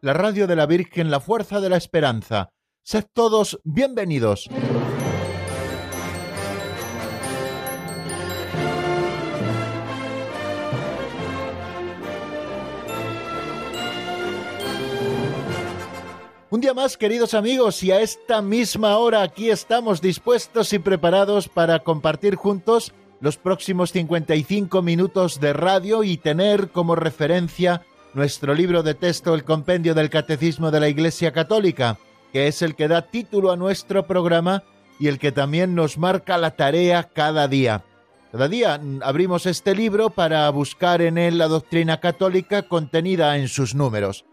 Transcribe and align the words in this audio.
la 0.00 0.12
radio 0.12 0.46
de 0.46 0.56
la 0.56 0.66
Virgen, 0.66 1.10
la 1.10 1.20
fuerza 1.20 1.60
de 1.60 1.68
la 1.68 1.76
esperanza. 1.76 2.50
Sed 2.82 3.04
todos 3.12 3.58
bienvenidos. 3.64 4.48
Un 16.48 16.60
día 16.60 16.74
más, 16.74 16.96
queridos 16.96 17.34
amigos, 17.34 17.82
y 17.82 17.90
a 17.90 18.00
esta 18.00 18.40
misma 18.40 18.98
hora 18.98 19.22
aquí 19.22 19.50
estamos 19.50 20.00
dispuestos 20.00 20.72
y 20.72 20.78
preparados 20.78 21.48
para 21.48 21.80
compartir 21.80 22.36
juntos 22.36 22.94
los 23.20 23.36
próximos 23.36 23.90
55 23.92 24.80
minutos 24.80 25.40
de 25.40 25.52
radio 25.52 26.04
y 26.04 26.16
tener 26.16 26.70
como 26.70 26.94
referencia 26.94 27.82
nuestro 28.16 28.54
libro 28.54 28.82
de 28.82 28.94
texto, 28.94 29.34
el 29.34 29.44
Compendio 29.44 29.94
del 29.94 30.08
Catecismo 30.08 30.70
de 30.70 30.80
la 30.80 30.88
Iglesia 30.88 31.32
Católica, 31.32 31.98
que 32.32 32.48
es 32.48 32.62
el 32.62 32.74
que 32.74 32.88
da 32.88 33.02
título 33.02 33.52
a 33.52 33.56
nuestro 33.56 34.06
programa 34.06 34.64
y 34.98 35.08
el 35.08 35.18
que 35.18 35.32
también 35.32 35.74
nos 35.74 35.98
marca 35.98 36.38
la 36.38 36.56
tarea 36.56 37.10
cada 37.12 37.46
día. 37.46 37.84
Cada 38.32 38.48
día 38.48 38.80
abrimos 39.02 39.44
este 39.44 39.74
libro 39.74 40.08
para 40.08 40.48
buscar 40.48 41.02
en 41.02 41.18
él 41.18 41.36
la 41.36 41.46
doctrina 41.46 42.00
católica 42.00 42.62
contenida 42.62 43.36
en 43.36 43.48
sus 43.48 43.74
números. 43.74 44.24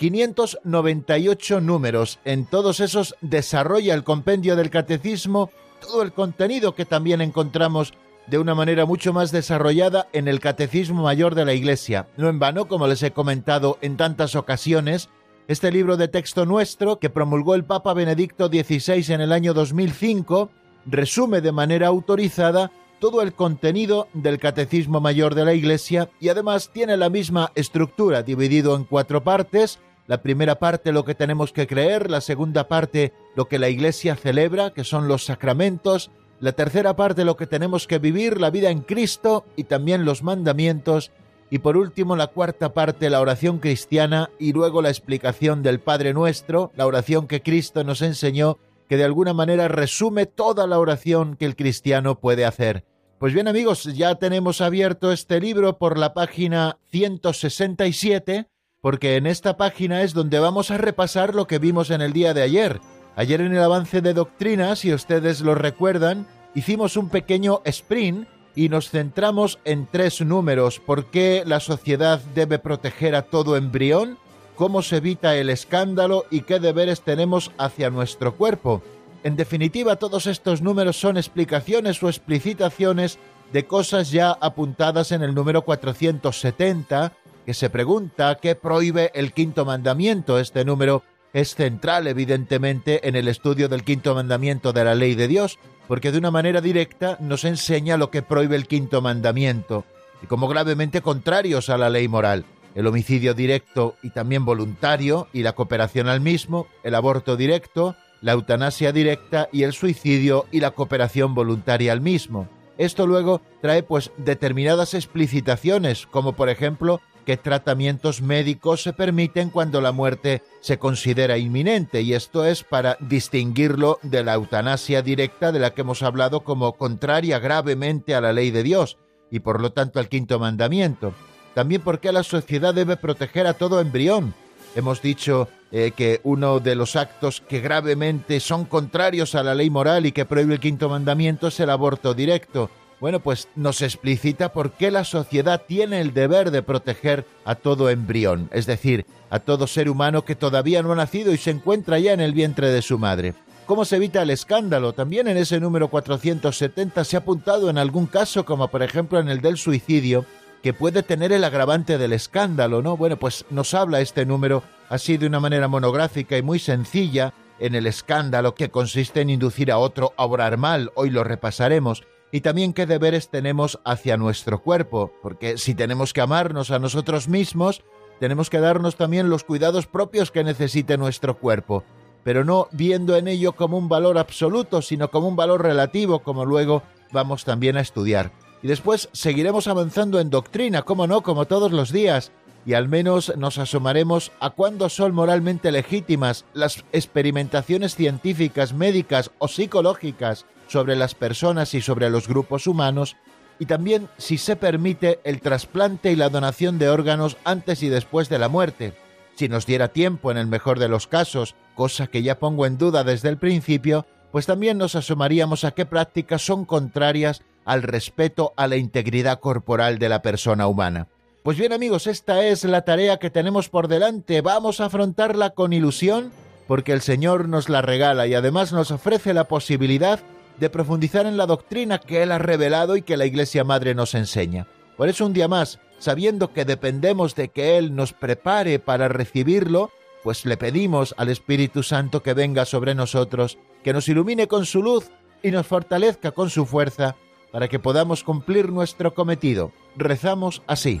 598 0.00 1.60
números. 1.60 2.18
En 2.24 2.44
todos 2.44 2.80
esos 2.80 3.14
desarrolla 3.20 3.94
el 3.94 4.02
compendio 4.02 4.56
del 4.56 4.70
catecismo 4.70 5.50
todo 5.80 6.02
el 6.02 6.12
contenido 6.12 6.74
que 6.74 6.84
también 6.84 7.20
encontramos 7.20 7.94
de 8.30 8.38
una 8.38 8.54
manera 8.54 8.84
mucho 8.84 9.12
más 9.12 9.32
desarrollada 9.32 10.08
en 10.12 10.28
el 10.28 10.40
Catecismo 10.40 11.02
Mayor 11.02 11.34
de 11.34 11.44
la 11.44 11.54
Iglesia. 11.54 12.08
No 12.16 12.28
en 12.28 12.38
vano, 12.38 12.68
como 12.68 12.86
les 12.86 13.02
he 13.02 13.12
comentado 13.12 13.78
en 13.80 13.96
tantas 13.96 14.34
ocasiones, 14.34 15.08
este 15.48 15.72
libro 15.72 15.96
de 15.96 16.08
texto 16.08 16.44
nuestro, 16.44 16.98
que 16.98 17.08
promulgó 17.08 17.54
el 17.54 17.64
Papa 17.64 17.94
Benedicto 17.94 18.48
XVI 18.48 19.14
en 19.14 19.22
el 19.22 19.32
año 19.32 19.54
2005, 19.54 20.50
resume 20.84 21.40
de 21.40 21.52
manera 21.52 21.86
autorizada 21.86 22.70
todo 22.98 23.22
el 23.22 23.32
contenido 23.32 24.08
del 24.12 24.38
Catecismo 24.38 25.00
Mayor 25.00 25.34
de 25.34 25.44
la 25.44 25.54
Iglesia 25.54 26.10
y 26.20 26.28
además 26.28 26.70
tiene 26.72 26.96
la 26.96 27.08
misma 27.08 27.52
estructura, 27.54 28.22
dividido 28.22 28.76
en 28.76 28.84
cuatro 28.84 29.24
partes, 29.24 29.78
la 30.06 30.22
primera 30.22 30.58
parte 30.58 30.92
lo 30.92 31.04
que 31.04 31.14
tenemos 31.14 31.52
que 31.52 31.66
creer, 31.66 32.10
la 32.10 32.20
segunda 32.20 32.68
parte 32.68 33.12
lo 33.36 33.46
que 33.46 33.58
la 33.58 33.68
Iglesia 33.68 34.16
celebra, 34.16 34.72
que 34.72 34.84
son 34.84 35.06
los 35.06 35.24
sacramentos, 35.24 36.10
la 36.40 36.52
tercera 36.52 36.94
parte 36.94 37.24
lo 37.24 37.36
que 37.36 37.46
tenemos 37.46 37.86
que 37.86 37.98
vivir, 37.98 38.40
la 38.40 38.50
vida 38.50 38.70
en 38.70 38.80
Cristo 38.80 39.44
y 39.56 39.64
también 39.64 40.04
los 40.04 40.22
mandamientos, 40.22 41.10
y 41.50 41.58
por 41.58 41.76
último 41.76 42.14
la 42.14 42.28
cuarta 42.28 42.72
parte, 42.74 43.10
la 43.10 43.20
oración 43.20 43.58
cristiana 43.58 44.30
y 44.38 44.52
luego 44.52 44.82
la 44.82 44.90
explicación 44.90 45.62
del 45.62 45.80
Padre 45.80 46.12
Nuestro, 46.12 46.70
la 46.76 46.86
oración 46.86 47.26
que 47.26 47.42
Cristo 47.42 47.84
nos 47.84 48.02
enseñó, 48.02 48.58
que 48.88 48.96
de 48.96 49.04
alguna 49.04 49.34
manera 49.34 49.68
resume 49.68 50.26
toda 50.26 50.66
la 50.66 50.78
oración 50.78 51.36
que 51.36 51.46
el 51.46 51.56
cristiano 51.56 52.20
puede 52.20 52.44
hacer. 52.44 52.84
Pues 53.18 53.34
bien 53.34 53.48
amigos, 53.48 53.84
ya 53.96 54.14
tenemos 54.14 54.60
abierto 54.60 55.10
este 55.10 55.40
libro 55.40 55.78
por 55.78 55.98
la 55.98 56.14
página 56.14 56.78
167, 56.90 58.46
porque 58.80 59.16
en 59.16 59.26
esta 59.26 59.56
página 59.56 60.02
es 60.02 60.14
donde 60.14 60.38
vamos 60.38 60.70
a 60.70 60.78
repasar 60.78 61.34
lo 61.34 61.46
que 61.46 61.58
vimos 61.58 61.90
en 61.90 62.00
el 62.00 62.12
día 62.12 62.32
de 62.32 62.42
ayer. 62.42 62.80
Ayer 63.18 63.40
en 63.40 63.52
el 63.52 63.60
avance 63.64 64.00
de 64.00 64.14
doctrina, 64.14 64.76
si 64.76 64.94
ustedes 64.94 65.40
lo 65.40 65.56
recuerdan, 65.56 66.28
hicimos 66.54 66.96
un 66.96 67.08
pequeño 67.08 67.62
sprint 67.64 68.28
y 68.54 68.68
nos 68.68 68.90
centramos 68.90 69.58
en 69.64 69.88
tres 69.90 70.20
números. 70.20 70.78
¿Por 70.78 71.06
qué 71.06 71.42
la 71.44 71.58
sociedad 71.58 72.20
debe 72.36 72.60
proteger 72.60 73.16
a 73.16 73.22
todo 73.22 73.56
embrión? 73.56 74.18
¿Cómo 74.54 74.82
se 74.82 74.98
evita 74.98 75.34
el 75.34 75.50
escándalo? 75.50 76.26
¿Y 76.30 76.42
qué 76.42 76.60
deberes 76.60 77.00
tenemos 77.00 77.50
hacia 77.58 77.90
nuestro 77.90 78.36
cuerpo? 78.36 78.82
En 79.24 79.34
definitiva, 79.34 79.96
todos 79.96 80.28
estos 80.28 80.62
números 80.62 80.96
son 80.96 81.16
explicaciones 81.16 82.00
o 82.04 82.08
explicitaciones 82.08 83.18
de 83.52 83.66
cosas 83.66 84.12
ya 84.12 84.30
apuntadas 84.30 85.10
en 85.10 85.24
el 85.24 85.34
número 85.34 85.62
470, 85.62 87.14
que 87.44 87.52
se 87.52 87.68
pregunta 87.68 88.38
qué 88.40 88.54
prohíbe 88.54 89.10
el 89.12 89.32
quinto 89.32 89.64
mandamiento. 89.64 90.38
Este 90.38 90.64
número 90.64 91.02
es 91.32 91.54
central, 91.54 92.06
evidentemente, 92.06 93.08
en 93.08 93.16
el 93.16 93.28
estudio 93.28 93.68
del 93.68 93.84
quinto 93.84 94.14
mandamiento 94.14 94.72
de 94.72 94.84
la 94.84 94.94
ley 94.94 95.14
de 95.14 95.28
Dios, 95.28 95.58
porque 95.86 96.12
de 96.12 96.18
una 96.18 96.30
manera 96.30 96.60
directa 96.60 97.16
nos 97.20 97.44
enseña 97.44 97.96
lo 97.96 98.10
que 98.10 98.22
prohíbe 98.22 98.56
el 98.56 98.66
quinto 98.66 99.00
mandamiento, 99.02 99.84
y 100.22 100.26
como 100.26 100.48
gravemente 100.48 101.00
contrarios 101.00 101.68
a 101.68 101.78
la 101.78 101.90
ley 101.90 102.08
moral, 102.08 102.44
el 102.74 102.86
homicidio 102.86 103.34
directo 103.34 103.96
y 104.02 104.10
también 104.10 104.44
voluntario, 104.44 105.28
y 105.32 105.42
la 105.42 105.54
cooperación 105.54 106.08
al 106.08 106.20
mismo, 106.20 106.66
el 106.82 106.94
aborto 106.94 107.36
directo, 107.36 107.96
la 108.20 108.32
eutanasia 108.32 108.92
directa 108.92 109.48
y 109.52 109.62
el 109.62 109.72
suicidio 109.72 110.46
y 110.50 110.60
la 110.60 110.72
cooperación 110.72 111.34
voluntaria 111.34 111.92
al 111.92 112.00
mismo. 112.00 112.48
Esto 112.76 113.06
luego 113.06 113.40
trae 113.60 113.82
pues 113.82 114.12
determinadas 114.16 114.94
explicitaciones, 114.94 116.06
como 116.06 116.34
por 116.34 116.48
ejemplo 116.48 117.00
qué 117.28 117.36
tratamientos 117.36 118.22
médicos 118.22 118.82
se 118.82 118.94
permiten 118.94 119.50
cuando 119.50 119.82
la 119.82 119.92
muerte 119.92 120.42
se 120.62 120.78
considera 120.78 121.36
inminente 121.36 122.00
y 122.00 122.14
esto 122.14 122.46
es 122.46 122.64
para 122.64 122.96
distinguirlo 123.00 123.98
de 124.00 124.24
la 124.24 124.32
eutanasia 124.32 125.02
directa 125.02 125.52
de 125.52 125.58
la 125.58 125.74
que 125.74 125.82
hemos 125.82 126.02
hablado 126.02 126.40
como 126.40 126.72
contraria 126.72 127.38
gravemente 127.38 128.14
a 128.14 128.22
la 128.22 128.32
ley 128.32 128.50
de 128.50 128.62
Dios 128.62 128.96
y 129.30 129.40
por 129.40 129.60
lo 129.60 129.72
tanto 129.72 130.00
al 130.00 130.08
quinto 130.08 130.38
mandamiento. 130.38 131.12
También 131.52 131.82
porque 131.82 132.12
la 132.12 132.22
sociedad 132.22 132.72
debe 132.72 132.96
proteger 132.96 133.46
a 133.46 133.52
todo 133.52 133.82
embrión. 133.82 134.32
Hemos 134.74 135.02
dicho 135.02 135.48
eh, 135.70 135.92
que 135.94 136.22
uno 136.22 136.60
de 136.60 136.76
los 136.76 136.96
actos 136.96 137.42
que 137.42 137.60
gravemente 137.60 138.40
son 138.40 138.64
contrarios 138.64 139.34
a 139.34 139.42
la 139.42 139.54
ley 139.54 139.68
moral 139.68 140.06
y 140.06 140.12
que 140.12 140.24
prohíbe 140.24 140.54
el 140.54 140.60
quinto 140.60 140.88
mandamiento 140.88 141.48
es 141.48 141.60
el 141.60 141.68
aborto 141.68 142.14
directo. 142.14 142.70
Bueno, 143.00 143.20
pues 143.20 143.48
nos 143.54 143.80
explicita 143.80 144.52
por 144.52 144.72
qué 144.72 144.90
la 144.90 145.04
sociedad 145.04 145.62
tiene 145.66 146.00
el 146.00 146.12
deber 146.12 146.50
de 146.50 146.62
proteger 146.62 147.24
a 147.44 147.54
todo 147.54 147.90
embrión, 147.90 148.50
es 148.52 148.66
decir, 148.66 149.06
a 149.30 149.38
todo 149.38 149.68
ser 149.68 149.88
humano 149.88 150.24
que 150.24 150.34
todavía 150.34 150.82
no 150.82 150.92
ha 150.92 150.96
nacido 150.96 151.32
y 151.32 151.38
se 151.38 151.50
encuentra 151.50 152.00
ya 152.00 152.12
en 152.12 152.20
el 152.20 152.32
vientre 152.32 152.70
de 152.70 152.82
su 152.82 152.98
madre. 152.98 153.34
¿Cómo 153.66 153.84
se 153.84 153.96
evita 153.96 154.22
el 154.22 154.30
escándalo? 154.30 154.94
También 154.94 155.28
en 155.28 155.36
ese 155.36 155.60
número 155.60 155.88
470 155.88 157.04
se 157.04 157.16
ha 157.16 157.20
apuntado 157.20 157.70
en 157.70 157.78
algún 157.78 158.06
caso, 158.06 158.44
como 158.44 158.66
por 158.68 158.82
ejemplo 158.82 159.20
en 159.20 159.28
el 159.28 159.42
del 159.42 159.58
suicidio, 159.58 160.24
que 160.62 160.72
puede 160.72 161.04
tener 161.04 161.30
el 161.30 161.44
agravante 161.44 161.98
del 161.98 162.12
escándalo, 162.12 162.82
¿no? 162.82 162.96
Bueno, 162.96 163.16
pues 163.16 163.44
nos 163.50 163.74
habla 163.74 164.00
este 164.00 164.26
número 164.26 164.64
así 164.88 165.18
de 165.18 165.26
una 165.26 165.38
manera 165.38 165.68
monográfica 165.68 166.36
y 166.36 166.42
muy 166.42 166.58
sencilla 166.58 167.32
en 167.60 167.74
el 167.76 167.86
escándalo 167.86 168.54
que 168.54 168.70
consiste 168.70 169.20
en 169.20 169.30
inducir 169.30 169.70
a 169.70 169.78
otro 169.78 170.14
a 170.16 170.24
obrar 170.24 170.56
mal, 170.56 170.90
hoy 170.94 171.10
lo 171.10 171.22
repasaremos, 171.22 172.04
y 172.30 172.40
también 172.42 172.72
qué 172.72 172.86
deberes 172.86 173.30
tenemos 173.30 173.80
hacia 173.84 174.16
nuestro 174.16 174.62
cuerpo, 174.62 175.12
porque 175.22 175.58
si 175.58 175.74
tenemos 175.74 176.12
que 176.12 176.20
amarnos 176.20 176.70
a 176.70 176.78
nosotros 176.78 177.28
mismos, 177.28 177.82
tenemos 178.20 178.50
que 178.50 178.60
darnos 178.60 178.96
también 178.96 179.30
los 179.30 179.44
cuidados 179.44 179.86
propios 179.86 180.30
que 180.30 180.44
necesite 180.44 180.98
nuestro 180.98 181.38
cuerpo, 181.38 181.84
pero 182.24 182.44
no 182.44 182.68
viendo 182.72 183.16
en 183.16 183.28
ello 183.28 183.52
como 183.52 183.78
un 183.78 183.88
valor 183.88 184.18
absoluto, 184.18 184.82
sino 184.82 185.10
como 185.10 185.28
un 185.28 185.36
valor 185.36 185.62
relativo, 185.62 186.20
como 186.20 186.44
luego 186.44 186.82
vamos 187.12 187.44
también 187.44 187.76
a 187.76 187.80
estudiar. 187.80 188.32
Y 188.62 188.68
después 188.68 189.08
seguiremos 189.12 189.68
avanzando 189.68 190.20
en 190.20 190.30
doctrina, 190.30 190.82
como 190.82 191.06
no, 191.06 191.22
como 191.22 191.46
todos 191.46 191.72
los 191.72 191.92
días, 191.92 192.32
y 192.66 192.74
al 192.74 192.88
menos 192.88 193.32
nos 193.36 193.56
asomaremos 193.56 194.32
a 194.40 194.50
cuándo 194.50 194.88
son 194.88 195.14
moralmente 195.14 195.72
legítimas 195.72 196.44
las 196.52 196.84
experimentaciones 196.92 197.94
científicas, 197.94 198.74
médicas 198.74 199.30
o 199.38 199.48
psicológicas 199.48 200.44
sobre 200.68 200.94
las 200.94 201.14
personas 201.14 201.74
y 201.74 201.80
sobre 201.80 202.10
los 202.10 202.28
grupos 202.28 202.66
humanos, 202.66 203.16
y 203.58 203.66
también 203.66 204.08
si 204.18 204.38
se 204.38 204.54
permite 204.54 205.18
el 205.24 205.40
trasplante 205.40 206.12
y 206.12 206.16
la 206.16 206.28
donación 206.28 206.78
de 206.78 206.88
órganos 206.88 207.36
antes 207.44 207.82
y 207.82 207.88
después 207.88 208.28
de 208.28 208.38
la 208.38 208.48
muerte. 208.48 208.92
Si 209.34 209.48
nos 209.48 209.66
diera 209.66 209.88
tiempo 209.88 210.30
en 210.30 210.36
el 210.36 210.46
mejor 210.46 210.78
de 210.78 210.88
los 210.88 211.06
casos, 211.06 211.56
cosa 211.74 212.06
que 212.06 212.22
ya 212.22 212.38
pongo 212.38 212.66
en 212.66 212.78
duda 212.78 213.02
desde 213.02 213.28
el 213.28 213.38
principio, 213.38 214.06
pues 214.30 214.46
también 214.46 214.78
nos 214.78 214.94
asomaríamos 214.94 215.64
a 215.64 215.72
qué 215.72 215.86
prácticas 215.86 216.42
son 216.42 216.64
contrarias 216.64 217.42
al 217.64 217.82
respeto 217.82 218.52
a 218.56 218.66
la 218.66 218.76
integridad 218.76 219.40
corporal 219.40 219.98
de 219.98 220.08
la 220.08 220.22
persona 220.22 220.66
humana. 220.66 221.08
Pues 221.42 221.56
bien 221.56 221.72
amigos, 221.72 222.06
esta 222.06 222.44
es 222.44 222.64
la 222.64 222.82
tarea 222.82 223.18
que 223.18 223.30
tenemos 223.30 223.68
por 223.68 223.88
delante. 223.88 224.40
Vamos 224.40 224.80
a 224.80 224.86
afrontarla 224.86 225.50
con 225.50 225.72
ilusión 225.72 226.30
porque 226.66 226.92
el 226.92 227.00
Señor 227.00 227.48
nos 227.48 227.68
la 227.68 227.80
regala 227.80 228.26
y 228.26 228.34
además 228.34 228.72
nos 228.72 228.90
ofrece 228.90 229.32
la 229.32 229.44
posibilidad 229.44 230.20
de 230.58 230.70
profundizar 230.70 231.26
en 231.26 231.36
la 231.36 231.46
doctrina 231.46 231.98
que 231.98 232.22
Él 232.22 232.32
ha 232.32 232.38
revelado 232.38 232.96
y 232.96 233.02
que 233.02 233.16
la 233.16 233.26
Iglesia 233.26 233.64
Madre 233.64 233.94
nos 233.94 234.14
enseña. 234.14 234.66
Por 234.96 235.08
eso 235.08 235.24
un 235.26 235.32
día 235.32 235.48
más, 235.48 235.78
sabiendo 235.98 236.52
que 236.52 236.64
dependemos 236.64 237.34
de 237.34 237.48
que 237.48 237.78
Él 237.78 237.94
nos 237.94 238.12
prepare 238.12 238.78
para 238.78 239.08
recibirlo, 239.08 239.90
pues 240.22 240.44
le 240.44 240.56
pedimos 240.56 241.14
al 241.16 241.28
Espíritu 241.28 241.82
Santo 241.82 242.22
que 242.22 242.34
venga 242.34 242.64
sobre 242.64 242.94
nosotros, 242.94 243.58
que 243.84 243.92
nos 243.92 244.08
ilumine 244.08 244.48
con 244.48 244.66
su 244.66 244.82
luz 244.82 245.10
y 245.42 245.50
nos 245.50 245.66
fortalezca 245.66 246.32
con 246.32 246.50
su 246.50 246.66
fuerza 246.66 247.16
para 247.52 247.68
que 247.68 247.78
podamos 247.78 248.24
cumplir 248.24 248.70
nuestro 248.70 249.14
cometido. 249.14 249.72
Rezamos 249.96 250.62
así. 250.66 251.00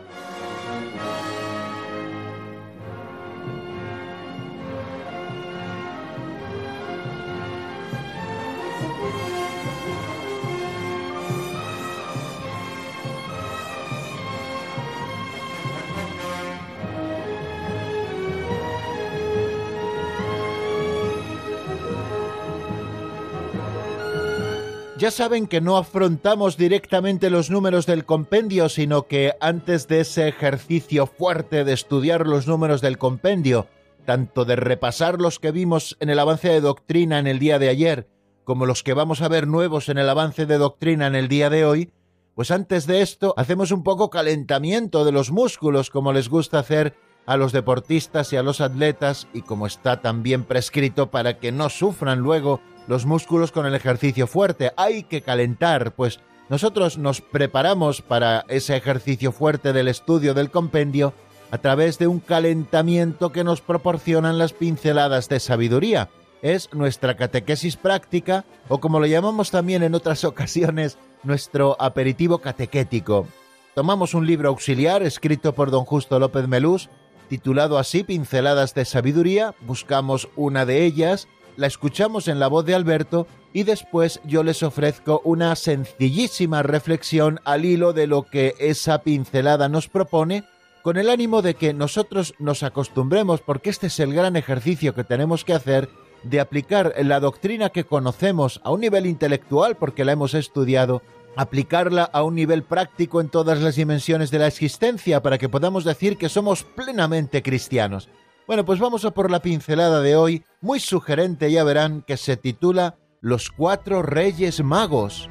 Saben 25.11 25.45
que 25.45 25.59
no 25.59 25.77
afrontamos 25.77 26.55
directamente 26.55 27.29
los 27.29 27.51
números 27.51 27.85
del 27.85 28.05
compendio, 28.05 28.69
sino 28.69 29.07
que 29.07 29.33
antes 29.41 29.89
de 29.89 29.99
ese 29.99 30.29
ejercicio 30.29 31.05
fuerte 31.05 31.65
de 31.65 31.73
estudiar 31.73 32.25
los 32.25 32.47
números 32.47 32.79
del 32.79 32.97
compendio, 32.97 33.67
tanto 34.05 34.45
de 34.45 34.55
repasar 34.55 35.19
los 35.19 35.37
que 35.37 35.51
vimos 35.51 35.97
en 35.99 36.09
el 36.09 36.17
avance 36.17 36.47
de 36.47 36.61
doctrina 36.61 37.19
en 37.19 37.27
el 37.27 37.39
día 37.39 37.59
de 37.59 37.67
ayer, 37.67 38.07
como 38.45 38.65
los 38.65 38.83
que 38.83 38.93
vamos 38.93 39.21
a 39.21 39.27
ver 39.27 39.47
nuevos 39.47 39.89
en 39.89 39.97
el 39.97 40.09
avance 40.09 40.45
de 40.45 40.57
doctrina 40.57 41.07
en 41.07 41.15
el 41.15 41.27
día 41.27 41.49
de 41.49 41.65
hoy, 41.65 41.91
pues 42.33 42.49
antes 42.49 42.87
de 42.87 43.01
esto 43.01 43.33
hacemos 43.35 43.71
un 43.71 43.83
poco 43.83 44.09
calentamiento 44.09 45.03
de 45.03 45.11
los 45.11 45.29
músculos, 45.29 45.89
como 45.89 46.13
les 46.13 46.29
gusta 46.29 46.59
hacer 46.59 46.95
a 47.25 47.35
los 47.35 47.51
deportistas 47.51 48.31
y 48.31 48.37
a 48.37 48.43
los 48.43 48.61
atletas, 48.61 49.27
y 49.33 49.41
como 49.41 49.67
está 49.67 50.01
también 50.01 50.45
prescrito 50.45 51.11
para 51.11 51.37
que 51.37 51.51
no 51.51 51.69
sufran 51.69 52.19
luego 52.19 52.61
los 52.87 53.05
músculos 53.05 53.51
con 53.51 53.65
el 53.65 53.75
ejercicio 53.75 54.27
fuerte. 54.27 54.71
Hay 54.77 55.03
que 55.03 55.21
calentar, 55.21 55.93
pues 55.93 56.19
nosotros 56.49 56.97
nos 56.97 57.21
preparamos 57.21 58.01
para 58.01 58.43
ese 58.49 58.75
ejercicio 58.75 59.31
fuerte 59.31 59.73
del 59.73 59.87
estudio 59.87 60.33
del 60.33 60.51
compendio 60.51 61.13
a 61.51 61.57
través 61.57 61.97
de 61.97 62.07
un 62.07 62.19
calentamiento 62.19 63.31
que 63.31 63.43
nos 63.43 63.61
proporcionan 63.61 64.37
las 64.37 64.53
pinceladas 64.53 65.29
de 65.29 65.39
sabiduría. 65.39 66.09
Es 66.41 66.73
nuestra 66.73 67.15
catequesis 67.15 67.75
práctica 67.75 68.45
o 68.67 68.79
como 68.79 68.99
lo 68.99 69.05
llamamos 69.05 69.51
también 69.51 69.83
en 69.83 69.95
otras 69.95 70.23
ocasiones, 70.25 70.97
nuestro 71.23 71.77
aperitivo 71.79 72.39
catequético. 72.39 73.27
Tomamos 73.75 74.13
un 74.13 74.27
libro 74.27 74.49
auxiliar 74.49 75.03
escrito 75.03 75.53
por 75.53 75.71
don 75.71 75.85
Justo 75.85 76.19
López 76.19 76.47
Melús, 76.47 76.89
titulado 77.29 77.77
así 77.77 78.03
Pinceladas 78.03 78.73
de 78.73 78.83
Sabiduría, 78.83 79.55
buscamos 79.61 80.27
una 80.35 80.65
de 80.65 80.83
ellas 80.83 81.29
la 81.57 81.67
escuchamos 81.67 82.27
en 82.27 82.39
la 82.39 82.47
voz 82.47 82.65
de 82.65 82.75
Alberto 82.75 83.27
y 83.53 83.63
después 83.63 84.19
yo 84.23 84.43
les 84.43 84.63
ofrezco 84.63 85.21
una 85.23 85.55
sencillísima 85.55 86.63
reflexión 86.63 87.39
al 87.43 87.65
hilo 87.65 87.93
de 87.93 88.07
lo 88.07 88.23
que 88.23 88.55
esa 88.59 89.03
pincelada 89.03 89.69
nos 89.69 89.87
propone, 89.87 90.43
con 90.81 90.97
el 90.97 91.09
ánimo 91.09 91.41
de 91.41 91.53
que 91.55 91.73
nosotros 91.73 92.33
nos 92.39 92.63
acostumbremos, 92.63 93.41
porque 93.41 93.69
este 93.69 93.87
es 93.87 93.99
el 93.99 94.13
gran 94.13 94.35
ejercicio 94.35 94.95
que 94.95 95.03
tenemos 95.03 95.45
que 95.45 95.53
hacer, 95.53 95.89
de 96.23 96.39
aplicar 96.39 96.93
la 97.03 97.19
doctrina 97.19 97.69
que 97.69 97.83
conocemos 97.83 98.61
a 98.63 98.71
un 98.71 98.81
nivel 98.81 99.05
intelectual, 99.05 99.75
porque 99.75 100.05
la 100.05 100.13
hemos 100.13 100.33
estudiado, 100.33 101.01
aplicarla 101.35 102.03
a 102.03 102.23
un 102.23 102.35
nivel 102.35 102.63
práctico 102.63 103.21
en 103.21 103.29
todas 103.29 103.59
las 103.61 103.75
dimensiones 103.75 104.31
de 104.31 104.39
la 104.39 104.47
existencia, 104.47 105.21
para 105.21 105.37
que 105.37 105.49
podamos 105.49 105.83
decir 105.83 106.17
que 106.17 106.29
somos 106.29 106.63
plenamente 106.63 107.43
cristianos. 107.43 108.09
Bueno, 108.47 108.65
pues 108.65 108.79
vamos 108.79 109.05
a 109.05 109.11
por 109.11 109.31
la 109.31 109.41
pincelada 109.41 110.01
de 110.01 110.15
hoy, 110.15 110.43
muy 110.61 110.79
sugerente, 110.79 111.51
ya 111.51 111.63
verán, 111.63 112.01
que 112.01 112.17
se 112.17 112.37
titula 112.37 112.97
Los 113.21 113.49
cuatro 113.49 114.01
reyes 114.01 114.63
magos. 114.63 115.29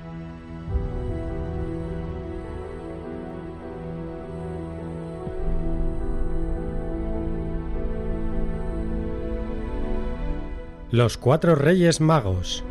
Los 10.91 11.19
cuatro 11.19 11.55
reyes 11.55 12.01
magos. 12.01 12.65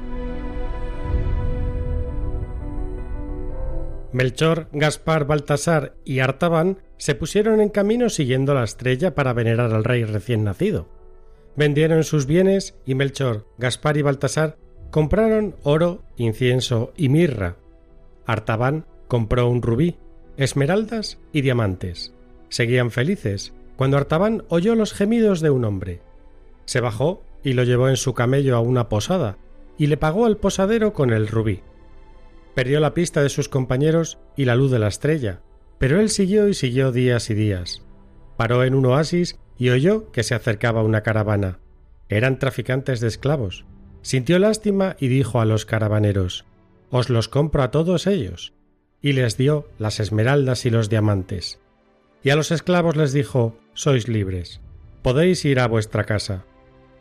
Melchor, 4.12 4.68
Gaspar, 4.74 5.26
Baltasar 5.26 5.96
y 6.04 6.20
Artaban 6.20 6.80
se 7.00 7.16
pusieron 7.16 7.62
en 7.62 7.70
camino 7.70 8.10
siguiendo 8.10 8.54
la 8.54 8.66
estrella 8.66 9.16
para 9.16 9.34
venerar 9.34 9.74
al 9.74 9.86
rey 9.86 10.04
recién 10.04 10.44
nacido. 10.44 10.88
Vendieron 11.56 12.04
sus 12.04 12.26
bienes 12.26 12.76
y 12.86 12.94
Melchor, 12.94 13.48
Gaspar 13.58 13.98
y 13.98 14.02
Baltasar 14.02 14.58
compraron 14.92 15.56
oro, 15.64 16.04
incienso 16.18 16.92
y 16.98 17.08
mirra. 17.08 17.56
Artaban 18.26 18.86
compró 19.08 19.50
un 19.50 19.62
rubí, 19.62 19.96
esmeraldas 20.36 21.20
y 21.32 21.42
diamantes. 21.42 22.14
Seguían 22.50 22.92
felices 22.92 23.54
cuando 23.78 23.96
Artaban 23.96 24.44
oyó 24.50 24.76
los 24.76 24.94
gemidos 24.94 25.40
de 25.40 25.52
un 25.52 25.64
hombre. 25.64 26.02
Se 26.66 26.82
bajó 26.82 27.24
y 27.44 27.54
lo 27.54 27.64
llevó 27.64 27.88
en 27.88 27.98
su 27.98 28.14
camello 28.14 28.58
a 28.58 28.60
una 28.60 28.90
posada 28.90 29.38
y 29.78 29.88
le 29.88 29.96
pagó 29.96 30.26
al 30.26 30.36
posadero 30.36 30.92
con 30.92 31.12
el 31.12 31.30
rubí. 31.30 31.62
Perdió 32.56 32.82
la 32.82 32.94
pista 32.94 33.24
de 33.24 33.30
sus 33.30 33.48
compañeros 33.48 34.18
y 34.36 34.44
la 34.44 34.56
luz 34.56 34.70
de 34.70 34.80
la 34.80 34.90
estrella, 34.90 35.40
pero 35.80 36.00
él 36.00 36.10
siguió 36.10 36.48
y 36.48 36.54
siguió 36.54 36.92
días 36.92 37.30
y 37.30 37.34
días. 37.34 37.82
Paró 38.38 38.64
en 38.64 38.76
un 38.76 38.86
oasis 38.86 39.40
y 39.58 39.70
oyó 39.70 40.12
que 40.12 40.24
se 40.24 40.36
acercaba 40.36 40.84
una 40.84 41.02
caravana. 41.02 41.60
Eran 42.10 42.38
traficantes 42.38 43.00
de 43.00 43.08
esclavos. 43.08 43.66
Sintió 44.02 44.40
lástima 44.40 44.96
y 45.00 45.08
dijo 45.08 45.42
a 45.42 45.46
los 45.46 45.66
caravaneros 45.66 46.46
Os 46.90 47.10
los 47.10 47.28
compro 47.28 47.64
a 47.64 47.72
todos 47.72 48.08
ellos. 48.08 48.54
Y 49.02 49.14
les 49.14 49.38
dio 49.38 49.70
las 49.78 50.00
esmeraldas 50.00 50.66
y 50.66 50.70
los 50.70 50.90
diamantes. 50.90 51.60
Y 52.24 52.32
a 52.32 52.36
los 52.36 52.52
esclavos 52.52 52.98
les 52.98 53.14
dijo 53.14 53.58
Sois 53.74 54.08
libres. 54.08 54.62
Podéis 55.02 55.44
ir 55.46 55.60
a 55.60 55.68
vuestra 55.68 56.04
casa. 56.04 56.46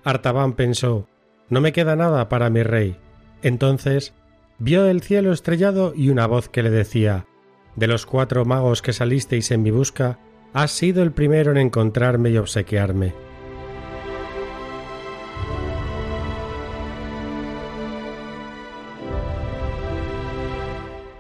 Artaban 0.05 0.55
pensó 0.55 1.09
No 1.49 1.61
me 1.61 1.73
queda 1.73 1.97
nada 1.97 2.29
para 2.29 2.51
mi 2.51 2.63
rey. 2.63 2.97
Entonces 3.43 4.15
vio 4.59 4.87
el 4.87 5.03
cielo 5.03 5.33
estrellado 5.33 5.93
y 5.97 6.11
una 6.11 6.27
voz 6.27 6.49
que 6.49 6.63
le 6.63 6.71
decía 6.71 7.28
De 7.79 7.87
los 7.87 8.07
cuatro 8.07 8.45
magos 8.45 8.83
que 8.83 8.93
salisteis 8.93 9.53
en 9.53 9.63
mi 9.63 9.71
busca, 9.71 10.19
has 10.53 10.73
sido 10.73 11.01
el 11.01 11.13
primero 11.13 11.53
en 11.53 11.59
encontrarme 11.59 12.31
y 12.31 12.37
obsequiarme. 12.37 13.15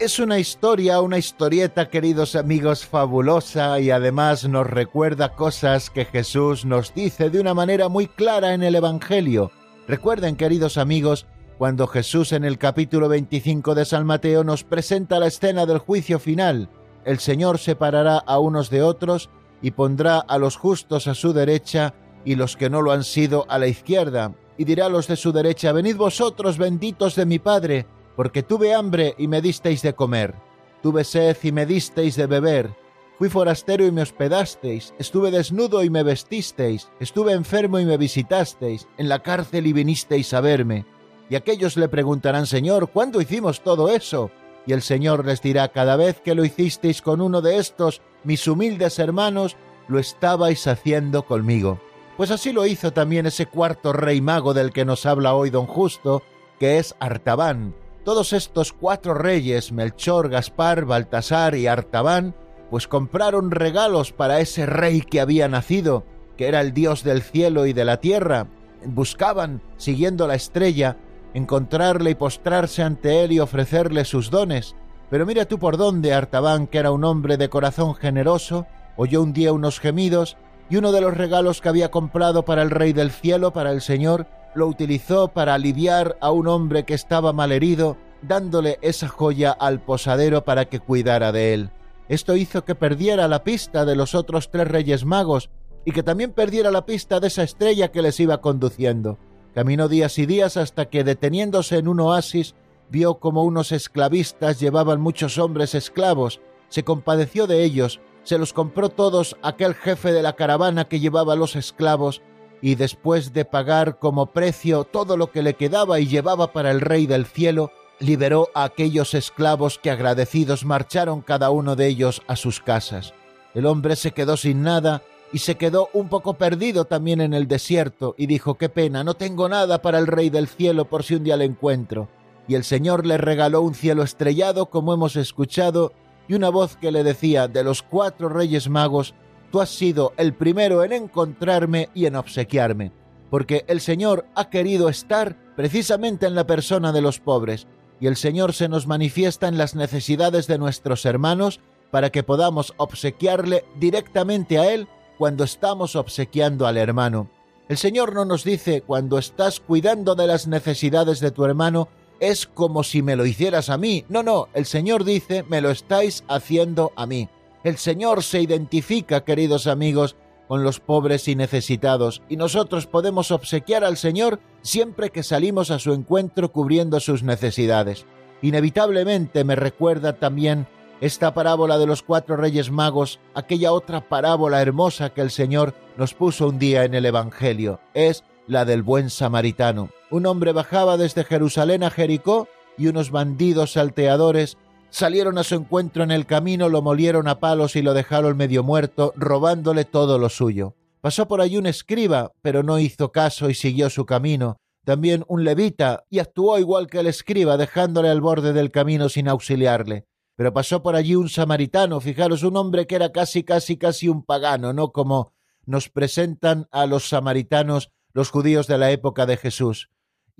Es 0.00 0.19
una 0.19 0.41
historia, 0.41 1.00
una 1.00 1.19
historieta, 1.19 1.91
queridos 1.91 2.35
amigos, 2.35 2.85
fabulosa 2.85 3.79
y 3.79 3.93
además 3.93 4.49
nos 4.49 4.67
recuerda 4.67 5.37
cosas 5.37 5.91
que 5.91 6.07
Jesús 6.07 6.65
nos 6.65 6.93
dice 6.93 7.31
de 7.31 7.38
una 7.38 7.55
manera 7.55 7.88
muy 7.88 8.09
clara 8.09 8.53
en 8.53 8.65
el 8.65 8.75
Evangelio. 8.75 9.53
Recuerden, 9.87 10.35
queridos 10.35 10.77
amigos, 10.77 11.25
cuando 11.59 11.88
Jesús 11.88 12.31
en 12.33 12.45
el 12.45 12.57
capítulo 12.57 13.09
25 13.09 13.75
de 13.75 13.85
San 13.85 14.07
Mateo 14.07 14.45
nos 14.45 14.62
presenta 14.62 15.19
la 15.19 15.27
escena 15.27 15.67
del 15.67 15.79
juicio 15.79 16.21
final. 16.21 16.71
El 17.05 17.19
Señor 17.19 17.59
separará 17.59 18.19
a 18.19 18.38
unos 18.38 18.71
de 18.71 18.83
otros 18.83 19.29
y 19.61 19.73
pondrá 19.73 20.21
a 20.21 20.38
los 20.38 20.57
justos 20.57 21.09
a 21.09 21.15
su 21.15 21.33
derecha 21.33 21.95
y 22.25 22.37
los 22.37 22.57
que 22.57 22.71
no 22.71 22.81
lo 22.81 22.93
han 22.93 23.03
sido 23.03 23.45
a 23.49 23.59
la 23.59 23.67
izquierda. 23.67 24.33
Y 24.57 24.65
dirá 24.65 24.87
a 24.87 24.88
los 24.88 25.09
de 25.09 25.17
su 25.17 25.33
derecha, 25.33 25.73
venid 25.73 25.97
vosotros 25.97 26.59
benditos 26.59 27.17
de 27.17 27.27
mi 27.27 27.41
Padre, 27.41 27.87
porque 28.15 28.45
tuve 28.45 28.73
hambre 28.73 29.17
y 29.19 29.27
me 29.27 29.43
disteis 29.43 29.83
de 29.83 29.95
comer, 29.95 30.35
tuve 30.81 31.03
sed 31.03 31.37
y 31.43 31.50
me 31.50 31.67
disteis 31.67 32.15
de 32.15 32.27
beber, 32.27 32.71
Fui 33.19 33.29
forastero 33.29 33.85
y 33.85 33.91
me 33.91 34.03
hospedasteis, 34.03 34.95
estuve 34.97 35.33
desnudo 35.33 35.83
y 35.83 35.91
me 35.91 36.05
vestisteis, 36.05 36.88
estuve 37.00 37.33
enfermo 37.33 37.81
y 37.81 37.85
me 37.85 37.97
visitasteis, 37.97 38.87
en 38.97 39.09
la 39.09 39.25
cárcel 39.25 39.67
y 39.67 39.73
vinisteis 39.73 40.33
a 40.35 40.41
verme. 40.41 40.87
Y 41.30 41.37
aquellos 41.37 41.76
le 41.76 41.88
preguntarán, 41.88 42.47
Señor, 42.47 42.90
¿cuándo 42.90 43.20
hicimos 43.20 43.61
todo 43.62 43.90
eso? 43.90 44.30
Y 44.66 44.73
el 44.73 44.82
Señor 44.82 45.25
les 45.26 45.42
dirá, 45.42 45.68
cada 45.68 45.97
vez 45.97 46.20
que 46.20 46.35
lo 46.35 46.44
hicisteis 46.44 47.02
con 47.02 47.20
uno 47.20 47.40
de 47.40 47.58
estos, 47.58 48.02
mis 48.25 48.47
humildes 48.47 48.99
hermanos, 48.99 49.56
lo 49.88 49.99
estabais 49.99 50.66
haciendo 50.66 51.25
conmigo. 51.25 51.80
Pues 52.16 52.30
así 52.30 52.52
lo 52.52 52.66
hizo 52.66 52.92
también 52.92 53.26
ese 53.26 53.47
cuarto 53.47 53.92
rey 53.92 54.20
mago 54.20 54.52
del 54.52 54.73
que 54.73 54.85
nos 54.85 55.06
habla 55.06 55.35
hoy 55.35 55.50
don 55.50 55.66
Justo, 55.66 56.23
que 56.58 56.78
es 56.78 56.94
Artabán. 56.99 57.75
Todos 58.04 58.32
estos 58.32 58.73
cuatro 58.73 59.14
reyes, 59.14 59.70
Melchor, 59.70 60.28
Gaspar, 60.28 60.85
Baltasar 60.85 61.54
y 61.54 61.66
Artabán, 61.66 62.35
pues 62.70 62.88
compraron 62.88 63.50
regalos 63.50 64.12
para 64.12 64.40
ese 64.40 64.66
rey 64.66 65.00
que 65.00 65.20
había 65.20 65.49
nacido, 65.49 66.04
que 66.37 66.49
era 66.49 66.61
el 66.61 66.73
Dios 66.73 67.04
del 67.04 67.23
cielo 67.23 67.66
y 67.66 67.73
de 67.73 67.85
la 67.85 67.99
tierra. 68.00 68.49
Buscaban, 68.85 69.62
siguiendo 69.76 70.26
la 70.26 70.35
estrella, 70.35 70.97
encontrarle 71.35 72.11
y 72.11 72.14
postrarse 72.14 72.82
ante 72.82 73.25
él 73.25 73.32
y 73.32 73.40
ofrecerle 73.40 74.04
sus 74.04 74.30
dones. 74.30 74.75
Pero 75.11 75.26
mira 75.26 75.47
tú 75.47 75.58
por 75.58 75.76
dónde 75.76 76.12
Artabán, 76.12 76.66
que 76.66 76.78
era 76.78 76.90
un 76.90 77.04
hombre 77.04 77.37
de 77.37 77.49
corazón 77.49 77.94
generoso, 77.94 78.66
oyó 78.97 79.23
un 79.23 79.32
día 79.32 79.52
unos 79.52 79.80
gemidos 79.80 80.37
y 80.70 80.76
uno 80.76 80.92
de 80.92 81.00
los 81.00 81.16
regalos 81.16 81.61
que 81.61 81.68
había 81.68 81.90
comprado 81.90 82.44
para 82.44 82.62
el 82.62 82.70
Rey 82.70 82.92
del 82.92 83.11
Cielo, 83.11 83.52
para 83.52 83.70
el 83.70 83.80
Señor, 83.80 84.26
lo 84.54 84.66
utilizó 84.66 85.28
para 85.28 85.54
aliviar 85.54 86.16
a 86.20 86.30
un 86.30 86.47
hombre 86.49 86.85
que 86.85 86.94
estaba 86.94 87.32
malherido, 87.32 87.97
dándole 88.23 88.78
esa 88.82 89.08
joya 89.08 89.52
al 89.52 89.80
posadero 89.80 90.44
para 90.44 90.66
que 90.66 90.80
cuidara 90.80 91.32
de 91.32 91.54
él. 91.54 91.70
Esto 92.08 92.37
hizo 92.37 92.64
que 92.64 92.75
perdiera 92.75 93.28
la 93.28 93.44
pista 93.44 93.85
de 93.85 93.94
los 93.94 94.14
otros 94.14 94.50
tres 94.50 94.66
reyes 94.66 95.04
magos 95.04 95.50
y 95.85 95.92
que 95.92 96.02
también 96.02 96.32
perdiera 96.32 96.70
la 96.70 96.85
pista 96.85 97.20
de 97.20 97.28
esa 97.28 97.42
estrella 97.42 97.88
que 97.88 98.02
les 98.02 98.18
iba 98.20 98.40
conduciendo. 98.40 99.18
Caminó 99.59 99.88
días 99.88 100.21
y 100.21 100.27
días 100.27 100.57
hasta 100.57 100.88
que, 100.88 101.03
deteniéndose 101.03 101.79
en 101.79 101.88
un 101.88 101.99
oasis, 101.99 102.55
vio 102.91 103.19
como 103.19 103.43
unos 103.43 103.73
esclavistas 103.73 104.61
llevaban 104.61 105.00
muchos 105.00 105.37
hombres 105.37 105.75
esclavos, 105.75 106.41
se 106.69 106.85
compadeció 106.85 107.49
de 107.49 107.65
ellos, 107.65 107.99
se 108.23 108.38
los 108.38 108.53
compró 108.53 108.88
todos 108.88 109.37
aquel 109.43 109.75
jefe 109.75 110.12
de 110.12 110.23
la 110.23 110.37
caravana 110.37 110.85
que 110.85 111.00
llevaba 111.00 111.35
los 111.35 111.57
esclavos, 111.57 112.23
y 112.62 112.77
después 112.77 113.33
de 113.33 113.45
pagar 113.45 113.99
como 113.99 114.27
precio 114.27 114.85
todo 114.85 115.17
lo 115.17 115.33
que 115.33 115.43
le 115.43 115.55
quedaba 115.55 115.99
y 115.99 116.07
llevaba 116.07 116.53
para 116.53 116.71
el 116.71 116.81
rey 116.81 117.09
del 117.09 117.27
cielo, 117.27 117.73
liberó 117.99 118.50
a 118.55 118.62
aquellos 118.62 119.12
esclavos 119.12 119.81
que 119.81 119.91
agradecidos 119.91 120.65
marcharon 120.65 121.21
cada 121.21 121.50
uno 121.50 121.75
de 121.75 121.88
ellos 121.88 122.23
a 122.29 122.37
sus 122.37 122.61
casas. 122.61 123.12
El 123.55 123.67
hombre 123.67 123.97
se 123.97 124.12
quedó 124.12 124.37
sin 124.37 124.62
nada 124.62 125.03
y 125.32 125.38
se 125.38 125.56
quedó 125.56 125.90
un 125.92 126.08
poco 126.08 126.35
perdido 126.35 126.85
también 126.85 127.20
en 127.20 127.35
el 127.35 127.49
desierto 127.49 128.14
y 128.16 128.26
dijo, 128.26 128.54
qué 128.54 128.68
pena, 128.68 129.04
no 129.04 129.14
tengo 129.14 129.49
nada 129.49 129.82
para 129.82 129.99
el 129.99 130.06
Rey 130.06 130.30
del 130.30 130.49
cielo 130.49 130.87
por 130.87 131.02
si 131.02 131.14
un 131.14 131.25
día 131.25 131.37
le 131.37 131.44
encuentro. 131.44 132.08
Y 132.47 132.54
el 132.54 132.64
Señor 132.64 133.06
le 133.06 133.18
regaló 133.18 133.61
un 133.61 133.75
cielo 133.75 134.02
estrellado, 134.02 134.66
como 134.66 134.94
hemos 134.94 135.16
escuchado, 135.16 135.92
y 136.28 136.35
una 136.35 136.49
voz 136.49 136.76
que 136.76 136.92
le 136.92 137.04
decía, 137.04 137.47
de 137.47 137.62
los 137.62 137.82
cuatro 137.82 138.28
reyes 138.28 138.68
magos, 138.70 139.14
tú 139.52 139.61
has 139.61 139.68
sido 139.68 140.12
el 140.16 140.35
primero 140.35 140.82
en 140.82 140.92
encontrarme 140.92 141.90
y 141.94 142.06
en 142.06 142.16
obsequiarme, 142.16 142.92
porque 143.30 143.64
el 143.68 143.80
Señor 143.80 144.26
ha 144.35 144.49
querido 144.49 144.88
estar 144.88 145.37
precisamente 145.56 146.26
en 146.26 146.35
la 146.35 146.47
persona 146.47 146.92
de 146.92 147.02
los 147.02 147.20
pobres, 147.20 147.66
y 148.00 148.06
el 148.06 148.16
Señor 148.16 148.54
se 148.54 148.68
nos 148.68 148.87
manifiesta 148.87 149.49
en 149.49 149.58
las 149.58 149.75
necesidades 149.75 150.47
de 150.47 150.58
nuestros 150.58 151.04
hermanos 151.04 151.61
para 151.90 152.11
que 152.11 152.23
podamos 152.23 152.75
obsequiarle 152.76 153.64
directamente 153.78 154.58
a 154.58 154.73
Él 154.73 154.88
cuando 155.18 155.44
estamos 155.44 155.96
obsequiando 155.96 156.66
al 156.66 156.76
hermano. 156.76 157.28
El 157.68 157.76
Señor 157.76 158.14
no 158.14 158.25
nos 158.25 158.44
dice 158.44 158.80
cuando 158.80 159.18
estás 159.18 159.60
cuidando 159.60 160.14
de 160.14 160.26
las 160.26 160.46
necesidades 160.46 161.20
de 161.20 161.32
tu 161.32 161.44
hermano 161.44 161.88
es 162.20 162.46
como 162.46 162.82
si 162.82 163.02
me 163.02 163.16
lo 163.16 163.26
hicieras 163.26 163.68
a 163.68 163.76
mí. 163.76 164.04
No, 164.08 164.22
no, 164.22 164.48
el 164.54 164.64
Señor 164.64 165.04
dice 165.04 165.44
me 165.48 165.60
lo 165.60 165.70
estáis 165.70 166.25
haciendo 166.28 166.92
a 166.96 167.04
mí. 167.06 167.28
El 167.64 167.76
Señor 167.76 168.22
se 168.22 168.40
identifica, 168.40 169.25
queridos 169.25 169.66
amigos, 169.66 170.16
con 170.46 170.62
los 170.62 170.80
pobres 170.80 171.28
y 171.28 171.37
necesitados, 171.37 172.22
y 172.30 172.37
nosotros 172.37 172.87
podemos 172.87 173.30
obsequiar 173.30 173.84
al 173.84 173.98
Señor 173.98 174.40
siempre 174.62 175.10
que 175.10 175.22
salimos 175.22 175.70
a 175.70 175.78
su 175.78 175.92
encuentro 175.92 176.52
cubriendo 176.52 177.00
sus 177.00 177.22
necesidades. 177.22 178.06
Inevitablemente 178.40 179.44
me 179.44 179.56
recuerda 179.56 180.14
también 180.14 180.66
esta 181.00 181.35
parábola 181.35 181.78
de 181.78 181.87
los 181.87 182.02
cuatro 182.02 182.37
reyes 182.37 182.71
magos, 182.71 183.21
aquella 183.35 183.73
otra 183.73 184.09
parábola 184.09 184.61
hermosa 184.61 185.11
que 185.11 185.21
el 185.21 185.31
Señor 185.31 185.75
nos 185.97 186.14
puso 186.14 186.49
un 186.49 186.59
día 186.59 186.85
en 186.85 186.95
el 186.95 187.07
Evangelio, 187.07 187.81
es 187.95 188.25
la 188.47 188.64
del 188.64 188.83
buen 188.83 189.11
samaritano. 189.11 189.90
Un 190.11 190.26
hombre 190.26 190.52
bajaba 190.52 190.97
desde 190.97 191.25
Jerusalén 191.25 191.83
a 191.83 191.90
Jericó 191.90 192.49
y 192.76 192.87
unos 192.87 193.11
bandidos 193.11 193.73
salteadores 193.73 194.57
Salieron 194.90 195.37
a 195.37 195.45
su 195.45 195.55
encuentro 195.55 196.02
en 196.02 196.11
el 196.11 196.25
camino, 196.25 196.69
lo 196.69 196.81
molieron 196.81 197.28
a 197.28 197.40
palos 197.40 197.76
y 197.76 197.83
lo 197.83 197.93
dejaron 197.93 198.37
medio 198.37 198.62
muerto, 198.62 199.12
robándole 199.17 199.85
todo 199.85 200.19
lo 200.19 200.31
suyo. 200.31 200.75
Pasó 201.02 201.28
por 201.28 201.40
allí 201.40 201.59
un 201.59 201.67
escriba, 201.67 202.33
pero 202.40 202.62
no 202.62 202.78
hizo 202.78 203.12
caso 203.12 203.50
y 203.50 203.55
siguió 203.55 203.90
su 203.90 204.07
camino. 204.07 204.57
También 204.85 205.25
un 205.28 205.45
levita, 205.45 206.05
y 206.09 206.21
actuó 206.21 206.59
igual 206.59 206.87
que 206.87 207.00
el 207.00 207.07
escriba, 207.07 207.59
dejándole 207.59 208.09
al 208.09 208.23
borde 208.23 208.55
del 208.55 208.71
camino 208.71 209.11
sin 209.11 209.28
auxiliarle. 209.28 210.07
Pero 210.38 210.54
pasó 210.54 210.83
por 210.83 210.97
allí 210.97 211.16
un 211.16 211.28
samaritano, 211.28 212.00
fijaros, 212.00 212.45
un 212.45 212.57
hombre 212.57 212.87
que 212.87 212.95
era 212.95 213.12
casi, 213.12 213.42
casi, 213.42 213.76
casi 213.76 214.09
un 214.09 214.23
pagano, 214.23 214.73
no 214.73 214.92
como 214.92 215.35
nos 215.66 215.90
presentan 215.90 216.66
a 216.71 216.87
los 216.87 217.11
samaritanos 217.11 217.90
los 218.14 218.30
judíos 218.30 218.66
de 218.68 218.78
la 218.78 218.90
época 218.90 219.26
de 219.26 219.37
Jesús 219.37 219.90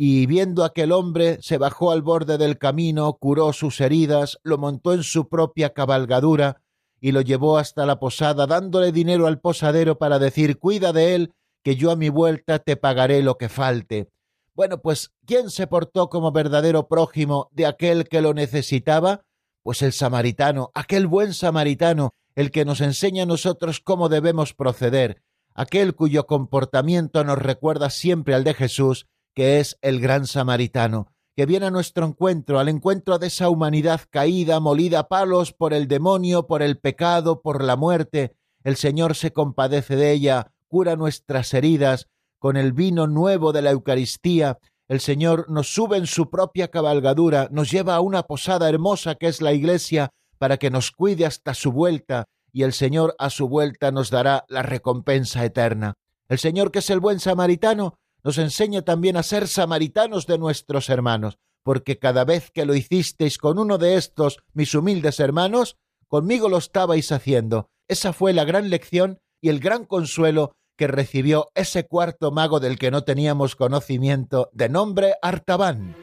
y 0.01 0.27
viendo 0.27 0.63
aquel 0.63 0.93
hombre 0.93 1.39
se 1.43 1.59
bajó 1.59 1.91
al 1.91 2.03
borde 2.03 2.39
del 2.39 2.57
camino, 2.57 3.13
curó 3.15 3.53
sus 3.53 3.81
heridas, 3.81 4.39
lo 4.45 4.57
montó 4.57 4.95
en 4.95 5.03
su 5.03 5.29
propia 5.29 5.71
cabalgadura 5.71 6.63
y 7.01 7.11
lo 7.11 7.21
llevó 7.21 7.59
hasta 7.59 7.85
la 7.85 7.99
posada, 7.99 8.47
dándole 8.47 8.93
dinero 8.93 9.27
al 9.27 9.41
posadero 9.41 9.99
para 9.99 10.21
decir 10.21 10.61
cuida 10.61 10.93
de 10.93 11.17
él, 11.17 11.35
que 11.65 11.75
yo 11.75 11.91
a 11.91 11.97
mi 11.97 12.11
vuelta 12.11 12.61
te 12.61 12.77
pagaré 12.77 13.23
lo 13.23 13.39
que 13.39 13.49
falte. 13.49 14.09
Bueno, 14.55 14.81
pues 14.83 15.11
¿quién 15.27 15.51
se 15.51 15.67
portó 15.67 16.09
como 16.09 16.31
verdadero 16.31 16.87
prójimo 16.87 17.49
de 17.51 17.67
aquel 17.67 18.09
que 18.09 18.23
lo 18.23 18.35
necesitaba? 18.35 19.25
Pues 19.69 19.83
el 19.83 19.93
samaritano, 19.93 20.71
aquel 20.73 21.07
buen 21.07 21.35
samaritano, 21.35 22.15
el 22.35 22.51
que 22.51 22.65
nos 22.65 22.81
enseña 22.81 23.25
a 23.25 23.27
nosotros 23.27 23.81
cómo 23.81 24.09
debemos 24.09 24.55
proceder, 24.55 25.21
aquel 25.53 25.95
cuyo 25.95 26.27
comportamiento 26.27 27.23
nos 27.23 27.37
recuerda 27.37 27.91
siempre 27.91 28.35
al 28.35 28.45
de 28.45 28.55
Jesús, 28.55 29.09
que 29.35 29.61
es 29.61 29.77
el 29.83 30.01
gran 30.01 30.27
samaritano, 30.27 31.13
que 31.37 31.45
viene 31.45 31.67
a 31.67 31.71
nuestro 31.71 32.07
encuentro, 32.07 32.59
al 32.59 32.71
encuentro 32.71 33.19
de 33.19 33.27
esa 33.27 33.51
humanidad 33.51 34.01
caída, 34.09 34.59
molida 34.59 35.01
a 35.01 35.09
palos 35.09 35.53
por 35.53 35.75
el 35.75 35.87
demonio, 35.87 36.47
por 36.47 36.63
el 36.63 36.79
pecado, 36.79 37.43
por 37.43 37.63
la 37.63 37.77
muerte. 37.77 38.37
El 38.65 38.77
Señor 38.77 39.17
se 39.17 39.35
compadece 39.35 39.97
de 39.97 40.13
ella, 40.13 40.55
cura 40.67 40.97
nuestras 40.97 41.53
heridas, 41.53 42.09
con 42.39 42.57
el 42.57 42.73
vino 42.73 43.07
nuevo 43.07 43.53
de 43.53 43.61
la 43.61 43.73
Eucaristía, 43.73 44.61
el 44.89 45.01
Señor 45.01 45.51
nos 45.51 45.69
sube 45.69 45.99
en 45.99 46.07
su 46.07 46.31
propia 46.31 46.69
cabalgadura, 46.69 47.49
nos 47.51 47.71
lleva 47.71 47.95
a 47.95 48.01
una 48.01 48.23
posada 48.23 48.69
hermosa 48.69 49.17
que 49.17 49.27
es 49.29 49.43
la 49.43 49.53
Iglesia, 49.53 50.11
para 50.39 50.57
que 50.57 50.71
nos 50.71 50.91
cuide 50.91 51.27
hasta 51.27 51.53
su 51.53 51.73
vuelta, 51.73 52.25
y 52.53 52.63
el 52.63 52.73
Señor 52.73 53.15
a 53.19 53.29
su 53.29 53.49
vuelta 53.49 53.93
nos 53.93 54.11
dará 54.11 54.47
la 54.49 54.63
recompensa 54.63 55.45
eterna. 55.45 55.95
El 56.29 56.39
Señor, 56.39 56.73
que 56.73 56.79
es 56.79 56.89
el 56.89 57.01
buen 57.01 57.21
samaritano, 57.21 57.99
nos 58.25 58.39
enseña 58.39 58.83
también 58.83 59.17
a 59.17 59.23
ser 59.23 59.47
samaritanos 59.47 60.27
de 60.27 60.39
nuestros 60.39 60.89
hermanos, 60.89 61.39
porque 61.63 61.99
cada 61.99 62.25
vez 62.25 62.51
que 62.51 62.65
lo 62.65 62.75
hicisteis 62.75 63.37
con 63.37 63.59
uno 63.59 63.77
de 63.77 63.97
estos, 63.97 64.39
mis 64.55 64.75
humildes 64.75 65.21
hermanos, 65.21 65.77
conmigo 66.07 66.49
lo 66.49 66.57
estabais 66.57 67.13
haciendo. 67.13 67.69
Esa 67.89 68.15
fue 68.15 68.33
la 68.33 68.45
gran 68.45 68.71
lección 68.71 69.21
y 69.41 69.51
el 69.51 69.61
gran 69.61 69.85
consuelo 69.85 70.57
que 70.79 70.87
recibió 70.87 71.51
ese 71.55 71.87
cuarto 71.87 72.31
mago 72.31 72.61
del 72.61 72.79
que 72.79 72.93
no 72.93 73.03
teníamos 73.03 73.57
conocimiento, 73.57 74.49
de 74.53 74.69
nombre 74.69 75.17
Artaban. 75.21 75.97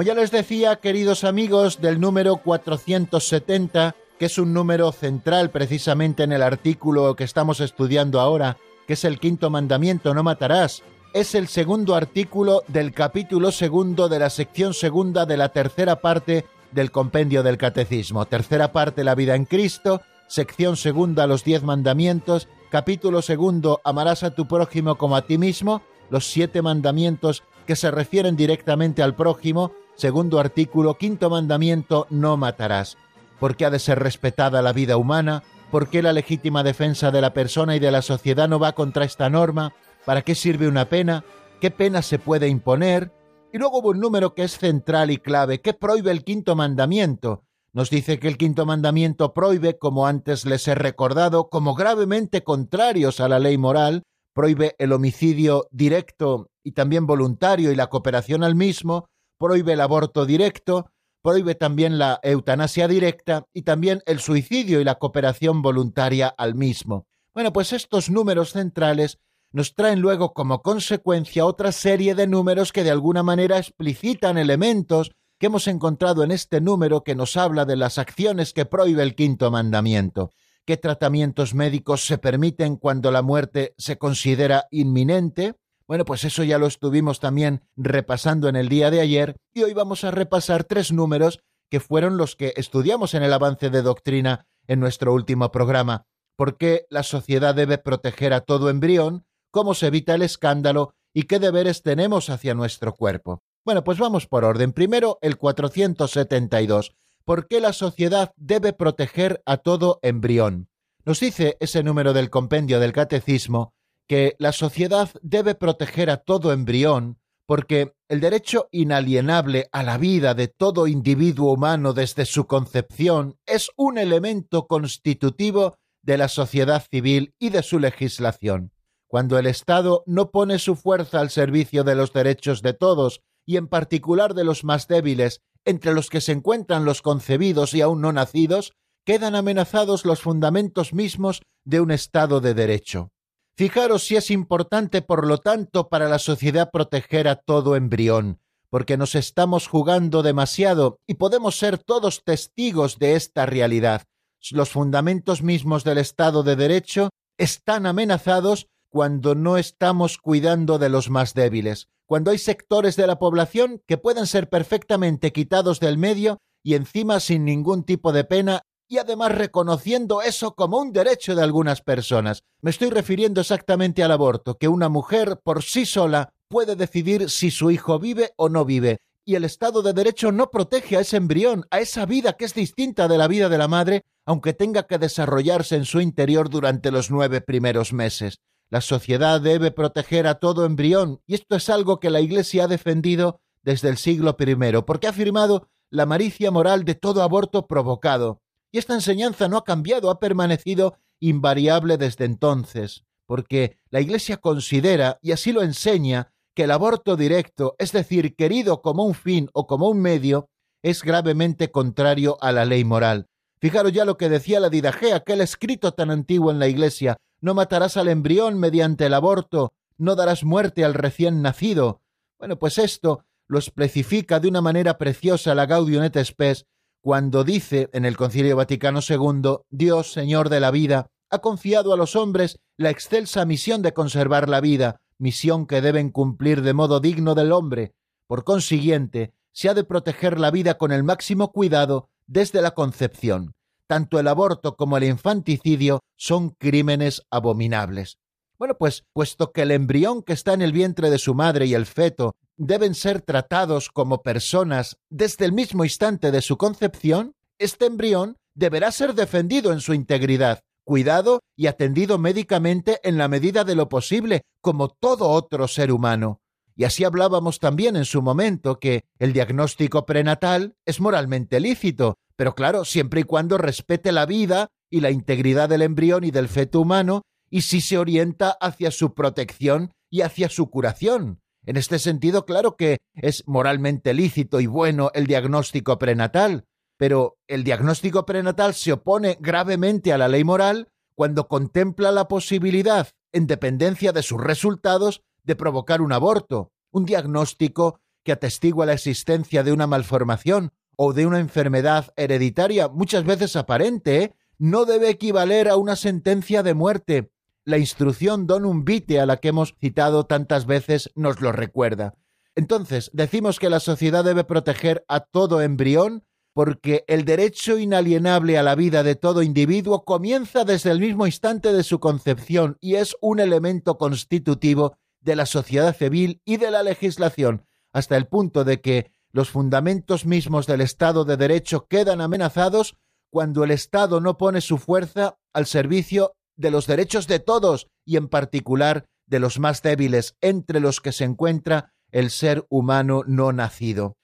Como 0.00 0.08
ya 0.08 0.14
les 0.14 0.30
decía, 0.30 0.76
queridos 0.76 1.24
amigos, 1.24 1.82
del 1.82 2.00
número 2.00 2.38
470, 2.38 3.94
que 4.18 4.24
es 4.24 4.38
un 4.38 4.54
número 4.54 4.92
central 4.92 5.50
precisamente 5.50 6.22
en 6.22 6.32
el 6.32 6.42
artículo 6.42 7.14
que 7.14 7.24
estamos 7.24 7.60
estudiando 7.60 8.18
ahora, 8.18 8.56
que 8.86 8.94
es 8.94 9.04
el 9.04 9.20
quinto 9.20 9.50
mandamiento, 9.50 10.14
no 10.14 10.22
matarás, 10.22 10.82
es 11.12 11.34
el 11.34 11.48
segundo 11.48 11.94
artículo 11.94 12.62
del 12.66 12.94
capítulo 12.94 13.52
segundo 13.52 14.08
de 14.08 14.20
la 14.20 14.30
sección 14.30 14.72
segunda 14.72 15.26
de 15.26 15.36
la 15.36 15.50
tercera 15.50 16.00
parte 16.00 16.46
del 16.72 16.90
compendio 16.90 17.42
del 17.42 17.58
Catecismo. 17.58 18.24
Tercera 18.24 18.72
parte, 18.72 19.04
la 19.04 19.14
vida 19.14 19.34
en 19.34 19.44
Cristo, 19.44 20.00
sección 20.28 20.78
segunda, 20.78 21.26
los 21.26 21.44
diez 21.44 21.62
mandamientos, 21.62 22.48
capítulo 22.70 23.20
segundo, 23.20 23.82
amarás 23.84 24.22
a 24.22 24.34
tu 24.34 24.48
prójimo 24.48 24.96
como 24.96 25.14
a 25.14 25.26
ti 25.26 25.36
mismo, 25.36 25.82
los 26.08 26.24
siete 26.24 26.62
mandamientos 26.62 27.42
que 27.66 27.76
se 27.76 27.90
refieren 27.90 28.34
directamente 28.34 29.02
al 29.02 29.14
prójimo, 29.14 29.72
segundo 30.00 30.40
artículo, 30.40 30.96
quinto 30.96 31.28
mandamiento, 31.28 32.06
no 32.08 32.38
matarás. 32.38 32.96
¿Por 33.38 33.54
qué 33.54 33.66
ha 33.66 33.70
de 33.70 33.78
ser 33.78 33.98
respetada 33.98 34.62
la 34.62 34.72
vida 34.72 34.96
humana? 34.96 35.42
¿Por 35.70 35.88
qué 35.88 36.02
la 36.02 36.14
legítima 36.14 36.62
defensa 36.62 37.10
de 37.10 37.20
la 37.20 37.34
persona 37.34 37.76
y 37.76 37.80
de 37.80 37.90
la 37.90 38.00
sociedad 38.00 38.48
no 38.48 38.58
va 38.58 38.72
contra 38.72 39.04
esta 39.04 39.28
norma? 39.28 39.74
¿Para 40.06 40.22
qué 40.22 40.34
sirve 40.34 40.68
una 40.68 40.88
pena? 40.88 41.22
¿Qué 41.60 41.70
pena 41.70 42.00
se 42.00 42.18
puede 42.18 42.48
imponer? 42.48 43.12
Y 43.52 43.58
luego 43.58 43.80
hubo 43.80 43.90
un 43.90 44.00
número 44.00 44.34
que 44.34 44.44
es 44.44 44.56
central 44.56 45.10
y 45.10 45.18
clave, 45.18 45.60
que 45.60 45.74
prohíbe 45.74 46.10
el 46.12 46.24
quinto 46.24 46.56
mandamiento. 46.56 47.44
Nos 47.74 47.90
dice 47.90 48.18
que 48.18 48.28
el 48.28 48.38
quinto 48.38 48.64
mandamiento 48.64 49.34
prohíbe, 49.34 49.76
como 49.76 50.06
antes 50.06 50.46
les 50.46 50.66
he 50.66 50.74
recordado, 50.74 51.50
como 51.50 51.74
gravemente 51.74 52.42
contrarios 52.42 53.20
a 53.20 53.28
la 53.28 53.38
ley 53.38 53.58
moral, 53.58 54.02
prohíbe 54.32 54.76
el 54.78 54.92
homicidio 54.92 55.66
directo 55.70 56.48
y 56.64 56.72
también 56.72 57.06
voluntario 57.06 57.70
y 57.70 57.76
la 57.76 57.88
cooperación 57.88 58.42
al 58.44 58.54
mismo, 58.54 59.09
prohíbe 59.40 59.72
el 59.72 59.80
aborto 59.80 60.26
directo, 60.26 60.90
prohíbe 61.22 61.54
también 61.54 61.98
la 61.98 62.20
eutanasia 62.22 62.86
directa 62.86 63.46
y 63.54 63.62
también 63.62 64.02
el 64.04 64.20
suicidio 64.20 64.80
y 64.80 64.84
la 64.84 64.96
cooperación 64.96 65.62
voluntaria 65.62 66.28
al 66.28 66.54
mismo. 66.54 67.06
Bueno, 67.32 67.52
pues 67.52 67.72
estos 67.72 68.10
números 68.10 68.52
centrales 68.52 69.18
nos 69.50 69.74
traen 69.74 70.00
luego 70.00 70.34
como 70.34 70.60
consecuencia 70.60 71.46
otra 71.46 71.72
serie 71.72 72.14
de 72.14 72.26
números 72.26 72.70
que 72.70 72.84
de 72.84 72.90
alguna 72.90 73.22
manera 73.22 73.58
explicitan 73.58 74.36
elementos 74.36 75.10
que 75.38 75.46
hemos 75.46 75.66
encontrado 75.68 76.22
en 76.22 76.32
este 76.32 76.60
número 76.60 77.02
que 77.02 77.14
nos 77.14 77.36
habla 77.38 77.64
de 77.64 77.76
las 77.76 77.96
acciones 77.96 78.52
que 78.52 78.66
prohíbe 78.66 79.02
el 79.02 79.14
quinto 79.14 79.50
mandamiento, 79.50 80.30
qué 80.66 80.76
tratamientos 80.76 81.54
médicos 81.54 82.04
se 82.04 82.18
permiten 82.18 82.76
cuando 82.76 83.10
la 83.10 83.22
muerte 83.22 83.74
se 83.78 83.96
considera 83.96 84.66
inminente. 84.70 85.54
Bueno, 85.90 86.04
pues 86.04 86.22
eso 86.22 86.44
ya 86.44 86.56
lo 86.58 86.68
estuvimos 86.68 87.18
también 87.18 87.62
repasando 87.76 88.48
en 88.48 88.54
el 88.54 88.68
día 88.68 88.92
de 88.92 89.00
ayer 89.00 89.34
y 89.52 89.64
hoy 89.64 89.72
vamos 89.72 90.04
a 90.04 90.12
repasar 90.12 90.62
tres 90.62 90.92
números 90.92 91.40
que 91.68 91.80
fueron 91.80 92.16
los 92.16 92.36
que 92.36 92.52
estudiamos 92.54 93.14
en 93.14 93.24
el 93.24 93.32
avance 93.32 93.70
de 93.70 93.82
doctrina 93.82 94.46
en 94.68 94.78
nuestro 94.78 95.12
último 95.12 95.50
programa. 95.50 96.06
¿Por 96.36 96.56
qué 96.58 96.86
la 96.90 97.02
sociedad 97.02 97.56
debe 97.56 97.76
proteger 97.76 98.32
a 98.34 98.42
todo 98.42 98.70
embrión? 98.70 99.24
cómo 99.50 99.74
se 99.74 99.88
evita 99.88 100.14
el 100.14 100.22
escándalo 100.22 100.94
y 101.12 101.24
qué 101.24 101.40
deberes 101.40 101.82
tenemos 101.82 102.30
hacia 102.30 102.54
nuestro 102.54 102.94
cuerpo. 102.94 103.42
Bueno, 103.64 103.82
pues 103.82 103.98
vamos 103.98 104.28
por 104.28 104.44
orden. 104.44 104.72
Primero, 104.72 105.18
el 105.22 105.38
472. 105.38 106.94
¿Por 107.24 107.48
qué 107.48 107.60
la 107.60 107.72
sociedad 107.72 108.30
debe 108.36 108.72
proteger 108.72 109.42
a 109.44 109.56
todo 109.56 109.98
embrión? 110.02 110.68
Nos 111.04 111.18
dice 111.18 111.56
ese 111.58 111.82
número 111.82 112.12
del 112.12 112.30
compendio 112.30 112.78
del 112.78 112.92
catecismo 112.92 113.74
que 114.10 114.34
la 114.40 114.50
sociedad 114.50 115.08
debe 115.22 115.54
proteger 115.54 116.10
a 116.10 116.16
todo 116.16 116.52
embrión 116.52 117.20
porque 117.46 117.94
el 118.08 118.18
derecho 118.18 118.68
inalienable 118.72 119.68
a 119.70 119.84
la 119.84 119.98
vida 119.98 120.34
de 120.34 120.48
todo 120.48 120.88
individuo 120.88 121.52
humano 121.52 121.92
desde 121.92 122.26
su 122.26 122.48
concepción 122.48 123.38
es 123.46 123.70
un 123.76 123.98
elemento 123.98 124.66
constitutivo 124.66 125.76
de 126.02 126.18
la 126.18 126.26
sociedad 126.26 126.84
civil 126.90 127.36
y 127.38 127.50
de 127.50 127.62
su 127.62 127.78
legislación. 127.78 128.72
Cuando 129.06 129.38
el 129.38 129.46
Estado 129.46 130.02
no 130.06 130.32
pone 130.32 130.58
su 130.58 130.74
fuerza 130.74 131.20
al 131.20 131.30
servicio 131.30 131.84
de 131.84 131.94
los 131.94 132.12
derechos 132.12 132.62
de 132.62 132.72
todos, 132.72 133.20
y 133.46 133.58
en 133.58 133.68
particular 133.68 134.34
de 134.34 134.42
los 134.42 134.64
más 134.64 134.88
débiles, 134.88 135.40
entre 135.64 135.94
los 135.94 136.10
que 136.10 136.20
se 136.20 136.32
encuentran 136.32 136.84
los 136.84 137.00
concebidos 137.00 137.74
y 137.74 137.80
aún 137.80 138.00
no 138.00 138.12
nacidos, 138.12 138.72
quedan 139.06 139.36
amenazados 139.36 140.04
los 140.04 140.20
fundamentos 140.20 140.92
mismos 140.92 141.42
de 141.64 141.80
un 141.80 141.92
Estado 141.92 142.40
de 142.40 142.54
derecho. 142.54 143.12
Fijaros 143.60 144.04
si 144.04 144.16
es 144.16 144.30
importante, 144.30 145.02
por 145.02 145.26
lo 145.26 145.36
tanto, 145.36 145.90
para 145.90 146.08
la 146.08 146.18
sociedad 146.18 146.70
proteger 146.70 147.28
a 147.28 147.36
todo 147.36 147.76
embrión, 147.76 148.40
porque 148.70 148.96
nos 148.96 149.14
estamos 149.14 149.68
jugando 149.68 150.22
demasiado 150.22 150.98
y 151.06 151.16
podemos 151.16 151.58
ser 151.58 151.76
todos 151.76 152.24
testigos 152.24 152.98
de 152.98 153.16
esta 153.16 153.44
realidad. 153.44 154.04
Los 154.50 154.70
fundamentos 154.70 155.42
mismos 155.42 155.84
del 155.84 155.98
Estado 155.98 156.42
de 156.42 156.56
Derecho 156.56 157.10
están 157.36 157.84
amenazados 157.84 158.66
cuando 158.88 159.34
no 159.34 159.58
estamos 159.58 160.16
cuidando 160.16 160.78
de 160.78 160.88
los 160.88 161.10
más 161.10 161.34
débiles, 161.34 161.88
cuando 162.06 162.30
hay 162.30 162.38
sectores 162.38 162.96
de 162.96 163.06
la 163.06 163.18
población 163.18 163.82
que 163.86 163.98
pueden 163.98 164.26
ser 164.26 164.48
perfectamente 164.48 165.34
quitados 165.34 165.80
del 165.80 165.98
medio 165.98 166.38
y 166.62 166.76
encima 166.76 167.20
sin 167.20 167.44
ningún 167.44 167.84
tipo 167.84 168.12
de 168.12 168.24
pena 168.24 168.62
y 168.90 168.98
además 168.98 169.30
reconociendo 169.32 170.20
eso 170.20 170.56
como 170.56 170.78
un 170.78 170.92
derecho 170.92 171.36
de 171.36 171.44
algunas 171.44 171.80
personas. 171.80 172.42
Me 172.60 172.72
estoy 172.72 172.90
refiriendo 172.90 173.40
exactamente 173.40 174.02
al 174.02 174.10
aborto, 174.10 174.58
que 174.58 174.66
una 174.66 174.88
mujer 174.88 175.38
por 175.44 175.62
sí 175.62 175.86
sola 175.86 176.34
puede 176.48 176.74
decidir 176.74 177.30
si 177.30 177.52
su 177.52 177.70
hijo 177.70 178.00
vive 178.00 178.32
o 178.36 178.48
no 178.48 178.64
vive, 178.64 178.98
y 179.24 179.36
el 179.36 179.44
Estado 179.44 179.82
de 179.82 179.92
Derecho 179.92 180.32
no 180.32 180.50
protege 180.50 180.96
a 180.96 181.00
ese 181.00 181.18
embrión, 181.18 181.66
a 181.70 181.78
esa 181.78 182.04
vida 182.04 182.32
que 182.32 182.44
es 182.44 182.52
distinta 182.52 183.06
de 183.06 183.16
la 183.16 183.28
vida 183.28 183.48
de 183.48 183.58
la 183.58 183.68
madre, 183.68 184.02
aunque 184.26 184.54
tenga 184.54 184.88
que 184.88 184.98
desarrollarse 184.98 185.76
en 185.76 185.84
su 185.84 186.00
interior 186.00 186.50
durante 186.50 186.90
los 186.90 187.12
nueve 187.12 187.40
primeros 187.40 187.92
meses. 187.92 188.40
La 188.70 188.80
sociedad 188.80 189.40
debe 189.40 189.70
proteger 189.70 190.26
a 190.26 190.40
todo 190.40 190.64
embrión, 190.64 191.20
y 191.28 191.34
esto 191.34 191.54
es 191.54 191.68
algo 191.68 192.00
que 192.00 192.10
la 192.10 192.20
Iglesia 192.20 192.64
ha 192.64 192.68
defendido 192.68 193.40
desde 193.62 193.88
el 193.88 193.98
siglo 193.98 194.36
I, 194.36 194.82
porque 194.84 195.06
ha 195.06 195.10
afirmado 195.10 195.68
la 195.90 196.06
maricia 196.06 196.50
moral 196.50 196.84
de 196.84 196.96
todo 196.96 197.22
aborto 197.22 197.68
provocado. 197.68 198.42
Y 198.72 198.78
esta 198.78 198.94
enseñanza 198.94 199.48
no 199.48 199.56
ha 199.56 199.64
cambiado, 199.64 200.10
ha 200.10 200.20
permanecido 200.20 200.96
invariable 201.18 201.96
desde 201.96 202.24
entonces, 202.24 203.04
porque 203.26 203.76
la 203.90 204.00
Iglesia 204.00 204.38
considera, 204.38 205.18
y 205.22 205.32
así 205.32 205.52
lo 205.52 205.62
enseña, 205.62 206.32
que 206.54 206.64
el 206.64 206.70
aborto 206.70 207.16
directo, 207.16 207.76
es 207.78 207.92
decir, 207.92 208.34
querido 208.34 208.82
como 208.82 209.04
un 209.04 209.14
fin 209.14 209.48
o 209.52 209.66
como 209.66 209.88
un 209.88 210.00
medio, 210.00 210.48
es 210.82 211.02
gravemente 211.02 211.70
contrario 211.70 212.38
a 212.40 212.52
la 212.52 212.64
ley 212.64 212.84
moral. 212.84 213.26
Fijaros 213.60 213.92
ya 213.92 214.04
lo 214.04 214.16
que 214.16 214.28
decía 214.28 214.60
la 214.60 214.70
Didagea, 214.70 215.16
aquel 215.16 215.42
escrito 215.42 215.92
tan 215.92 216.10
antiguo 216.10 216.50
en 216.50 216.58
la 216.58 216.68
Iglesia, 216.68 217.18
no 217.40 217.54
matarás 217.54 217.96
al 217.96 218.08
embrión 218.08 218.58
mediante 218.58 219.06
el 219.06 219.14
aborto, 219.14 219.74
no 219.98 220.16
darás 220.16 220.44
muerte 220.44 220.84
al 220.84 220.94
recién 220.94 221.42
nacido. 221.42 222.00
Bueno, 222.38 222.58
pues 222.58 222.78
esto 222.78 223.24
lo 223.46 223.58
especifica 223.58 224.40
de 224.40 224.48
una 224.48 224.60
manera 224.60 224.96
preciosa 224.96 225.54
la 225.54 225.66
Gaudium 225.66 226.04
et 226.04 226.16
Spes 226.24 226.66
cuando 227.00 227.44
dice 227.44 227.88
en 227.92 228.04
el 228.04 228.16
Concilio 228.16 228.56
Vaticano 228.56 229.00
II, 229.06 229.58
Dios, 229.70 230.12
Señor 230.12 230.48
de 230.48 230.60
la 230.60 230.70
vida, 230.70 231.06
ha 231.30 231.38
confiado 231.38 231.92
a 231.92 231.96
los 231.96 232.16
hombres 232.16 232.58
la 232.76 232.90
excelsa 232.90 233.44
misión 233.44 233.82
de 233.82 233.92
conservar 233.92 234.48
la 234.48 234.60
vida, 234.60 235.00
misión 235.18 235.66
que 235.66 235.80
deben 235.80 236.10
cumplir 236.10 236.62
de 236.62 236.74
modo 236.74 237.00
digno 237.00 237.34
del 237.34 237.52
hombre. 237.52 237.94
Por 238.26 238.44
consiguiente, 238.44 239.32
se 239.52 239.68
ha 239.68 239.74
de 239.74 239.84
proteger 239.84 240.38
la 240.38 240.50
vida 240.50 240.78
con 240.78 240.92
el 240.92 241.04
máximo 241.04 241.52
cuidado 241.52 242.08
desde 242.26 242.62
la 242.62 242.72
concepción 242.72 243.54
tanto 243.90 244.20
el 244.20 244.28
aborto 244.28 244.76
como 244.76 244.96
el 244.98 245.02
infanticidio 245.02 246.04
son 246.14 246.50
crímenes 246.50 247.26
abominables. 247.28 248.18
Bueno, 248.56 248.76
pues 248.78 249.04
puesto 249.12 249.50
que 249.50 249.62
el 249.62 249.72
embrión 249.72 250.22
que 250.22 250.32
está 250.32 250.52
en 250.52 250.62
el 250.62 250.70
vientre 250.70 251.10
de 251.10 251.18
su 251.18 251.34
madre 251.34 251.66
y 251.66 251.74
el 251.74 251.86
feto 251.86 252.36
deben 252.66 252.94
ser 252.94 253.22
tratados 253.22 253.88
como 253.88 254.22
personas 254.22 254.98
desde 255.08 255.46
el 255.46 255.52
mismo 255.52 255.82
instante 255.82 256.30
de 256.30 256.42
su 256.42 256.58
concepción, 256.58 257.32
este 257.58 257.86
embrión 257.86 258.36
deberá 258.54 258.92
ser 258.92 259.14
defendido 259.14 259.72
en 259.72 259.80
su 259.80 259.94
integridad, 259.94 260.60
cuidado 260.84 261.40
y 261.56 261.68
atendido 261.68 262.18
médicamente 262.18 263.00
en 263.02 263.16
la 263.16 263.28
medida 263.28 263.64
de 263.64 263.74
lo 263.74 263.88
posible, 263.88 264.42
como 264.60 264.90
todo 264.90 265.28
otro 265.30 265.68
ser 265.68 265.90
humano. 265.90 266.42
Y 266.76 266.84
así 266.84 267.02
hablábamos 267.04 267.60
también 267.60 267.96
en 267.96 268.04
su 268.04 268.20
momento 268.20 268.78
que 268.78 269.04
el 269.18 269.32
diagnóstico 269.32 270.04
prenatal 270.04 270.74
es 270.84 271.00
moralmente 271.00 271.60
lícito, 271.60 272.18
pero 272.36 272.54
claro, 272.54 272.84
siempre 272.84 273.22
y 273.22 273.24
cuando 273.24 273.56
respete 273.56 274.12
la 274.12 274.26
vida 274.26 274.68
y 274.90 275.00
la 275.00 275.10
integridad 275.10 275.70
del 275.70 275.82
embrión 275.82 276.24
y 276.24 276.30
del 276.30 276.48
feto 276.48 276.80
humano, 276.80 277.22
y 277.48 277.62
si 277.62 277.80
se 277.80 277.96
orienta 277.96 278.50
hacia 278.50 278.90
su 278.90 279.14
protección 279.14 279.92
y 280.10 280.20
hacia 280.20 280.50
su 280.50 280.68
curación. 280.68 281.39
En 281.66 281.76
este 281.76 281.98
sentido, 281.98 282.46
claro 282.46 282.76
que 282.76 282.98
es 283.14 283.44
moralmente 283.46 284.14
lícito 284.14 284.60
y 284.60 284.66
bueno 284.66 285.10
el 285.14 285.26
diagnóstico 285.26 285.98
prenatal, 285.98 286.64
pero 286.96 287.38
el 287.48 287.64
diagnóstico 287.64 288.26
prenatal 288.26 288.74
se 288.74 288.92
opone 288.92 289.36
gravemente 289.40 290.12
a 290.12 290.18
la 290.18 290.28
ley 290.28 290.44
moral 290.44 290.88
cuando 291.14 291.48
contempla 291.48 292.12
la 292.12 292.28
posibilidad, 292.28 293.08
en 293.32 293.46
dependencia 293.46 294.12
de 294.12 294.22
sus 294.22 294.40
resultados, 294.40 295.22
de 295.44 295.56
provocar 295.56 296.00
un 296.00 296.12
aborto, 296.12 296.72
un 296.90 297.04
diagnóstico 297.04 298.00
que 298.24 298.32
atestigua 298.32 298.86
la 298.86 298.94
existencia 298.94 299.62
de 299.62 299.72
una 299.72 299.86
malformación 299.86 300.72
o 300.96 301.12
de 301.12 301.26
una 301.26 301.40
enfermedad 301.40 302.12
hereditaria, 302.16 302.88
muchas 302.88 303.24
veces 303.24 303.56
aparente, 303.56 304.22
¿eh? 304.22 304.34
no 304.58 304.84
debe 304.84 305.08
equivaler 305.08 305.68
a 305.68 305.76
una 305.76 305.96
sentencia 305.96 306.62
de 306.62 306.74
muerte. 306.74 307.32
La 307.70 307.78
instrucción 307.78 308.48
donum 308.48 308.84
vitae 308.84 309.20
a 309.20 309.26
la 309.26 309.36
que 309.36 309.46
hemos 309.46 309.76
citado 309.80 310.26
tantas 310.26 310.66
veces 310.66 311.12
nos 311.14 311.40
lo 311.40 311.52
recuerda. 311.52 312.14
Entonces, 312.56 313.12
decimos 313.14 313.60
que 313.60 313.70
la 313.70 313.78
sociedad 313.78 314.24
debe 314.24 314.42
proteger 314.42 315.04
a 315.06 315.20
todo 315.20 315.62
embrión 315.62 316.24
porque 316.52 317.04
el 317.06 317.24
derecho 317.24 317.78
inalienable 317.78 318.58
a 318.58 318.64
la 318.64 318.74
vida 318.74 319.04
de 319.04 319.14
todo 319.14 319.44
individuo 319.44 320.04
comienza 320.04 320.64
desde 320.64 320.90
el 320.90 320.98
mismo 320.98 321.26
instante 321.26 321.72
de 321.72 321.84
su 321.84 322.00
concepción 322.00 322.76
y 322.80 322.96
es 322.96 323.14
un 323.20 323.38
elemento 323.38 323.98
constitutivo 323.98 324.96
de 325.20 325.36
la 325.36 325.46
sociedad 325.46 325.94
civil 325.94 326.42
y 326.44 326.56
de 326.56 326.72
la 326.72 326.82
legislación, 326.82 327.66
hasta 327.92 328.16
el 328.16 328.26
punto 328.26 328.64
de 328.64 328.80
que 328.80 329.12
los 329.30 329.48
fundamentos 329.48 330.26
mismos 330.26 330.66
del 330.66 330.80
Estado 330.80 331.24
de 331.24 331.36
Derecho 331.36 331.86
quedan 331.86 332.20
amenazados 332.20 332.96
cuando 333.30 333.62
el 333.62 333.70
Estado 333.70 334.20
no 334.20 334.38
pone 334.38 334.60
su 334.60 334.76
fuerza 334.76 335.38
al 335.52 335.66
servicio 335.66 336.34
de 336.60 336.70
los 336.70 336.86
derechos 336.86 337.26
de 337.26 337.40
todos 337.40 337.88
y 338.04 338.16
en 338.16 338.28
particular 338.28 339.06
de 339.26 339.40
los 339.40 339.58
más 339.58 339.82
débiles, 339.82 340.36
entre 340.40 340.80
los 340.80 341.00
que 341.00 341.12
se 341.12 341.24
encuentra 341.24 341.92
el 342.10 342.30
ser 342.30 342.66
humano 342.68 343.22
no 343.26 343.52
nacido. 343.52 344.16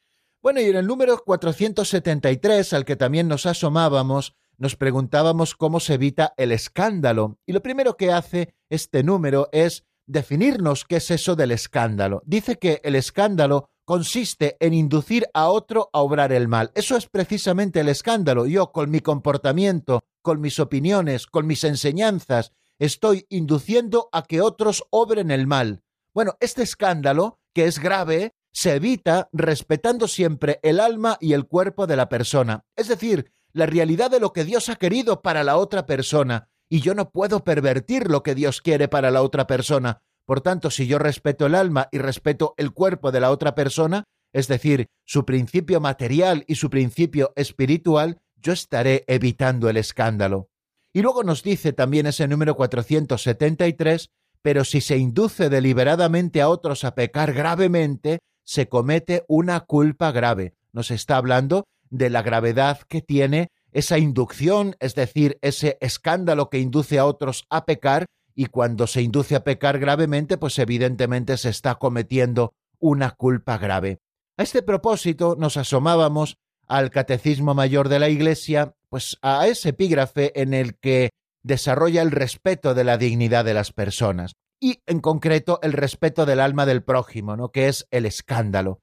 Bueno, 0.43 0.61
y 0.61 0.65
en 0.65 0.77
el 0.77 0.87
número 0.87 1.19
473, 1.25 2.73
al 2.73 2.85
que 2.85 2.97
también 2.97 3.29
nos 3.29 3.47
asomábamos, 3.47 4.35
nos 4.59 4.77
preguntábamos 4.77 5.55
cómo 5.55 5.81
se 5.81 5.95
evita 5.95 6.35
el 6.37 6.53
escándalo. 6.53 7.39
Y 7.47 7.53
lo 7.53 7.63
primero 7.63 7.97
que 7.97 8.13
hace 8.13 8.55
este 8.69 9.03
número 9.03 9.49
es 9.53 9.85
definirnos 10.07 10.85
qué 10.85 10.97
es 10.97 11.11
eso 11.11 11.37
del 11.37 11.53
escándalo. 11.53 12.23
Dice 12.27 12.57
que 12.57 12.81
el 12.85 12.95
escándalo 12.95 13.71
consiste 13.87 14.57
en 14.61 14.75
inducir 14.75 15.27
a 15.33 15.49
otro 15.49 15.89
a 15.93 16.01
obrar 16.01 16.33
el 16.33 16.49
mal. 16.49 16.73
Eso 16.75 16.97
es 16.97 17.07
precisamente 17.07 17.81
el 17.81 17.89
escándalo. 17.89 18.45
Yo, 18.45 18.73
con 18.73 18.91
mi 18.91 19.01
comportamiento, 19.01 20.05
con 20.21 20.41
mis 20.41 20.59
opiniones, 20.59 21.27
con 21.27 21.47
mis 21.47 21.65
enseñanzas, 21.65 22.53
estoy 22.79 23.27
induciendo 23.31 24.11
a 24.13 24.25
que 24.25 24.43
otros 24.43 24.85
obren 24.91 25.31
el 25.31 25.47
mal. 25.47 25.83
Bueno, 26.13 26.37
este 26.41 26.63
escándalo, 26.63 27.39
que 27.55 27.67
es 27.67 27.79
grave, 27.79 28.35
se 28.53 28.75
evita 28.75 29.29
respetando 29.33 30.09
siempre 30.09 30.59
el 30.63 30.81
alma 30.81 31.17
y 31.21 31.33
el 31.33 31.47
cuerpo 31.47 31.87
de 31.87 31.97
la 31.97 32.09
persona, 32.09 32.65
es 32.75 32.89
decir, 32.89 33.31
la 33.53 33.67
realidad 33.67 34.11
de 34.11 34.19
lo 34.19 34.33
que 34.33 34.45
Dios 34.45 34.69
ha 34.69 34.77
querido 34.77 35.23
para 35.23 35.45
la 35.45 35.59
otra 35.59 35.87
persona, 35.87 36.49
y 36.69 36.81
yo 36.81 36.95
no 36.95 37.11
puedo 37.11 37.45
pervertir 37.45 38.11
lo 38.11 38.23
que 38.23 38.35
Dios 38.35 38.61
quiere 38.61 38.89
para 38.89 39.11
la 39.11 39.23
otra 39.23 39.47
persona. 39.47 40.03
Por 40.27 40.41
tanto, 40.41 40.71
si 40.71 40.87
yo 40.87 40.99
respeto 40.99 41.47
el 41.47 41.55
alma 41.55 41.89
y 41.93 41.99
respeto 41.99 42.55
el 42.59 42.73
cuerpo 42.73 43.13
de 43.13 43.21
la 43.21 43.31
otra 43.31 43.55
persona, 43.55 44.05
es 44.33 44.49
decir, 44.49 44.89
su 45.05 45.25
principio 45.25 45.81
material 45.81 46.45
y 46.47 46.57
su 46.57 46.69
principio 46.69 47.33
espiritual, 47.37 48.19
yo 48.37 48.53
estaré 48.53 49.05
evitando 49.07 49.71
el 49.71 49.77
escándalo. 49.79 50.51
Y 50.93 51.03
luego 51.03 51.23
nos 51.23 51.43
dice 51.43 51.73
también 51.73 52.07
ese 52.07 52.27
número 52.27 52.57
473, 52.57 54.11
pero 54.43 54.65
si 54.65 54.81
se 54.81 54.99
induce 54.99 55.49
deliberadamente 55.49 56.41
a 56.41 56.49
otros 56.49 56.85
a 56.85 56.95
pecar 56.95 57.33
gravemente, 57.33 58.19
se 58.45 58.69
comete 58.69 59.25
una 59.29 59.61
culpa 59.61 60.11
grave. 60.13 60.55
Nos 60.73 60.91
está 60.91 61.17
hablando 61.17 61.65
de 61.91 62.11
la 62.11 62.23
gravedad 62.23 62.81
que 62.89 63.01
tiene 63.01 63.51
esa 63.73 63.99
inducción, 63.99 64.75
es 64.81 64.95
decir, 64.95 65.39
ese 65.43 65.79
escándalo 65.81 66.49
que 66.49 66.59
induce 66.59 66.99
a 66.99 67.07
otros 67.07 67.45
a 67.51 67.65
pecar, 67.65 68.07
y 68.37 68.47
cuando 68.47 68.87
se 68.87 69.03
induce 69.03 69.35
a 69.35 69.43
pecar 69.43 69.79
gravemente, 69.79 70.37
pues 70.37 70.59
evidentemente 70.59 71.37
se 71.39 71.49
está 71.49 71.77
cometiendo 71.77 72.55
una 72.79 73.13
culpa 73.13 73.57
grave. 73.57 73.99
A 74.37 74.43
este 74.43 74.63
propósito 74.63 75.35
nos 75.39 75.57
asomábamos 75.57 76.37
al 76.69 76.91
Catecismo 76.91 77.55
Mayor 77.55 77.89
de 77.89 77.99
la 77.99 78.11
Iglesia, 78.11 78.75
pues 78.91 79.17
a 79.23 79.47
ese 79.47 79.71
epígrafe 79.71 80.41
en 80.41 80.53
el 80.53 80.77
que 80.79 81.11
desarrolla 81.43 82.03
el 82.03 82.11
respeto 82.11 82.75
de 82.75 82.85
la 82.85 82.99
dignidad 82.99 83.45
de 83.45 83.55
las 83.55 83.73
personas 83.73 84.35
y 84.61 84.81
en 84.87 85.01
concreto 85.01 85.59
el 85.63 85.73
respeto 85.73 86.27
del 86.27 86.41
alma 86.41 86.67
del 86.67 86.83
prójimo, 86.83 87.37
¿no? 87.37 87.51
que 87.51 87.69
es 87.69 87.87
el 87.91 88.05
escándalo. 88.05 88.81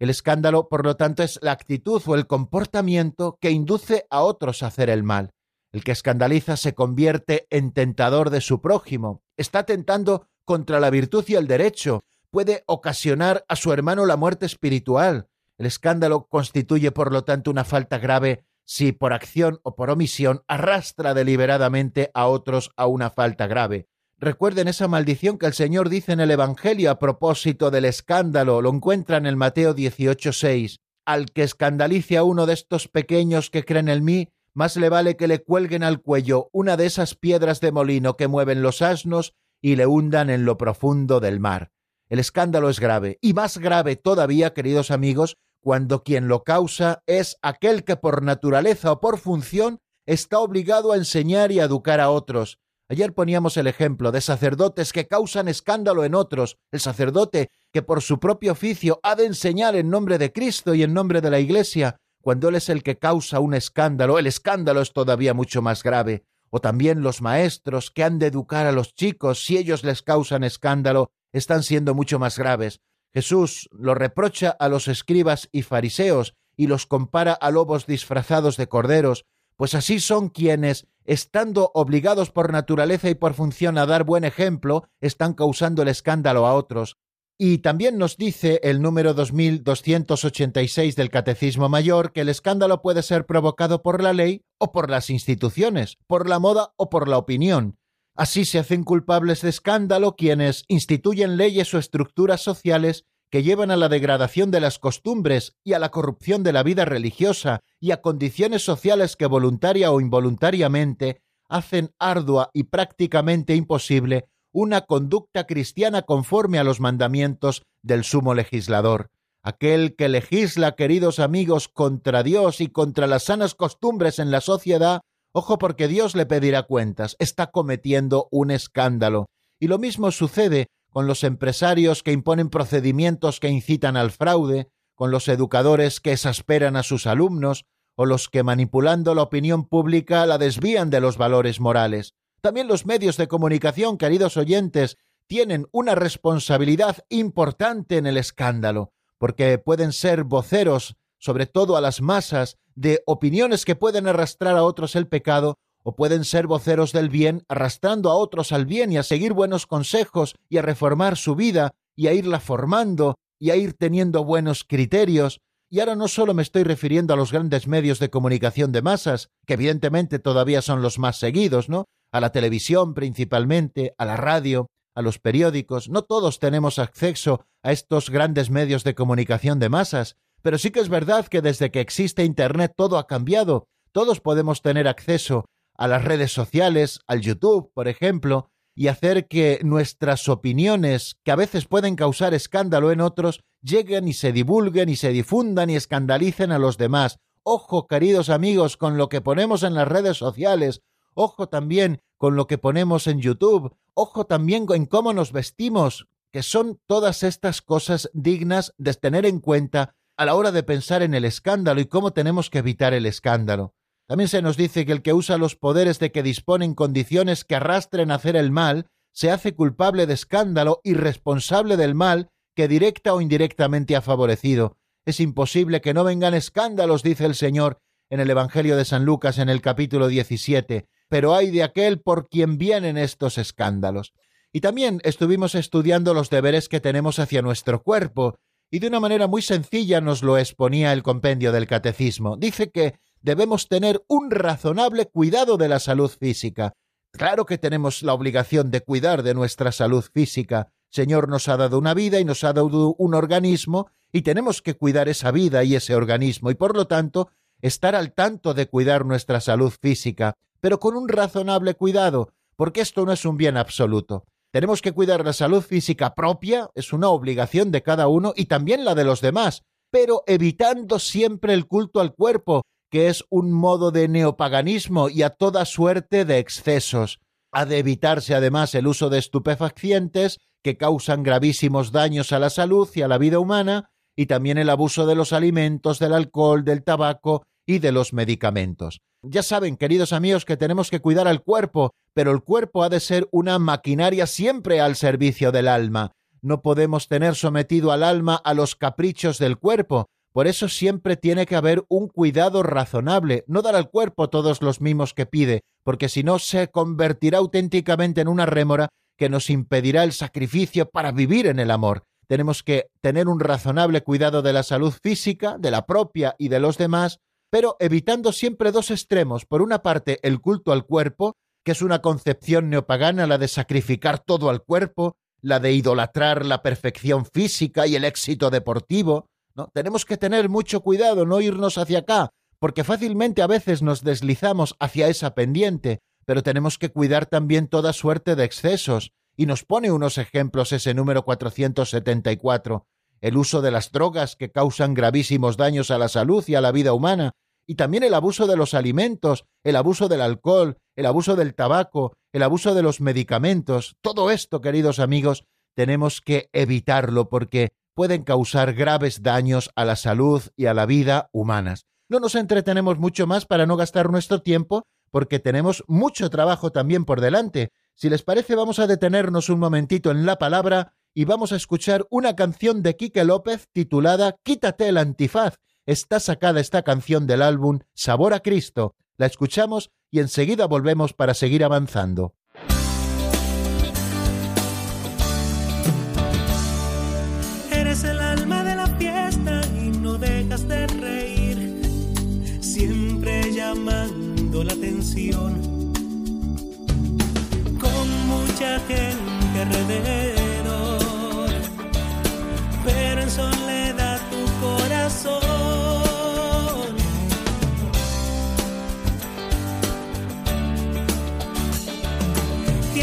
El 0.00 0.10
escándalo, 0.10 0.68
por 0.68 0.84
lo 0.84 0.96
tanto, 0.96 1.22
es 1.22 1.38
la 1.42 1.52
actitud 1.52 2.02
o 2.06 2.14
el 2.14 2.26
comportamiento 2.26 3.36
que 3.40 3.50
induce 3.50 4.06
a 4.10 4.22
otros 4.22 4.62
a 4.62 4.68
hacer 4.68 4.90
el 4.90 5.02
mal. 5.02 5.30
El 5.72 5.84
que 5.84 5.92
escandaliza 5.92 6.56
se 6.56 6.74
convierte 6.74 7.46
en 7.50 7.72
tentador 7.72 8.30
de 8.30 8.40
su 8.40 8.60
prójimo, 8.60 9.22
está 9.36 9.64
tentando 9.64 10.28
contra 10.44 10.80
la 10.80 10.90
virtud 10.90 11.24
y 11.28 11.34
el 11.34 11.46
derecho, 11.46 12.00
puede 12.30 12.64
ocasionar 12.66 13.44
a 13.48 13.56
su 13.56 13.72
hermano 13.72 14.06
la 14.06 14.16
muerte 14.16 14.46
espiritual. 14.46 15.28
El 15.58 15.66
escándalo 15.66 16.26
constituye, 16.28 16.90
por 16.90 17.12
lo 17.12 17.24
tanto, 17.24 17.50
una 17.50 17.64
falta 17.64 17.98
grave 17.98 18.44
si 18.64 18.92
por 18.92 19.14
acción 19.14 19.60
o 19.62 19.74
por 19.74 19.88
omisión 19.88 20.42
arrastra 20.46 21.14
deliberadamente 21.14 22.10
a 22.12 22.26
otros 22.26 22.70
a 22.76 22.86
una 22.86 23.08
falta 23.08 23.46
grave. 23.46 23.88
Recuerden 24.18 24.68
esa 24.68 24.88
maldición 24.88 25.38
que 25.38 25.46
el 25.46 25.54
Señor 25.54 25.88
dice 25.88 26.12
en 26.12 26.20
el 26.20 26.30
Evangelio 26.30 26.90
a 26.90 26.98
propósito 26.98 27.70
del 27.70 27.86
escándalo, 27.86 28.60
lo 28.60 28.70
encuentra 28.70 29.16
en 29.16 29.24
el 29.24 29.36
Mateo 29.36 29.74
18:6. 29.74 30.80
Al 31.06 31.30
que 31.30 31.44
escandalice 31.44 32.18
a 32.18 32.24
uno 32.24 32.44
de 32.44 32.52
estos 32.52 32.88
pequeños 32.88 33.48
que 33.48 33.64
creen 33.64 33.88
en 33.88 34.04
mí, 34.04 34.28
más 34.58 34.76
le 34.76 34.88
vale 34.88 35.16
que 35.16 35.28
le 35.28 35.44
cuelguen 35.44 35.84
al 35.84 36.02
cuello 36.02 36.50
una 36.52 36.76
de 36.76 36.86
esas 36.86 37.14
piedras 37.14 37.60
de 37.60 37.70
molino 37.70 38.16
que 38.16 38.26
mueven 38.26 38.60
los 38.60 38.82
asnos 38.82 39.34
y 39.62 39.76
le 39.76 39.86
hundan 39.86 40.30
en 40.30 40.44
lo 40.44 40.58
profundo 40.58 41.20
del 41.20 41.38
mar. 41.38 41.70
El 42.08 42.18
escándalo 42.18 42.68
es 42.68 42.80
grave, 42.80 43.18
y 43.20 43.34
más 43.34 43.58
grave 43.58 43.94
todavía, 43.94 44.54
queridos 44.54 44.90
amigos, 44.90 45.36
cuando 45.60 46.02
quien 46.02 46.26
lo 46.26 46.42
causa 46.42 47.04
es 47.06 47.38
aquel 47.40 47.84
que 47.84 47.94
por 47.94 48.24
naturaleza 48.24 48.90
o 48.90 49.00
por 49.00 49.18
función 49.18 49.78
está 50.06 50.40
obligado 50.40 50.90
a 50.90 50.96
enseñar 50.96 51.52
y 51.52 51.60
a 51.60 51.64
educar 51.64 52.00
a 52.00 52.10
otros, 52.10 52.58
Ayer 52.90 53.12
poníamos 53.12 53.58
el 53.58 53.66
ejemplo 53.66 54.12
de 54.12 54.22
sacerdotes 54.22 54.94
que 54.94 55.06
causan 55.06 55.46
escándalo 55.46 56.04
en 56.04 56.14
otros, 56.14 56.56
el 56.72 56.80
sacerdote 56.80 57.50
que 57.70 57.82
por 57.82 58.00
su 58.00 58.18
propio 58.18 58.52
oficio 58.52 58.98
ha 59.02 59.14
de 59.14 59.26
enseñar 59.26 59.76
en 59.76 59.90
nombre 59.90 60.16
de 60.16 60.32
Cristo 60.32 60.74
y 60.74 60.82
en 60.82 60.94
nombre 60.94 61.20
de 61.20 61.30
la 61.30 61.38
Iglesia, 61.38 62.00
cuando 62.28 62.50
Él 62.50 62.56
es 62.56 62.68
el 62.68 62.82
que 62.82 62.98
causa 62.98 63.40
un 63.40 63.54
escándalo, 63.54 64.18
el 64.18 64.26
escándalo 64.26 64.82
es 64.82 64.92
todavía 64.92 65.32
mucho 65.32 65.62
más 65.62 65.82
grave. 65.82 66.26
O 66.50 66.60
también 66.60 67.00
los 67.00 67.22
maestros 67.22 67.90
que 67.90 68.04
han 68.04 68.18
de 68.18 68.26
educar 68.26 68.66
a 68.66 68.72
los 68.72 68.94
chicos, 68.94 69.46
si 69.46 69.56
ellos 69.56 69.82
les 69.82 70.02
causan 70.02 70.44
escándalo, 70.44 71.10
están 71.32 71.62
siendo 71.62 71.94
mucho 71.94 72.18
más 72.18 72.38
graves. 72.38 72.82
Jesús 73.14 73.70
lo 73.72 73.94
reprocha 73.94 74.50
a 74.50 74.68
los 74.68 74.88
escribas 74.88 75.48
y 75.52 75.62
fariseos 75.62 76.34
y 76.54 76.66
los 76.66 76.84
compara 76.84 77.32
a 77.32 77.50
lobos 77.50 77.86
disfrazados 77.86 78.58
de 78.58 78.68
corderos, 78.68 79.24
pues 79.56 79.74
así 79.74 79.98
son 79.98 80.28
quienes, 80.28 80.86
estando 81.06 81.70
obligados 81.72 82.30
por 82.30 82.52
naturaleza 82.52 83.08
y 83.08 83.14
por 83.14 83.32
función 83.32 83.78
a 83.78 83.86
dar 83.86 84.04
buen 84.04 84.24
ejemplo, 84.24 84.86
están 85.00 85.32
causando 85.32 85.80
el 85.80 85.88
escándalo 85.88 86.46
a 86.46 86.52
otros. 86.52 86.98
Y 87.40 87.58
también 87.58 87.98
nos 87.98 88.16
dice 88.16 88.58
el 88.64 88.82
número 88.82 89.14
2286 89.14 90.96
del 90.96 91.08
Catecismo 91.08 91.68
Mayor 91.68 92.12
que 92.12 92.22
el 92.22 92.28
escándalo 92.28 92.82
puede 92.82 93.00
ser 93.04 93.26
provocado 93.26 93.80
por 93.80 94.02
la 94.02 94.12
ley 94.12 94.42
o 94.58 94.72
por 94.72 94.90
las 94.90 95.08
instituciones, 95.08 95.98
por 96.08 96.28
la 96.28 96.40
moda 96.40 96.72
o 96.76 96.90
por 96.90 97.06
la 97.06 97.16
opinión. 97.16 97.78
Así 98.16 98.44
se 98.44 98.58
hacen 98.58 98.82
culpables 98.82 99.42
de 99.42 99.50
escándalo 99.50 100.16
quienes 100.16 100.64
instituyen 100.66 101.36
leyes 101.36 101.72
o 101.74 101.78
estructuras 101.78 102.40
sociales 102.40 103.04
que 103.30 103.44
llevan 103.44 103.70
a 103.70 103.76
la 103.76 103.88
degradación 103.88 104.50
de 104.50 104.58
las 104.58 104.80
costumbres 104.80 105.56
y 105.62 105.74
a 105.74 105.78
la 105.78 105.90
corrupción 105.90 106.42
de 106.42 106.52
la 106.52 106.64
vida 106.64 106.86
religiosa 106.86 107.60
y 107.78 107.92
a 107.92 108.00
condiciones 108.00 108.64
sociales 108.64 109.14
que 109.14 109.26
voluntaria 109.26 109.92
o 109.92 110.00
involuntariamente 110.00 111.22
hacen 111.48 111.94
ardua 112.00 112.50
y 112.52 112.64
prácticamente 112.64 113.54
imposible 113.54 114.26
una 114.52 114.82
conducta 114.82 115.46
cristiana 115.46 116.02
conforme 116.02 116.58
a 116.58 116.64
los 116.64 116.80
mandamientos 116.80 117.62
del 117.82 118.04
sumo 118.04 118.34
legislador. 118.34 119.10
Aquel 119.42 119.94
que 119.96 120.08
legisla, 120.08 120.74
queridos 120.74 121.18
amigos, 121.18 121.68
contra 121.68 122.22
Dios 122.22 122.60
y 122.60 122.68
contra 122.68 123.06
las 123.06 123.24
sanas 123.24 123.54
costumbres 123.54 124.18
en 124.18 124.30
la 124.30 124.40
sociedad, 124.40 125.00
ojo 125.32 125.58
porque 125.58 125.88
Dios 125.88 126.14
le 126.14 126.26
pedirá 126.26 126.64
cuentas, 126.64 127.16
está 127.18 127.48
cometiendo 127.48 128.28
un 128.30 128.50
escándalo. 128.50 129.26
Y 129.60 129.68
lo 129.68 129.78
mismo 129.78 130.10
sucede 130.10 130.66
con 130.90 131.06
los 131.06 131.24
empresarios 131.24 132.02
que 132.02 132.12
imponen 132.12 132.48
procedimientos 132.50 133.40
que 133.40 133.48
incitan 133.48 133.96
al 133.96 134.10
fraude, 134.10 134.68
con 134.94 135.10
los 135.10 135.28
educadores 135.28 136.00
que 136.00 136.12
exasperan 136.12 136.76
a 136.76 136.82
sus 136.82 137.06
alumnos, 137.06 137.64
o 137.96 138.06
los 138.06 138.28
que 138.28 138.42
manipulando 138.42 139.14
la 139.14 139.22
opinión 139.22 139.68
pública 139.68 140.26
la 140.26 140.38
desvían 140.38 140.90
de 140.90 141.00
los 141.00 141.16
valores 141.16 141.60
morales. 141.60 142.14
También 142.40 142.68
los 142.68 142.86
medios 142.86 143.16
de 143.16 143.28
comunicación, 143.28 143.98
queridos 143.98 144.36
oyentes, 144.36 144.96
tienen 145.26 145.66
una 145.72 145.94
responsabilidad 145.94 146.98
importante 147.08 147.96
en 147.96 148.06
el 148.06 148.16
escándalo, 148.16 148.92
porque 149.18 149.58
pueden 149.58 149.92
ser 149.92 150.24
voceros, 150.24 150.96
sobre 151.18 151.46
todo 151.46 151.76
a 151.76 151.80
las 151.80 152.00
masas, 152.00 152.56
de 152.74 153.02
opiniones 153.06 153.64
que 153.64 153.74
pueden 153.74 154.06
arrastrar 154.06 154.56
a 154.56 154.62
otros 154.62 154.94
el 154.94 155.08
pecado 155.08 155.58
o 155.82 155.96
pueden 155.96 156.24
ser 156.24 156.46
voceros 156.46 156.92
del 156.92 157.08
bien, 157.08 157.44
arrastrando 157.48 158.10
a 158.10 158.14
otros 158.14 158.52
al 158.52 158.66
bien 158.66 158.92
y 158.92 158.98
a 158.98 159.02
seguir 159.02 159.32
buenos 159.32 159.66
consejos 159.66 160.34
y 160.48 160.58
a 160.58 160.62
reformar 160.62 161.16
su 161.16 161.34
vida 161.34 161.74
y 161.96 162.06
a 162.06 162.12
irla 162.12 162.40
formando 162.40 163.16
y 163.38 163.50
a 163.50 163.56
ir 163.56 163.74
teniendo 163.74 164.24
buenos 164.24 164.64
criterios. 164.64 165.40
Y 165.70 165.80
ahora 165.80 165.96
no 165.96 166.08
solo 166.08 166.32
me 166.32 166.42
estoy 166.42 166.62
refiriendo 166.64 167.12
a 167.12 167.16
los 167.16 167.30
grandes 167.30 167.66
medios 167.66 167.98
de 167.98 168.08
comunicación 168.08 168.72
de 168.72 168.80
masas, 168.80 169.28
que 169.46 169.54
evidentemente 169.54 170.18
todavía 170.18 170.62
son 170.62 170.80
los 170.80 170.98
más 170.98 171.18
seguidos, 171.18 171.68
¿no? 171.68 171.84
A 172.10 172.20
la 172.20 172.32
televisión 172.32 172.94
principalmente, 172.94 173.94
a 173.98 174.06
la 174.06 174.16
radio, 174.16 174.68
a 174.94 175.02
los 175.02 175.18
periódicos. 175.18 175.90
No 175.90 176.02
todos 176.02 176.38
tenemos 176.38 176.78
acceso 176.78 177.44
a 177.62 177.72
estos 177.72 178.08
grandes 178.08 178.48
medios 178.48 178.82
de 178.82 178.94
comunicación 178.94 179.58
de 179.58 179.68
masas, 179.68 180.16
pero 180.40 180.56
sí 180.56 180.70
que 180.70 180.80
es 180.80 180.88
verdad 180.88 181.26
que 181.26 181.42
desde 181.42 181.70
que 181.70 181.80
existe 181.80 182.24
Internet 182.24 182.72
todo 182.74 182.96
ha 182.96 183.06
cambiado. 183.06 183.68
Todos 183.92 184.20
podemos 184.20 184.62
tener 184.62 184.88
acceso 184.88 185.44
a 185.76 185.86
las 185.86 186.02
redes 186.02 186.32
sociales, 186.32 187.00
al 187.06 187.20
YouTube, 187.20 187.70
por 187.74 187.88
ejemplo, 187.88 188.50
y 188.74 188.88
hacer 188.88 189.28
que 189.28 189.60
nuestras 189.64 190.28
opiniones, 190.28 191.18
que 191.24 191.30
a 191.30 191.36
veces 191.36 191.66
pueden 191.66 191.94
causar 191.94 192.32
escándalo 192.32 192.90
en 192.90 193.00
otros, 193.00 193.40
lleguen 193.62 194.08
y 194.08 194.12
se 194.12 194.32
divulguen 194.32 194.88
y 194.88 194.96
se 194.96 195.10
difundan 195.10 195.70
y 195.70 195.76
escandalicen 195.76 196.52
a 196.52 196.58
los 196.58 196.78
demás. 196.78 197.18
Ojo, 197.42 197.86
queridos 197.86 198.28
amigos, 198.28 198.76
con 198.76 198.96
lo 198.96 199.08
que 199.08 199.20
ponemos 199.20 199.62
en 199.62 199.74
las 199.74 199.88
redes 199.88 200.16
sociales, 200.16 200.82
ojo 201.14 201.48
también 201.48 202.02
con 202.16 202.36
lo 202.36 202.46
que 202.46 202.58
ponemos 202.58 203.06
en 203.06 203.20
YouTube, 203.20 203.74
ojo 203.94 204.26
también 204.26 204.66
en 204.74 204.86
cómo 204.86 205.12
nos 205.12 205.32
vestimos, 205.32 206.08
que 206.32 206.42
son 206.42 206.80
todas 206.86 207.22
estas 207.22 207.62
cosas 207.62 208.10
dignas 208.12 208.74
de 208.76 208.92
tener 208.94 209.24
en 209.24 209.40
cuenta 209.40 209.94
a 210.16 210.24
la 210.24 210.34
hora 210.34 210.52
de 210.52 210.62
pensar 210.62 211.02
en 211.02 211.14
el 211.14 211.24
escándalo 211.24 211.80
y 211.80 211.86
cómo 211.86 212.12
tenemos 212.12 212.50
que 212.50 212.58
evitar 212.58 212.92
el 212.92 213.06
escándalo. 213.06 213.74
También 214.06 214.28
se 214.28 214.42
nos 214.42 214.56
dice 214.56 214.84
que 214.84 214.92
el 214.92 215.02
que 215.02 215.12
usa 215.12 215.38
los 215.38 215.54
poderes 215.54 215.98
de 215.98 216.10
que 216.10 216.22
dispone 216.22 216.64
en 216.64 216.74
condiciones 216.74 217.44
que 217.44 217.56
arrastren 217.56 218.10
a 218.10 218.16
hacer 218.16 218.36
el 218.36 218.50
mal, 218.50 218.86
se 219.12 219.30
hace 219.30 219.54
culpable 219.54 220.06
de 220.06 220.14
escándalo 220.14 220.80
y 220.82 220.94
responsable 220.94 221.76
del 221.76 221.94
mal 221.94 222.30
que 222.58 222.66
directa 222.66 223.14
o 223.14 223.20
indirectamente 223.20 223.94
ha 223.94 224.00
favorecido. 224.00 224.78
Es 225.06 225.20
imposible 225.20 225.80
que 225.80 225.94
no 225.94 226.02
vengan 226.02 226.34
escándalos, 226.34 227.04
dice 227.04 227.24
el 227.24 227.36
Señor 227.36 227.78
en 228.10 228.18
el 228.18 228.28
Evangelio 228.28 228.76
de 228.76 228.84
San 228.84 229.04
Lucas 229.04 229.38
en 229.38 229.48
el 229.48 229.60
capítulo 229.60 230.08
17, 230.08 230.88
pero 231.08 231.36
hay 231.36 231.52
de 231.52 231.62
aquel 231.62 232.00
por 232.00 232.28
quien 232.28 232.58
vienen 232.58 232.96
estos 232.96 233.38
escándalos. 233.38 234.12
Y 234.52 234.60
también 234.60 235.00
estuvimos 235.04 235.54
estudiando 235.54 236.14
los 236.14 236.30
deberes 236.30 236.68
que 236.68 236.80
tenemos 236.80 237.20
hacia 237.20 237.42
nuestro 237.42 237.80
cuerpo, 237.84 238.40
y 238.72 238.80
de 238.80 238.88
una 238.88 238.98
manera 238.98 239.28
muy 239.28 239.42
sencilla 239.42 240.00
nos 240.00 240.24
lo 240.24 240.36
exponía 240.36 240.92
el 240.92 241.04
compendio 241.04 241.52
del 241.52 241.68
catecismo. 241.68 242.36
Dice 242.36 242.72
que 242.72 242.98
debemos 243.20 243.68
tener 243.68 244.02
un 244.08 244.32
razonable 244.32 245.06
cuidado 245.06 245.58
de 245.58 245.68
la 245.68 245.78
salud 245.78 246.10
física. 246.10 246.72
Claro 247.12 247.46
que 247.46 247.56
tenemos 247.56 248.02
la 248.02 248.14
obligación 248.14 248.72
de 248.72 248.80
cuidar 248.80 249.22
de 249.22 249.34
nuestra 249.34 249.70
salud 249.70 250.04
física. 250.12 250.72
Señor 250.90 251.28
nos 251.28 251.48
ha 251.48 251.56
dado 251.56 251.78
una 251.78 251.94
vida 251.94 252.20
y 252.20 252.24
nos 252.24 252.44
ha 252.44 252.52
dado 252.52 252.94
un 252.98 253.14
organismo 253.14 253.90
y 254.12 254.22
tenemos 254.22 254.62
que 254.62 254.74
cuidar 254.74 255.08
esa 255.08 255.30
vida 255.30 255.64
y 255.64 255.74
ese 255.74 255.94
organismo 255.94 256.50
y 256.50 256.54
por 256.54 256.74
lo 256.76 256.86
tanto 256.86 257.28
estar 257.60 257.94
al 257.94 258.12
tanto 258.12 258.54
de 258.54 258.68
cuidar 258.68 259.04
nuestra 259.04 259.40
salud 259.40 259.72
física, 259.80 260.34
pero 260.60 260.80
con 260.80 260.96
un 260.96 261.08
razonable 261.08 261.74
cuidado, 261.74 262.32
porque 262.56 262.80
esto 262.80 263.04
no 263.04 263.12
es 263.12 263.24
un 263.24 263.36
bien 263.36 263.56
absoluto. 263.56 264.24
Tenemos 264.50 264.80
que 264.80 264.92
cuidar 264.92 265.24
la 265.24 265.32
salud 265.32 265.62
física 265.62 266.14
propia, 266.14 266.70
es 266.74 266.92
una 266.92 267.08
obligación 267.08 267.70
de 267.70 267.82
cada 267.82 268.08
uno 268.08 268.32
y 268.34 268.46
también 268.46 268.84
la 268.84 268.94
de 268.94 269.04
los 269.04 269.20
demás, 269.20 269.62
pero 269.90 270.22
evitando 270.26 270.98
siempre 270.98 271.52
el 271.52 271.66
culto 271.66 272.00
al 272.00 272.14
cuerpo, 272.14 272.62
que 272.90 273.08
es 273.08 273.24
un 273.28 273.52
modo 273.52 273.90
de 273.90 274.08
neopaganismo 274.08 275.10
y 275.10 275.22
a 275.22 275.30
toda 275.30 275.66
suerte 275.66 276.24
de 276.24 276.38
excesos. 276.38 277.20
Ha 277.52 277.64
de 277.64 277.78
evitarse 277.78 278.34
además 278.34 278.74
el 278.74 278.86
uso 278.86 279.08
de 279.08 279.18
estupefacientes 279.18 280.38
que 280.62 280.76
causan 280.76 281.22
gravísimos 281.22 281.92
daños 281.92 282.32
a 282.32 282.38
la 282.38 282.50
salud 282.50 282.88
y 282.94 283.02
a 283.02 283.08
la 283.08 283.18
vida 283.18 283.38
humana, 283.38 283.90
y 284.16 284.26
también 284.26 284.58
el 284.58 284.70
abuso 284.70 285.06
de 285.06 285.14
los 285.14 285.32
alimentos, 285.32 285.98
del 285.98 286.12
alcohol, 286.12 286.64
del 286.64 286.82
tabaco 286.82 287.44
y 287.64 287.78
de 287.78 287.92
los 287.92 288.12
medicamentos. 288.12 289.00
Ya 289.22 289.42
saben, 289.42 289.76
queridos 289.76 290.12
amigos, 290.12 290.44
que 290.44 290.56
tenemos 290.56 290.90
que 290.90 291.00
cuidar 291.00 291.28
al 291.28 291.42
cuerpo, 291.42 291.92
pero 292.14 292.32
el 292.32 292.42
cuerpo 292.42 292.82
ha 292.82 292.88
de 292.88 293.00
ser 293.00 293.28
una 293.30 293.58
maquinaria 293.58 294.26
siempre 294.26 294.80
al 294.80 294.96
servicio 294.96 295.52
del 295.52 295.68
alma. 295.68 296.12
No 296.40 296.62
podemos 296.62 297.08
tener 297.08 297.34
sometido 297.34 297.92
al 297.92 298.02
alma 298.02 298.36
a 298.36 298.54
los 298.54 298.76
caprichos 298.76 299.38
del 299.38 299.58
cuerpo, 299.58 300.08
por 300.38 300.46
eso 300.46 300.68
siempre 300.68 301.16
tiene 301.16 301.46
que 301.46 301.56
haber 301.56 301.84
un 301.88 302.06
cuidado 302.06 302.62
razonable, 302.62 303.42
no 303.48 303.60
dar 303.60 303.74
al 303.74 303.90
cuerpo 303.90 304.30
todos 304.30 304.62
los 304.62 304.80
mimos 304.80 305.12
que 305.12 305.26
pide, 305.26 305.64
porque 305.82 306.08
si 306.08 306.22
no 306.22 306.38
se 306.38 306.68
convertirá 306.68 307.38
auténticamente 307.38 308.20
en 308.20 308.28
una 308.28 308.46
rémora 308.46 308.88
que 309.16 309.28
nos 309.28 309.50
impedirá 309.50 310.04
el 310.04 310.12
sacrificio 310.12 310.90
para 310.90 311.10
vivir 311.10 311.48
en 311.48 311.58
el 311.58 311.72
amor. 311.72 312.04
Tenemos 312.28 312.62
que 312.62 312.86
tener 313.00 313.26
un 313.26 313.40
razonable 313.40 314.02
cuidado 314.02 314.40
de 314.40 314.52
la 314.52 314.62
salud 314.62 314.94
física, 315.02 315.56
de 315.58 315.72
la 315.72 315.86
propia 315.86 316.36
y 316.38 316.50
de 316.50 316.60
los 316.60 316.78
demás, 316.78 317.18
pero 317.50 317.74
evitando 317.80 318.30
siempre 318.30 318.70
dos 318.70 318.92
extremos. 318.92 319.44
Por 319.44 319.60
una 319.60 319.82
parte, 319.82 320.20
el 320.22 320.40
culto 320.40 320.70
al 320.70 320.86
cuerpo, 320.86 321.34
que 321.64 321.72
es 321.72 321.82
una 321.82 322.00
concepción 322.00 322.70
neopagana, 322.70 323.26
la 323.26 323.38
de 323.38 323.48
sacrificar 323.48 324.20
todo 324.20 324.50
al 324.50 324.62
cuerpo, 324.62 325.16
la 325.40 325.58
de 325.58 325.72
idolatrar 325.72 326.46
la 326.46 326.62
perfección 326.62 327.26
física 327.26 327.88
y 327.88 327.96
el 327.96 328.04
éxito 328.04 328.50
deportivo, 328.50 329.26
tenemos 329.66 330.04
que 330.04 330.16
tener 330.16 330.48
mucho 330.48 330.80
cuidado, 330.80 331.26
no 331.26 331.40
irnos 331.40 331.78
hacia 331.78 332.00
acá, 332.00 332.30
porque 332.58 332.84
fácilmente 332.84 333.42
a 333.42 333.46
veces 333.46 333.82
nos 333.82 334.02
deslizamos 334.02 334.76
hacia 334.80 335.08
esa 335.08 335.34
pendiente, 335.34 336.00
pero 336.24 336.42
tenemos 336.42 336.78
que 336.78 336.90
cuidar 336.90 337.26
también 337.26 337.68
toda 337.68 337.92
suerte 337.92 338.36
de 338.36 338.44
excesos, 338.44 339.12
y 339.36 339.46
nos 339.46 339.64
pone 339.64 339.92
unos 339.92 340.18
ejemplos 340.18 340.72
ese 340.72 340.94
número 340.94 341.24
474, 341.24 342.86
el 343.20 343.36
uso 343.36 343.62
de 343.62 343.70
las 343.70 343.92
drogas 343.92 344.36
que 344.36 344.50
causan 344.50 344.94
gravísimos 344.94 345.56
daños 345.56 345.90
a 345.90 345.98
la 345.98 346.08
salud 346.08 346.44
y 346.46 346.54
a 346.54 346.60
la 346.60 346.72
vida 346.72 346.92
humana, 346.92 347.32
y 347.66 347.74
también 347.74 348.02
el 348.02 348.14
abuso 348.14 348.46
de 348.46 348.56
los 348.56 348.74
alimentos, 348.74 349.44
el 349.62 349.76
abuso 349.76 350.08
del 350.08 350.22
alcohol, 350.22 350.78
el 350.96 351.06
abuso 351.06 351.36
del 351.36 351.54
tabaco, 351.54 352.14
el 352.32 352.42
abuso 352.42 352.74
de 352.74 352.82
los 352.82 353.00
medicamentos, 353.00 353.96
todo 354.00 354.30
esto, 354.30 354.60
queridos 354.60 354.98
amigos, 354.98 355.44
tenemos 355.76 356.20
que 356.20 356.48
evitarlo 356.52 357.28
porque 357.28 357.70
pueden 357.98 358.22
causar 358.22 358.74
graves 358.74 359.24
daños 359.24 359.72
a 359.74 359.84
la 359.84 359.96
salud 359.96 360.40
y 360.54 360.66
a 360.66 360.72
la 360.72 360.86
vida 360.86 361.30
humanas. 361.32 361.84
No 362.08 362.20
nos 362.20 362.36
entretenemos 362.36 362.96
mucho 363.00 363.26
más 363.26 363.44
para 363.44 363.66
no 363.66 363.76
gastar 363.76 364.08
nuestro 364.08 364.40
tiempo, 364.40 364.86
porque 365.10 365.40
tenemos 365.40 365.82
mucho 365.88 366.30
trabajo 366.30 366.70
también 366.70 367.04
por 367.04 367.20
delante. 367.20 367.72
Si 367.96 368.08
les 368.08 368.22
parece, 368.22 368.54
vamos 368.54 368.78
a 368.78 368.86
detenernos 368.86 369.48
un 369.48 369.58
momentito 369.58 370.12
en 370.12 370.26
la 370.26 370.36
palabra 370.36 370.94
y 371.12 371.24
vamos 371.24 371.50
a 371.50 371.56
escuchar 371.56 372.06
una 372.08 372.36
canción 372.36 372.84
de 372.84 372.94
Quique 372.94 373.24
López 373.24 373.66
titulada 373.72 374.36
Quítate 374.44 374.86
el 374.86 374.96
antifaz. 374.96 375.56
Está 375.84 376.20
sacada 376.20 376.60
esta 376.60 376.82
canción 376.82 377.26
del 377.26 377.42
álbum 377.42 377.80
Sabor 377.94 378.32
a 378.32 378.38
Cristo. 378.38 378.94
La 379.16 379.26
escuchamos 379.26 379.90
y 380.08 380.20
enseguida 380.20 380.68
volvemos 380.68 381.14
para 381.14 381.34
seguir 381.34 381.64
avanzando. 381.64 382.36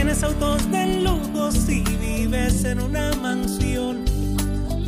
Tienes 0.05 0.23
autos 0.23 0.69
de 0.69 1.01
lujo 1.01 1.51
si 1.51 1.81
vives 1.99 2.63
en 2.63 2.79
una 2.79 3.11
mansión, 3.15 4.05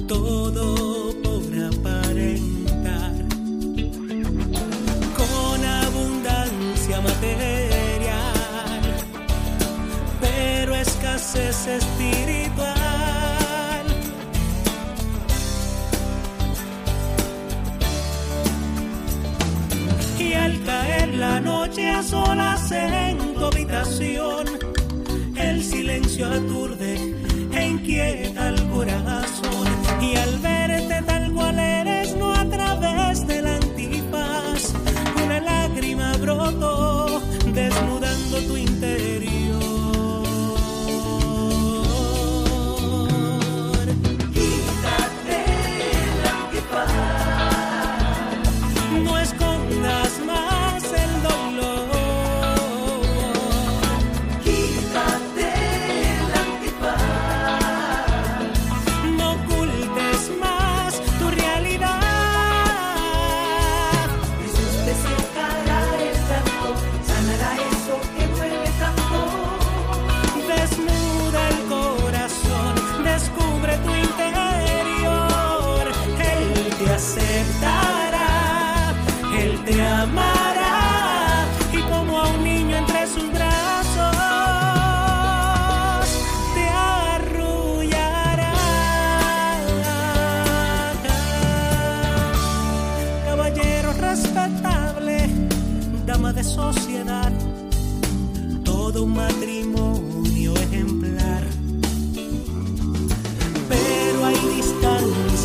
todo 0.08 1.12
por 1.24 1.42
aparentar 1.58 3.14
material, 7.02 8.82
pero 10.22 10.76
escasez 10.76 11.66
espiritual. 11.66 12.78
Y 20.20 20.34
al 20.34 20.64
caer 20.64 21.10
la 21.16 21.40
noche 21.40 21.90
a 21.90 22.04
solas 22.04 22.72
en 22.72 23.34
tu 23.34 23.46
habitación, 23.46 24.57
el 25.58 25.64
silencio 25.64 26.28
aturde 26.28 26.94
e 27.52 27.68
inquieta 27.68 28.50
el 28.50 28.64
corazón. 28.70 29.68
Y 30.02 30.16
al 30.16 30.38
verte 30.38 30.57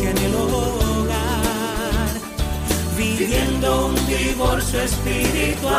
en 0.01 0.17
el 0.17 0.35
hogar, 0.35 1.13
viviendo 2.97 3.87
un 3.87 3.95
divorcio 4.07 4.81
espiritual. 4.81 5.73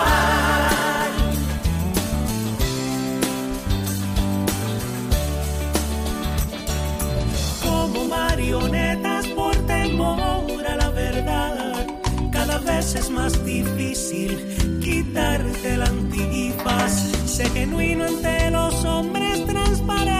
Como 7.62 8.04
marionetas 8.06 9.26
por 9.28 9.54
temor 9.66 10.66
a 10.66 10.76
la 10.76 10.90
verdad, 10.90 11.86
cada 12.30 12.58
vez 12.58 12.94
es 12.94 13.10
más 13.10 13.32
difícil 13.44 14.80
quitarte 14.82 15.76
la 15.76 15.86
antifaz. 15.86 16.92
Sé 17.26 17.48
genuino 17.50 18.04
ante 18.04 18.50
los 18.50 18.84
hombres 18.84 19.44
transparentes 19.46 20.13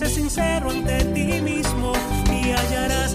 Sé 0.00 0.08
sincero 0.08 0.70
ante 0.70 1.04
ti 1.12 1.42
mismo 1.42 1.92
y 2.32 2.52
hallarás 2.52 3.14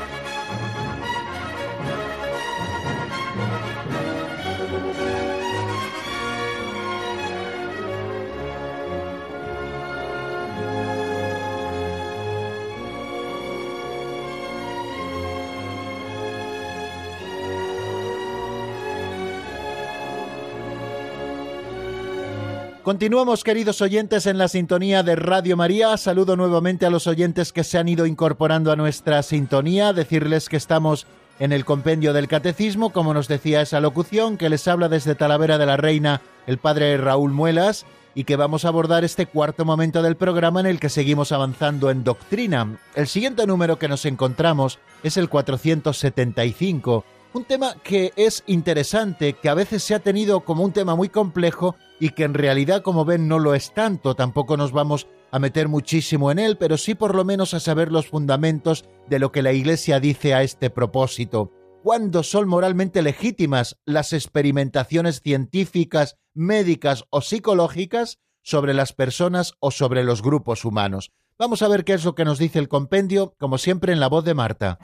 Continuamos, 22.83 23.43
queridos 23.43 23.79
oyentes, 23.83 24.25
en 24.25 24.39
la 24.39 24.47
sintonía 24.47 25.03
de 25.03 25.15
Radio 25.15 25.55
María. 25.55 25.95
Saludo 25.97 26.35
nuevamente 26.35 26.87
a 26.87 26.89
los 26.89 27.05
oyentes 27.05 27.53
que 27.53 27.63
se 27.63 27.77
han 27.77 27.87
ido 27.87 28.07
incorporando 28.07 28.71
a 28.71 28.75
nuestra 28.75 29.21
sintonía. 29.21 29.93
Decirles 29.93 30.49
que 30.49 30.57
estamos 30.57 31.05
en 31.37 31.51
el 31.51 31.63
compendio 31.63 32.11
del 32.11 32.27
Catecismo, 32.27 32.91
como 32.91 33.13
nos 33.13 33.27
decía 33.27 33.61
esa 33.61 33.81
locución, 33.81 34.35
que 34.35 34.49
les 34.49 34.67
habla 34.67 34.89
desde 34.89 35.13
Talavera 35.13 35.59
de 35.59 35.67
la 35.67 35.77
Reina 35.77 36.21
el 36.47 36.57
padre 36.57 36.97
Raúl 36.97 37.31
Muelas, 37.31 37.85
y 38.15 38.23
que 38.23 38.35
vamos 38.35 38.65
a 38.65 38.69
abordar 38.69 39.03
este 39.03 39.27
cuarto 39.27 39.63
momento 39.63 40.01
del 40.01 40.15
programa 40.15 40.59
en 40.59 40.65
el 40.65 40.79
que 40.79 40.89
seguimos 40.89 41.31
avanzando 41.31 41.91
en 41.91 42.03
doctrina. 42.03 42.79
El 42.95 43.07
siguiente 43.07 43.45
número 43.45 43.77
que 43.77 43.89
nos 43.89 44.05
encontramos 44.05 44.79
es 45.03 45.17
el 45.17 45.29
475 45.29 47.05
un 47.33 47.45
tema 47.45 47.75
que 47.83 48.11
es 48.15 48.43
interesante, 48.47 49.33
que 49.33 49.49
a 49.49 49.53
veces 49.53 49.83
se 49.83 49.95
ha 49.95 49.99
tenido 49.99 50.41
como 50.41 50.63
un 50.63 50.73
tema 50.73 50.95
muy 50.95 51.09
complejo 51.09 51.75
y 51.99 52.09
que 52.09 52.23
en 52.23 52.33
realidad, 52.33 52.81
como 52.81 53.05
ven, 53.05 53.27
no 53.27 53.39
lo 53.39 53.55
es 53.55 53.73
tanto. 53.73 54.15
Tampoco 54.15 54.57
nos 54.57 54.71
vamos 54.71 55.07
a 55.31 55.39
meter 55.39 55.67
muchísimo 55.67 56.31
en 56.31 56.39
él, 56.39 56.57
pero 56.57 56.77
sí 56.77 56.95
por 56.95 57.15
lo 57.15 57.23
menos 57.23 57.53
a 57.53 57.59
saber 57.59 57.91
los 57.91 58.07
fundamentos 58.07 58.85
de 59.07 59.19
lo 59.19 59.31
que 59.31 59.41
la 59.41 59.53
Iglesia 59.53 59.99
dice 59.99 60.33
a 60.33 60.43
este 60.43 60.69
propósito. 60.69 61.51
¿Cuándo 61.83 62.21
son 62.23 62.47
moralmente 62.47 63.01
legítimas 63.01 63.77
las 63.85 64.13
experimentaciones 64.13 65.21
científicas, 65.21 66.17
médicas 66.33 67.05
o 67.09 67.21
psicológicas 67.21 68.19
sobre 68.43 68.73
las 68.73 68.93
personas 68.93 69.53
o 69.59 69.71
sobre 69.71 70.03
los 70.03 70.21
grupos 70.21 70.65
humanos? 70.65 71.11
Vamos 71.39 71.63
a 71.63 71.67
ver 71.67 71.85
qué 71.85 71.93
es 71.93 72.05
lo 72.05 72.13
que 72.13 72.25
nos 72.25 72.37
dice 72.37 72.59
el 72.59 72.67
compendio, 72.67 73.33
como 73.39 73.57
siempre 73.57 73.93
en 73.93 73.99
la 73.99 74.09
voz 74.09 74.25
de 74.25 74.35
Marta. 74.35 74.77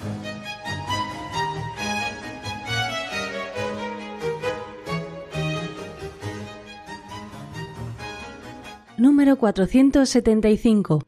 Número 8.97 9.37
475. 9.37 11.03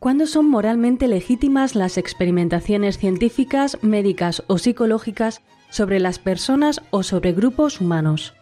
¿Cuándo 0.00 0.26
son 0.26 0.50
moralmente 0.50 1.06
legítimas 1.06 1.76
las 1.76 1.96
experimentaciones 1.96 2.98
científicas, 2.98 3.78
médicas 3.80 4.42
o 4.48 4.58
psicológicas 4.58 5.40
sobre 5.68 6.00
las 6.00 6.18
personas 6.18 6.82
o 6.90 7.04
sobre 7.04 7.32
grupos 7.32 7.80
humanos? 7.80 8.34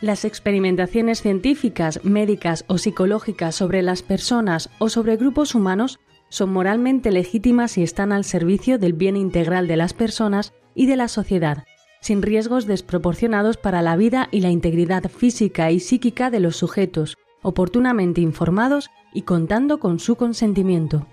Las 0.00 0.24
experimentaciones 0.24 1.20
científicas, 1.20 2.04
médicas 2.04 2.64
o 2.68 2.78
psicológicas 2.78 3.56
sobre 3.56 3.82
las 3.82 4.02
personas 4.02 4.70
o 4.78 4.88
sobre 4.88 5.16
grupos 5.16 5.56
humanos 5.56 5.98
son 6.28 6.52
moralmente 6.52 7.10
legítimas 7.10 7.76
y 7.76 7.82
están 7.82 8.12
al 8.12 8.22
servicio 8.22 8.78
del 8.78 8.92
bien 8.92 9.16
integral 9.16 9.66
de 9.66 9.78
las 9.78 9.94
personas 9.94 10.52
y 10.76 10.86
de 10.86 10.94
la 10.94 11.08
sociedad, 11.08 11.64
sin 12.00 12.22
riesgos 12.22 12.66
desproporcionados 12.66 13.56
para 13.56 13.82
la 13.82 13.96
vida 13.96 14.28
y 14.30 14.42
la 14.42 14.50
integridad 14.50 15.10
física 15.10 15.72
y 15.72 15.80
psíquica 15.80 16.30
de 16.30 16.38
los 16.38 16.56
sujetos, 16.56 17.16
oportunamente 17.44 18.20
informados 18.20 18.90
y 19.12 19.22
contando 19.22 19.78
con 19.78 20.00
su 20.00 20.16
consentimiento. 20.16 21.06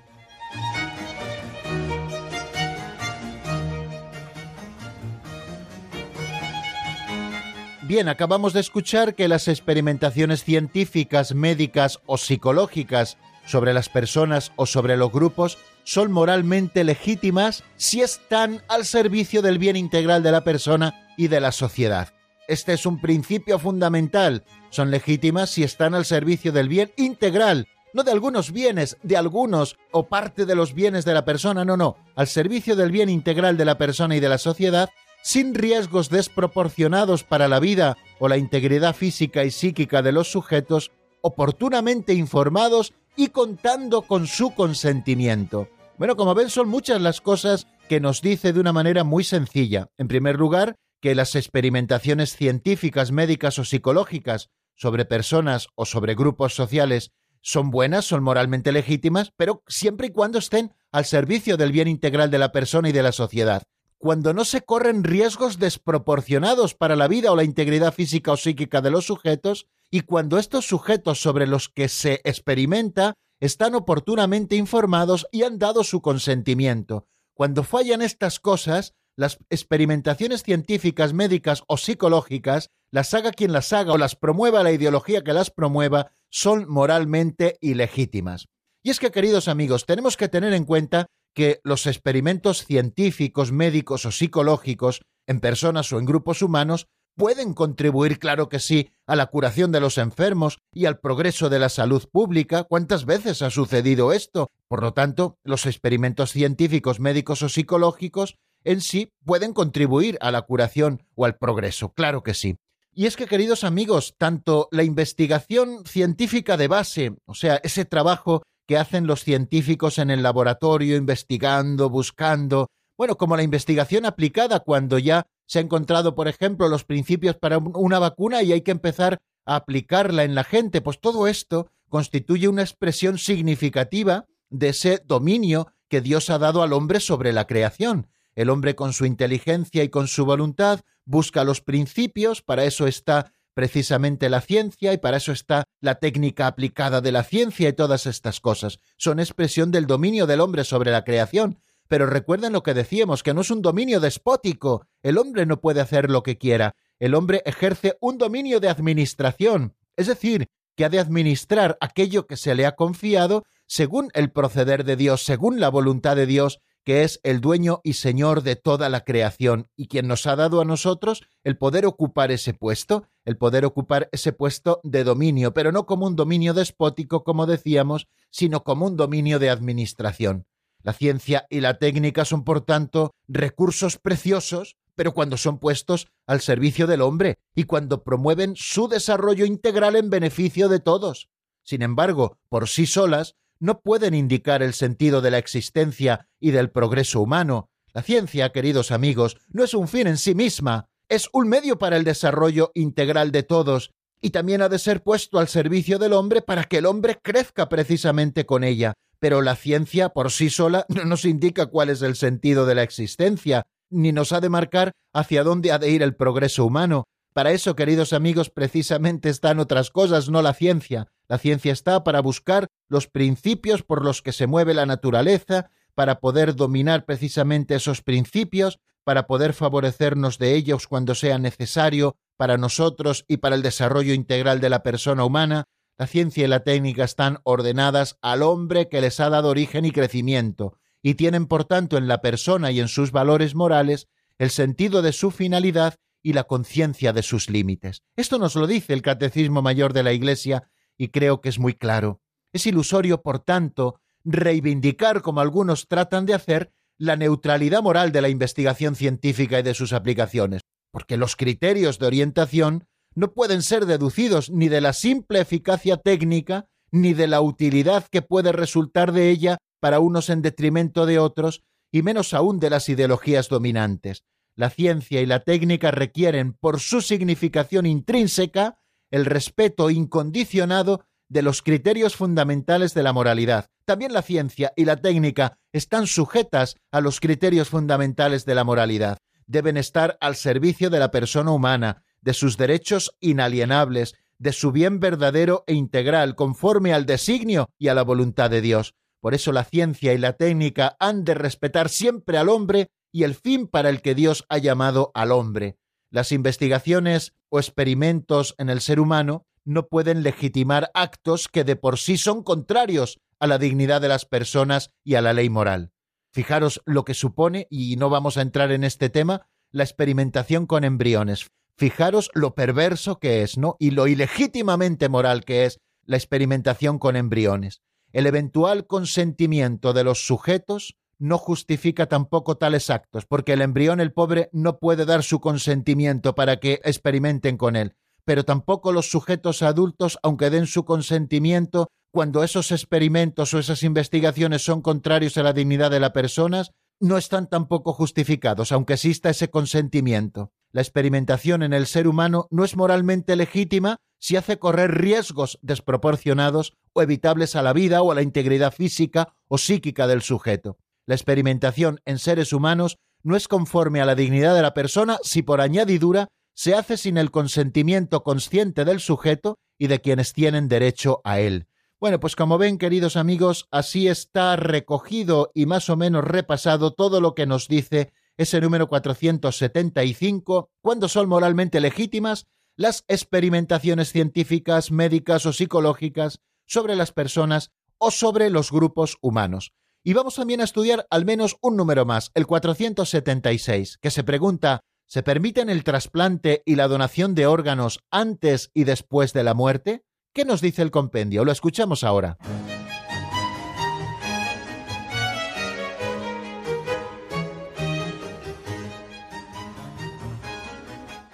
Bien, 7.84 8.08
acabamos 8.08 8.54
de 8.54 8.62
escuchar 8.62 9.16
que 9.16 9.28
las 9.28 9.50
experimentaciones 9.50 10.46
científicas, 10.46 11.36
médicas 11.36 12.00
o 12.06 12.18
psicológicas 12.18 13.18
sobre 13.46 13.74
las 13.74 13.90
personas 13.90 14.54
o 14.56 14.66
sobre 14.66 14.96
los 14.96 15.12
grupos 15.12 15.58
son 15.84 16.10
moralmente 16.12 16.86
legítimas 16.86 17.66
si 17.76 18.02
están 18.02 18.62
al 18.70 18.86
servicio 18.86 19.42
del 19.42 19.58
bien 19.60 19.76
integral 19.76 20.24
de 20.24 20.32
la 20.32 20.46
persona 20.46 21.10
y 21.18 21.28
de 21.28 21.42
la 21.42 21.52
sociedad. 21.52 22.14
Este 22.48 22.72
es 22.72 22.86
un 22.86 23.02
principio 23.02 23.60
fundamental. 23.60 24.46
Son 24.72 24.90
legítimas 24.90 25.50
si 25.50 25.64
están 25.64 25.94
al 25.94 26.06
servicio 26.06 26.52
del 26.54 26.70
bien 26.70 26.92
integral, 26.96 27.68
no 27.94 28.04
de 28.04 28.12
algunos 28.12 28.52
bienes, 28.52 28.98
de 29.04 29.18
algunos 29.18 29.78
o 29.92 30.08
parte 30.08 30.46
de 30.46 30.56
los 30.56 30.74
bienes 30.74 31.04
de 31.04 31.14
la 31.14 31.26
persona, 31.26 31.66
no, 31.66 31.76
no, 31.76 31.98
al 32.16 32.28
servicio 32.28 32.78
del 32.78 32.90
bien 32.90 33.10
integral 33.10 33.58
de 33.58 33.66
la 33.66 33.78
persona 33.78 34.16
y 34.16 34.22
de 34.22 34.30
la 34.30 34.38
sociedad, 34.38 34.90
sin 35.22 35.54
riesgos 35.54 36.10
desproporcionados 36.10 37.26
para 37.26 37.50
la 37.50 37.60
vida 37.60 37.98
o 38.18 38.30
la 38.30 38.38
integridad 38.38 38.96
física 38.96 39.44
y 39.44 39.52
psíquica 39.52 40.02
de 40.02 40.14
los 40.14 40.32
sujetos, 40.32 40.92
oportunamente 41.22 42.14
informados 42.14 42.94
y 43.18 43.28
contando 43.28 44.04
con 44.04 44.26
su 44.26 44.56
consentimiento. 44.56 45.68
Bueno, 45.98 46.16
como 46.16 46.34
ven, 46.34 46.50
son 46.50 46.70
muchas 46.70 47.02
las 47.02 47.20
cosas 47.20 47.68
que 47.90 48.00
nos 48.00 48.22
dice 48.22 48.54
de 48.54 48.62
una 48.62 48.72
manera 48.72 49.04
muy 49.04 49.26
sencilla. 49.26 49.90
En 49.98 50.08
primer 50.08 50.38
lugar, 50.38 50.78
que 51.02 51.14
las 51.14 51.36
experimentaciones 51.36 52.36
científicas, 52.36 53.12
médicas 53.12 53.60
o 53.60 53.66
psicológicas 53.66 54.50
sobre 54.76 55.06
personas 55.06 55.68
o 55.76 55.86
sobre 55.86 56.16
grupos 56.16 56.56
sociales 56.56 57.12
son 57.42 57.72
buenas, 57.72 58.06
son 58.06 58.24
moralmente 58.24 58.72
legítimas, 58.72 59.34
pero 59.36 59.64
siempre 59.68 60.08
y 60.08 60.12
cuando 60.12 60.40
estén 60.40 60.74
al 60.92 61.06
servicio 61.06 61.58
del 61.58 61.72
bien 61.72 61.88
integral 61.88 62.30
de 62.30 62.38
la 62.38 62.52
persona 62.52 62.90
y 62.90 62.92
de 62.92 63.04
la 63.04 63.12
sociedad. 63.12 63.64
Cuando 63.98 64.34
no 64.34 64.46
se 64.46 64.62
corren 64.62 65.04
riesgos 65.04 65.60
desproporcionados 65.60 66.74
para 66.74 66.96
la 66.96 67.08
vida 67.08 67.32
o 67.32 67.36
la 67.36 67.44
integridad 67.44 67.94
física 67.94 68.32
o 68.32 68.38
psíquica 68.38 68.82
de 68.82 68.92
los 68.92 69.06
sujetos, 69.06 69.68
y 69.92 70.02
cuando 70.02 70.38
estos 70.38 70.66
sujetos 70.66 71.22
sobre 71.22 71.46
los 71.46 71.70
que 71.70 71.90
se 71.90 72.22
experimenta 72.24 73.16
están 73.40 73.76
oportunamente 73.76 74.56
informados 74.56 75.28
y 75.32 75.44
han 75.44 75.60
dado 75.60 75.84
su 75.84 76.02
consentimiento. 76.02 77.08
Cuando 77.34 77.64
fallan 77.64 78.02
estas 78.02 78.40
cosas, 78.40 78.94
las 79.16 79.40
experimentaciones 79.50 80.44
científicas, 80.44 81.14
médicas 81.14 81.64
o 81.68 81.78
psicológicas, 81.78 82.70
las 82.92 83.14
haga 83.14 83.32
quien 83.32 83.54
las 83.54 83.74
haga 83.74 83.94
o 83.94 83.98
las 83.98 84.16
promueva 84.16 84.64
la 84.64 84.72
ideología 84.72 85.24
que 85.24 85.34
las 85.34 85.50
promueva, 85.50 86.12
son 86.30 86.70
moralmente 86.70 87.58
ilegítimas. 87.62 88.48
Y 88.84 88.90
es 88.90 89.00
que, 89.00 89.12
queridos 89.12 89.48
amigos, 89.48 89.86
tenemos 89.86 90.18
que 90.18 90.30
tener 90.30 90.54
en 90.54 90.66
cuenta 90.66 91.08
que 91.34 91.62
los 91.64 91.88
experimentos 91.88 92.66
científicos, 92.66 93.52
médicos 93.52 94.06
o 94.06 94.12
psicológicos 94.12 95.02
en 95.28 95.40
personas 95.40 95.92
o 95.94 96.00
en 96.00 96.06
grupos 96.06 96.42
humanos 96.42 96.88
pueden 97.16 97.54
contribuir, 97.54 98.20
claro 98.20 98.50
que 98.50 98.60
sí, 98.60 98.92
a 99.06 99.16
la 99.16 99.28
curación 99.28 99.72
de 99.72 99.80
los 99.80 99.98
enfermos 99.98 100.60
y 100.74 100.86
al 100.86 101.00
progreso 101.00 101.50
de 101.50 101.60
la 101.60 101.70
salud 101.70 102.04
pública. 102.12 102.64
¿Cuántas 102.64 103.06
veces 103.06 103.42
ha 103.42 103.50
sucedido 103.50 104.14
esto? 104.14 104.50
Por 104.68 104.82
lo 104.82 104.94
tanto, 104.94 105.38
los 105.44 105.66
experimentos 105.66 106.32
científicos, 106.32 107.00
médicos 107.00 107.42
o 107.44 107.50
psicológicos 107.50 108.38
en 108.64 108.82
sí 108.82 109.12
pueden 109.26 109.54
contribuir 109.54 110.18
a 110.22 110.32
la 110.32 110.42
curación 110.44 111.06
o 111.16 111.26
al 111.26 111.38
progreso, 111.38 111.94
claro 111.94 112.24
que 112.24 112.34
sí. 112.34 112.58
Y 112.94 113.06
es 113.06 113.16
que, 113.16 113.26
queridos 113.26 113.64
amigos, 113.64 114.16
tanto 114.18 114.68
la 114.72 114.84
investigación 114.84 115.86
científica 115.86 116.58
de 116.58 116.68
base, 116.68 117.16
o 117.26 117.34
sea, 117.34 117.56
ese 117.64 117.86
trabajo 117.86 118.44
que 118.68 118.78
hacen 118.78 119.08
los 119.08 119.24
científicos 119.24 119.98
en 119.98 120.10
el 120.12 120.24
laboratorio, 120.24 120.98
investigando, 120.98 121.90
buscando, 121.90 122.68
bueno, 122.98 123.18
como 123.18 123.38
la 123.38 123.44
investigación 123.44 124.06
aplicada 124.06 124.60
cuando 124.60 125.00
ya 125.00 125.26
se 125.48 125.60
ha 125.60 125.62
encontrado, 125.62 126.16
por 126.16 126.28
ejemplo, 126.28 126.68
los 126.68 126.84
principios 126.84 127.36
para 127.38 127.58
una 127.58 128.00
vacuna 128.00 128.44
y 128.44 128.52
hay 128.52 128.62
que 128.62 128.72
empezar 128.72 129.20
a 129.46 129.56
aplicarla 129.56 130.24
en 130.24 130.36
la 130.36 130.44
gente, 130.44 130.82
pues 130.82 131.00
todo 131.00 131.28
esto 131.28 131.72
constituye 131.90 132.48
una 132.48 132.62
expresión 132.62 133.18
significativa 133.18 134.26
de 134.50 134.70
ese 134.70 135.02
dominio 135.06 135.74
que 135.88 136.02
Dios 136.02 136.30
ha 136.30 136.40
dado 136.40 136.62
al 136.62 136.74
hombre 136.74 137.00
sobre 137.00 137.34
la 137.34 137.48
creación. 137.48 138.08
El 138.36 138.50
hombre 138.50 138.76
con 138.76 138.94
su 138.94 139.06
inteligencia 139.06 139.84
y 139.84 139.90
con 139.90 140.08
su 140.08 140.26
voluntad 140.26 140.82
busca 141.12 141.44
los 141.44 141.62
principios, 141.62 142.42
para 142.42 142.66
eso 142.66 142.88
está 142.88 143.34
precisamente 143.54 144.30
la 144.30 144.42
ciencia 144.42 144.94
y 144.94 144.98
para 144.98 145.18
eso 145.18 145.32
está 145.32 145.66
la 145.82 145.96
técnica 145.96 146.48
aplicada 146.48 147.02
de 147.02 147.12
la 147.12 147.24
ciencia 147.24 147.70
y 147.70 147.74
todas 147.74 148.08
estas 148.08 148.40
cosas. 148.40 148.80
Son 148.98 149.20
expresión 149.20 149.72
del 149.72 149.86
dominio 149.86 150.26
del 150.26 150.40
hombre 150.40 150.64
sobre 150.64 150.92
la 150.92 151.04
creación. 151.04 151.60
Pero 151.88 152.06
recuerden 152.06 152.54
lo 152.54 152.64
que 152.64 152.74
decíamos, 152.74 153.22
que 153.22 153.34
no 153.34 153.42
es 153.42 153.52
un 153.52 153.62
dominio 153.62 154.00
despótico. 154.00 154.88
El 155.04 155.18
hombre 155.18 155.46
no 155.46 155.60
puede 155.60 155.82
hacer 155.82 156.10
lo 156.10 156.24
que 156.24 156.38
quiera. 156.38 156.74
El 157.00 157.14
hombre 157.16 157.44
ejerce 157.46 157.98
un 158.00 158.18
dominio 158.18 158.62
de 158.62 158.70
administración, 158.70 159.76
es 159.98 160.08
decir, 160.08 160.48
que 160.78 160.86
ha 160.86 160.90
de 160.90 161.00
administrar 161.00 161.78
aquello 161.82 162.28
que 162.28 162.38
se 162.38 162.56
le 162.56 162.66
ha 162.66 162.78
confiado 162.78 163.44
según 163.68 164.10
el 164.14 164.32
proceder 164.32 164.86
de 164.86 164.96
Dios, 164.96 165.26
según 165.26 165.60
la 165.60 165.68
voluntad 165.68 166.16
de 166.16 166.26
Dios 166.26 166.60
que 166.84 167.04
es 167.04 167.20
el 167.24 167.42
dueño 167.42 167.82
y 167.84 167.94
señor 167.94 168.44
de 168.44 168.56
toda 168.56 168.90
la 168.90 169.02
creación 169.02 169.70
y 169.76 169.88
quien 169.88 170.08
nos 170.08 170.26
ha 170.28 170.36
dado 170.36 170.62
a 170.62 170.66
nosotros 170.66 171.24
el 171.44 171.58
poder 171.58 171.86
ocupar 171.86 172.32
ese 172.32 172.54
puesto, 172.54 173.08
el 173.26 173.38
poder 173.38 173.66
ocupar 173.66 174.10
ese 174.12 174.34
puesto 174.34 174.82
de 174.84 175.04
dominio, 175.04 175.54
pero 175.54 175.72
no 175.72 175.86
como 175.86 176.08
un 176.08 176.16
dominio 176.16 176.54
despótico, 176.54 177.24
como 177.24 177.46
decíamos, 177.46 178.08
sino 178.30 178.64
como 178.64 178.88
un 178.88 178.98
dominio 178.98 179.40
de 179.40 179.50
administración. 179.50 180.46
La 180.84 180.94
ciencia 180.94 181.46
y 181.50 181.62
la 181.62 181.78
técnica 181.78 182.26
son, 182.26 182.44
por 182.44 182.62
tanto, 182.62 183.14
recursos 183.28 183.98
preciosos, 183.98 184.78
pero 184.96 185.14
cuando 185.14 185.38
son 185.38 185.60
puestos 185.60 186.08
al 186.26 186.42
servicio 186.42 186.88
del 186.88 187.02
hombre 187.02 187.38
y 187.56 187.66
cuando 187.66 188.04
promueven 188.04 188.56
su 188.56 188.88
desarrollo 188.88 189.46
integral 189.46 189.96
en 189.96 190.10
beneficio 190.10 190.70
de 190.70 190.80
todos. 190.80 191.30
Sin 191.64 191.84
embargo, 191.84 192.38
por 192.50 192.68
sí 192.68 192.88
solas, 192.88 193.36
no 193.62 193.80
pueden 193.80 194.14
indicar 194.14 194.64
el 194.64 194.74
sentido 194.74 195.22
de 195.22 195.32
la 195.32 195.38
existencia 195.38 196.28
y 196.40 196.52
del 196.52 196.72
progreso 196.72 197.22
humano. 197.22 197.70
La 197.94 198.02
ciencia, 198.02 198.52
queridos 198.52 198.92
amigos, 198.92 199.38
no 199.50 199.64
es 199.64 199.74
un 199.74 199.88
fin 199.88 200.08
en 200.08 200.18
sí 200.18 200.34
misma, 200.34 200.88
es 201.08 201.30
un 201.32 201.48
medio 201.48 201.78
para 201.78 201.96
el 201.96 202.04
desarrollo 202.04 202.72
integral 202.74 203.32
de 203.32 203.44
todos, 203.44 203.92
y 204.20 204.32
también 204.32 204.62
ha 204.62 204.70
de 204.70 204.80
ser 204.80 205.04
puesto 205.04 205.40
al 205.40 205.48
servicio 205.48 206.00
del 206.00 206.14
hombre 206.14 206.42
para 206.42 206.64
que 206.64 206.78
el 206.78 206.86
hombre 206.86 207.20
crezca 207.22 207.70
precisamente 207.70 208.46
con 208.46 208.64
ella. 208.64 208.94
Pero 209.20 209.42
la 209.42 209.56
ciencia 209.56 210.10
por 210.10 210.32
sí 210.32 210.50
sola 210.50 210.86
no 210.90 211.06
nos 211.06 211.26
indica 211.26 211.68
cuál 211.68 211.90
es 211.90 212.02
el 212.02 212.16
sentido 212.16 212.66
de 212.66 212.76
la 212.76 212.84
existencia, 212.84 213.64
ni 213.92 214.12
nos 214.12 214.32
ha 214.32 214.42
de 214.42 214.50
marcar 214.50 214.92
hacia 215.14 215.44
dónde 215.44 215.72
ha 215.72 215.80
de 215.80 215.90
ir 215.90 216.02
el 216.02 216.16
progreso 216.16 216.66
humano. 216.66 217.04
Para 217.34 217.52
eso, 217.52 217.76
queridos 217.76 218.12
amigos, 218.14 218.50
precisamente 218.50 219.30
están 219.30 219.60
otras 219.60 219.90
cosas, 219.90 220.30
no 220.30 220.42
la 220.42 220.54
ciencia. 220.54 221.08
La 221.32 221.38
ciencia 221.38 221.72
está 221.72 222.04
para 222.04 222.20
buscar 222.20 222.68
los 222.90 223.08
principios 223.08 223.84
por 223.84 224.04
los 224.04 224.22
que 224.22 224.34
se 224.34 224.48
mueve 224.48 224.74
la 224.74 224.86
naturaleza, 224.86 225.70
para 225.96 226.20
poder 226.20 226.58
dominar 226.58 227.06
precisamente 227.06 227.74
esos 227.76 228.02
principios, 228.02 228.82
para 229.06 229.28
poder 229.28 229.54
favorecernos 229.54 230.40
de 230.40 230.56
ellos 230.56 230.90
cuando 230.90 231.16
sea 231.16 231.40
necesario 231.40 232.18
para 232.36 232.58
nosotros 232.58 233.24
y 233.30 233.38
para 233.38 233.56
el 233.56 233.62
desarrollo 233.62 234.14
integral 234.14 234.60
de 234.60 234.70
la 234.70 234.84
persona 234.84 235.24
humana, 235.24 235.70
la 235.98 236.06
ciencia 236.06 236.44
y 236.44 236.48
la 236.50 236.66
técnica 236.66 237.06
están 237.06 237.38
ordenadas 237.44 238.18
al 238.22 238.42
hombre 238.44 238.90
que 238.90 239.00
les 239.00 239.22
ha 239.22 239.30
dado 239.30 239.48
origen 239.48 239.86
y 239.86 239.92
crecimiento, 239.92 240.80
y 241.02 241.14
tienen 241.14 241.46
por 241.46 241.64
tanto 241.64 241.96
en 241.96 242.10
la 242.10 242.20
persona 242.22 242.72
y 242.72 242.82
en 242.82 242.90
sus 242.90 243.14
valores 243.14 243.56
morales 243.56 244.10
el 244.38 244.50
sentido 244.50 245.02
de 245.02 245.14
su 245.14 245.32
finalidad 245.32 245.96
y 246.22 246.34
la 246.34 246.44
conciencia 246.44 247.14
de 247.14 247.24
sus 247.24 247.50
límites. 247.50 248.04
Esto 248.18 248.38
nos 248.38 248.56
lo 248.56 248.68
dice 248.68 248.92
el 248.92 249.02
Catecismo 249.02 249.62
Mayor 249.62 249.94
de 249.94 250.04
la 250.04 250.12
Iglesia 250.12 250.68
y 251.02 251.10
creo 251.10 251.42
que 251.42 251.50
es 251.50 251.58
muy 251.58 251.74
claro. 251.74 252.22
Es 252.54 252.68
ilusorio, 252.68 253.24
por 253.24 253.40
tanto, 253.40 254.00
reivindicar, 254.24 255.24
como 255.24 255.40
algunos 255.42 255.88
tratan 255.88 256.28
de 256.28 256.36
hacer, 256.36 256.74
la 257.00 257.16
neutralidad 257.16 257.82
moral 257.82 258.12
de 258.12 258.22
la 258.22 258.30
investigación 258.30 258.94
científica 258.96 259.60
y 259.60 259.64
de 259.64 259.74
sus 259.74 259.94
aplicaciones, 259.94 260.62
porque 260.92 261.18
los 261.18 261.36
criterios 261.36 261.98
de 261.98 262.06
orientación 262.06 262.86
no 263.16 263.34
pueden 263.34 263.64
ser 263.64 263.88
deducidos 263.88 264.52
ni 264.52 264.70
de 264.70 264.80
la 264.80 264.94
simple 264.94 265.40
eficacia 265.40 265.98
técnica, 265.98 266.68
ni 266.92 267.16
de 267.16 267.26
la 267.26 267.42
utilidad 267.42 268.06
que 268.12 268.22
puede 268.22 268.52
resultar 268.52 269.12
de 269.12 269.32
ella 269.32 269.58
para 269.80 270.00
unos 270.00 270.30
en 270.30 270.44
detrimento 270.44 271.08
de 271.08 271.18
otros, 271.18 271.64
y 271.92 272.04
menos 272.04 272.36
aún 272.36 272.60
de 272.60 272.70
las 272.70 272.90
ideologías 272.90 273.50
dominantes. 273.50 274.24
La 274.56 274.70
ciencia 274.70 275.20
y 275.20 275.26
la 275.26 275.40
técnica 275.40 275.90
requieren, 275.90 276.54
por 276.54 276.80
su 276.80 277.02
significación 277.02 277.88
intrínseca, 277.88 278.78
el 279.12 279.26
respeto 279.26 279.90
incondicionado 279.90 281.06
de 281.30 281.42
los 281.42 281.62
criterios 281.62 282.16
fundamentales 282.16 282.94
de 282.94 283.04
la 283.04 283.14
moralidad. 283.14 283.68
También 283.86 284.14
la 284.14 284.22
ciencia 284.22 284.74
y 284.76 284.86
la 284.86 284.98
técnica 284.98 285.58
están 285.72 286.08
sujetas 286.08 286.76
a 286.92 287.00
los 287.00 287.20
criterios 287.20 287.70
fundamentales 287.70 288.46
de 288.46 288.56
la 288.56 288.64
moralidad. 288.64 289.18
Deben 289.46 289.78
estar 289.78 290.18
al 290.22 290.36
servicio 290.36 290.90
de 290.90 291.00
la 291.00 291.12
persona 291.12 291.52
humana, 291.52 292.04
de 292.22 292.34
sus 292.34 292.58
derechos 292.58 293.16
inalienables, 293.20 294.16
de 294.40 294.54
su 294.54 294.72
bien 294.72 295.00
verdadero 295.00 295.64
e 295.68 295.74
integral, 295.74 296.36
conforme 296.36 296.94
al 296.94 297.06
designio 297.06 297.70
y 297.78 297.90
a 297.90 297.94
la 297.94 298.04
voluntad 298.04 298.50
de 298.50 298.62
Dios. 298.62 298.96
Por 299.20 299.34
eso 299.34 299.52
la 299.52 299.64
ciencia 299.64 300.14
y 300.14 300.18
la 300.18 300.34
técnica 300.34 300.98
han 301.00 301.24
de 301.24 301.36
respetar 301.36 301.90
siempre 301.90 302.38
al 302.38 302.50
hombre 302.50 302.90
y 303.12 303.24
el 303.24 303.36
fin 303.36 303.68
para 303.68 303.90
el 303.90 304.02
que 304.02 304.16
Dios 304.16 304.46
ha 304.50 304.58
llamado 304.58 305.12
al 305.14 305.32
hombre. 305.32 305.78
Las 306.12 306.34
investigaciones 306.34 307.34
o 307.50 307.58
experimentos 307.58 308.54
en 308.58 308.70
el 308.70 308.82
ser 308.82 309.00
humano 309.00 309.48
no 309.64 309.88
pueden 309.88 310.24
legitimar 310.24 310.92
actos 310.94 311.48
que 311.48 311.64
de 311.64 311.78
por 311.78 311.98
sí 311.98 312.18
son 312.18 312.44
contrarios 312.44 313.22
a 313.40 313.48
la 313.48 313.58
dignidad 313.58 314.02
de 314.02 314.10
las 314.10 314.26
personas 314.26 314.92
y 315.06 315.16
a 315.16 315.22
la 315.22 315.32
ley 315.32 315.50
moral. 315.50 315.94
Fijaros 316.34 316.82
lo 316.86 317.06
que 317.06 317.14
supone, 317.14 317.68
y 317.70 317.96
no 317.96 318.10
vamos 318.10 318.38
a 318.38 318.42
entrar 318.42 318.72
en 318.74 318.84
este 318.84 319.10
tema, 319.10 319.48
la 319.72 319.84
experimentación 319.84 320.66
con 320.66 320.84
embriones. 320.84 321.48
Fijaros 321.78 322.30
lo 322.34 322.56
perverso 322.56 323.20
que 323.20 323.42
es, 323.42 323.58
¿no? 323.58 323.78
Y 323.80 323.92
lo 323.92 324.08
ilegítimamente 324.08 325.08
moral 325.08 325.46
que 325.46 325.66
es 325.66 325.80
la 326.06 326.18
experimentación 326.18 327.00
con 327.00 327.16
embriones. 327.16 327.82
El 328.12 328.28
eventual 328.28 328.86
consentimiento 328.86 329.94
de 329.94 330.04
los 330.04 330.26
sujetos 330.26 330.98
no 331.22 331.38
justifica 331.38 332.08
tampoco 332.08 332.58
tales 332.58 332.90
actos, 332.90 333.26
porque 333.26 333.54
el 333.54 333.62
embrión, 333.62 334.02
el 334.02 334.12
pobre, 334.12 334.50
no 334.52 334.80
puede 334.80 335.06
dar 335.06 335.22
su 335.22 335.40
consentimiento 335.40 336.34
para 336.34 336.58
que 336.58 336.82
experimenten 336.84 337.58
con 337.58 337.76
él, 337.76 337.96
pero 338.26 338.44
tampoco 338.44 338.92
los 338.92 339.12
sujetos 339.12 339.62
adultos, 339.62 340.18
aunque 340.24 340.50
den 340.50 340.66
su 340.66 340.84
consentimiento, 340.84 341.90
cuando 342.12 342.44
esos 342.44 342.72
experimentos 342.72 343.54
o 343.54 343.60
esas 343.60 343.84
investigaciones 343.84 344.64
son 344.64 344.82
contrarios 344.82 345.38
a 345.38 345.44
la 345.44 345.54
dignidad 345.54 345.92
de 345.92 346.00
las 346.00 346.10
personas, 346.10 346.72
no 347.00 347.18
están 347.18 347.48
tampoco 347.48 347.94
justificados, 347.94 348.72
aunque 348.72 348.94
exista 348.94 349.30
ese 349.30 349.50
consentimiento. 349.50 350.52
La 350.72 350.82
experimentación 350.82 351.62
en 351.62 351.74
el 351.74 351.86
ser 351.86 352.08
humano 352.08 352.48
no 352.50 352.64
es 352.64 352.76
moralmente 352.76 353.36
legítima 353.36 353.98
si 354.20 354.38
hace 354.38 354.58
correr 354.58 354.92
riesgos 354.92 355.60
desproporcionados 355.62 356.78
o 356.94 357.02
evitables 357.02 357.56
a 357.56 357.62
la 357.62 357.74
vida 357.74 358.02
o 358.02 358.12
a 358.12 358.16
la 358.16 358.22
integridad 358.24 358.74
física 358.74 359.36
o 359.48 359.58
psíquica 359.58 360.08
del 360.08 360.22
sujeto. 360.22 360.78
La 361.12 361.16
experimentación 361.16 362.00
en 362.06 362.20
seres 362.20 362.54
humanos 362.54 362.96
no 363.22 363.36
es 363.36 363.50
conforme 363.50 364.00
a 364.00 364.06
la 364.06 364.16
dignidad 364.16 364.56
de 364.56 364.62
la 364.62 364.74
persona 364.74 365.20
si 365.24 365.42
por 365.42 365.60
añadidura 365.60 366.30
se 366.54 366.74
hace 366.74 366.96
sin 366.96 367.18
el 367.18 367.32
consentimiento 367.32 368.24
consciente 368.24 368.86
del 368.86 369.02
sujeto 369.02 369.60
y 369.78 369.88
de 369.88 370.00
quienes 370.00 370.32
tienen 370.32 370.70
derecho 370.70 371.20
a 371.26 371.42
él. 371.42 371.68
Bueno, 372.00 372.22
pues 372.22 372.38
como 372.38 372.58
ven, 372.58 372.78
queridos 372.78 373.18
amigos, 373.18 373.68
así 373.72 374.08
está 374.08 374.56
recogido 374.56 375.52
y 375.54 375.66
más 375.66 375.90
o 375.90 375.98
menos 375.98 376.24
repasado 376.24 376.94
todo 376.94 377.20
lo 377.20 377.36
que 377.36 377.46
nos 377.46 377.68
dice 377.68 378.14
ese 378.38 378.62
número 378.62 378.88
475, 378.88 380.70
cuando 380.80 381.10
son 381.10 381.28
moralmente 381.28 381.82
legítimas 381.82 382.48
las 382.78 383.04
experimentaciones 383.10 384.14
científicas, 384.14 384.92
médicas 384.92 385.46
o 385.46 385.52
psicológicas 385.52 386.40
sobre 386.66 386.96
las 386.96 387.12
personas 387.12 387.74
o 387.98 388.12
sobre 388.12 388.50
los 388.50 388.72
grupos 388.72 389.18
humanos. 389.20 389.74
Y 390.04 390.14
vamos 390.14 390.34
también 390.34 390.62
a 390.62 390.64
estudiar 390.64 391.06
al 391.12 391.26
menos 391.26 391.58
un 391.62 391.78
número 391.78 392.06
más, 392.06 392.32
el 392.34 392.48
476, 392.48 394.00
que 394.02 394.10
se 394.10 394.24
pregunta, 394.24 394.82
¿se 395.06 395.22
permiten 395.22 395.70
el 395.70 395.84
trasplante 395.84 396.64
y 396.66 396.74
la 396.74 396.88
donación 396.88 397.36
de 397.36 397.46
órganos 397.46 398.00
antes 398.10 398.72
y 398.74 398.86
después 398.86 399.32
de 399.34 399.44
la 399.44 399.54
muerte? 399.54 400.04
¿Qué 400.34 400.44
nos 400.44 400.60
dice 400.60 400.82
el 400.82 400.90
compendio? 400.90 401.46
Lo 401.46 401.52
escuchamos 401.52 402.04
ahora. 402.04 402.40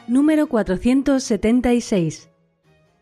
Número 0.09 0.47
476. 0.47 2.29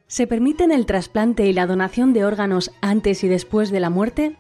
¿Se 0.06 0.28
permiten 0.28 0.72
el 0.72 0.86
trasplante 0.86 1.48
y 1.48 1.54
la 1.54 1.66
donación 1.66 2.14
de 2.14 2.24
órganos 2.24 2.72
antes 2.82 3.24
y 3.24 3.28
después 3.28 3.72
de 3.72 3.80
la 3.80 3.90
muerte? 3.90 4.38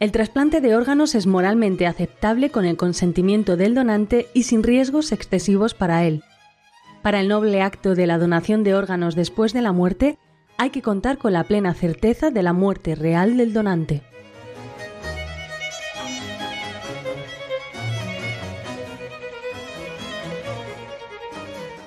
El 0.00 0.12
trasplante 0.12 0.60
de 0.60 0.76
órganos 0.76 1.16
es 1.16 1.26
moralmente 1.26 1.84
aceptable 1.84 2.50
con 2.50 2.64
el 2.64 2.76
consentimiento 2.76 3.56
del 3.56 3.74
donante 3.74 4.28
y 4.32 4.44
sin 4.44 4.62
riesgos 4.62 5.10
excesivos 5.10 5.74
para 5.74 6.04
él. 6.04 6.22
Para 7.02 7.18
el 7.18 7.26
noble 7.26 7.62
acto 7.62 7.96
de 7.96 8.06
la 8.06 8.16
donación 8.16 8.62
de 8.62 8.74
órganos 8.74 9.16
después 9.16 9.52
de 9.52 9.62
la 9.62 9.72
muerte, 9.72 10.16
hay 10.56 10.70
que 10.70 10.82
contar 10.82 11.18
con 11.18 11.32
la 11.32 11.42
plena 11.42 11.74
certeza 11.74 12.30
de 12.30 12.44
la 12.44 12.52
muerte 12.52 12.94
real 12.94 13.36
del 13.36 13.52
donante. 13.52 14.02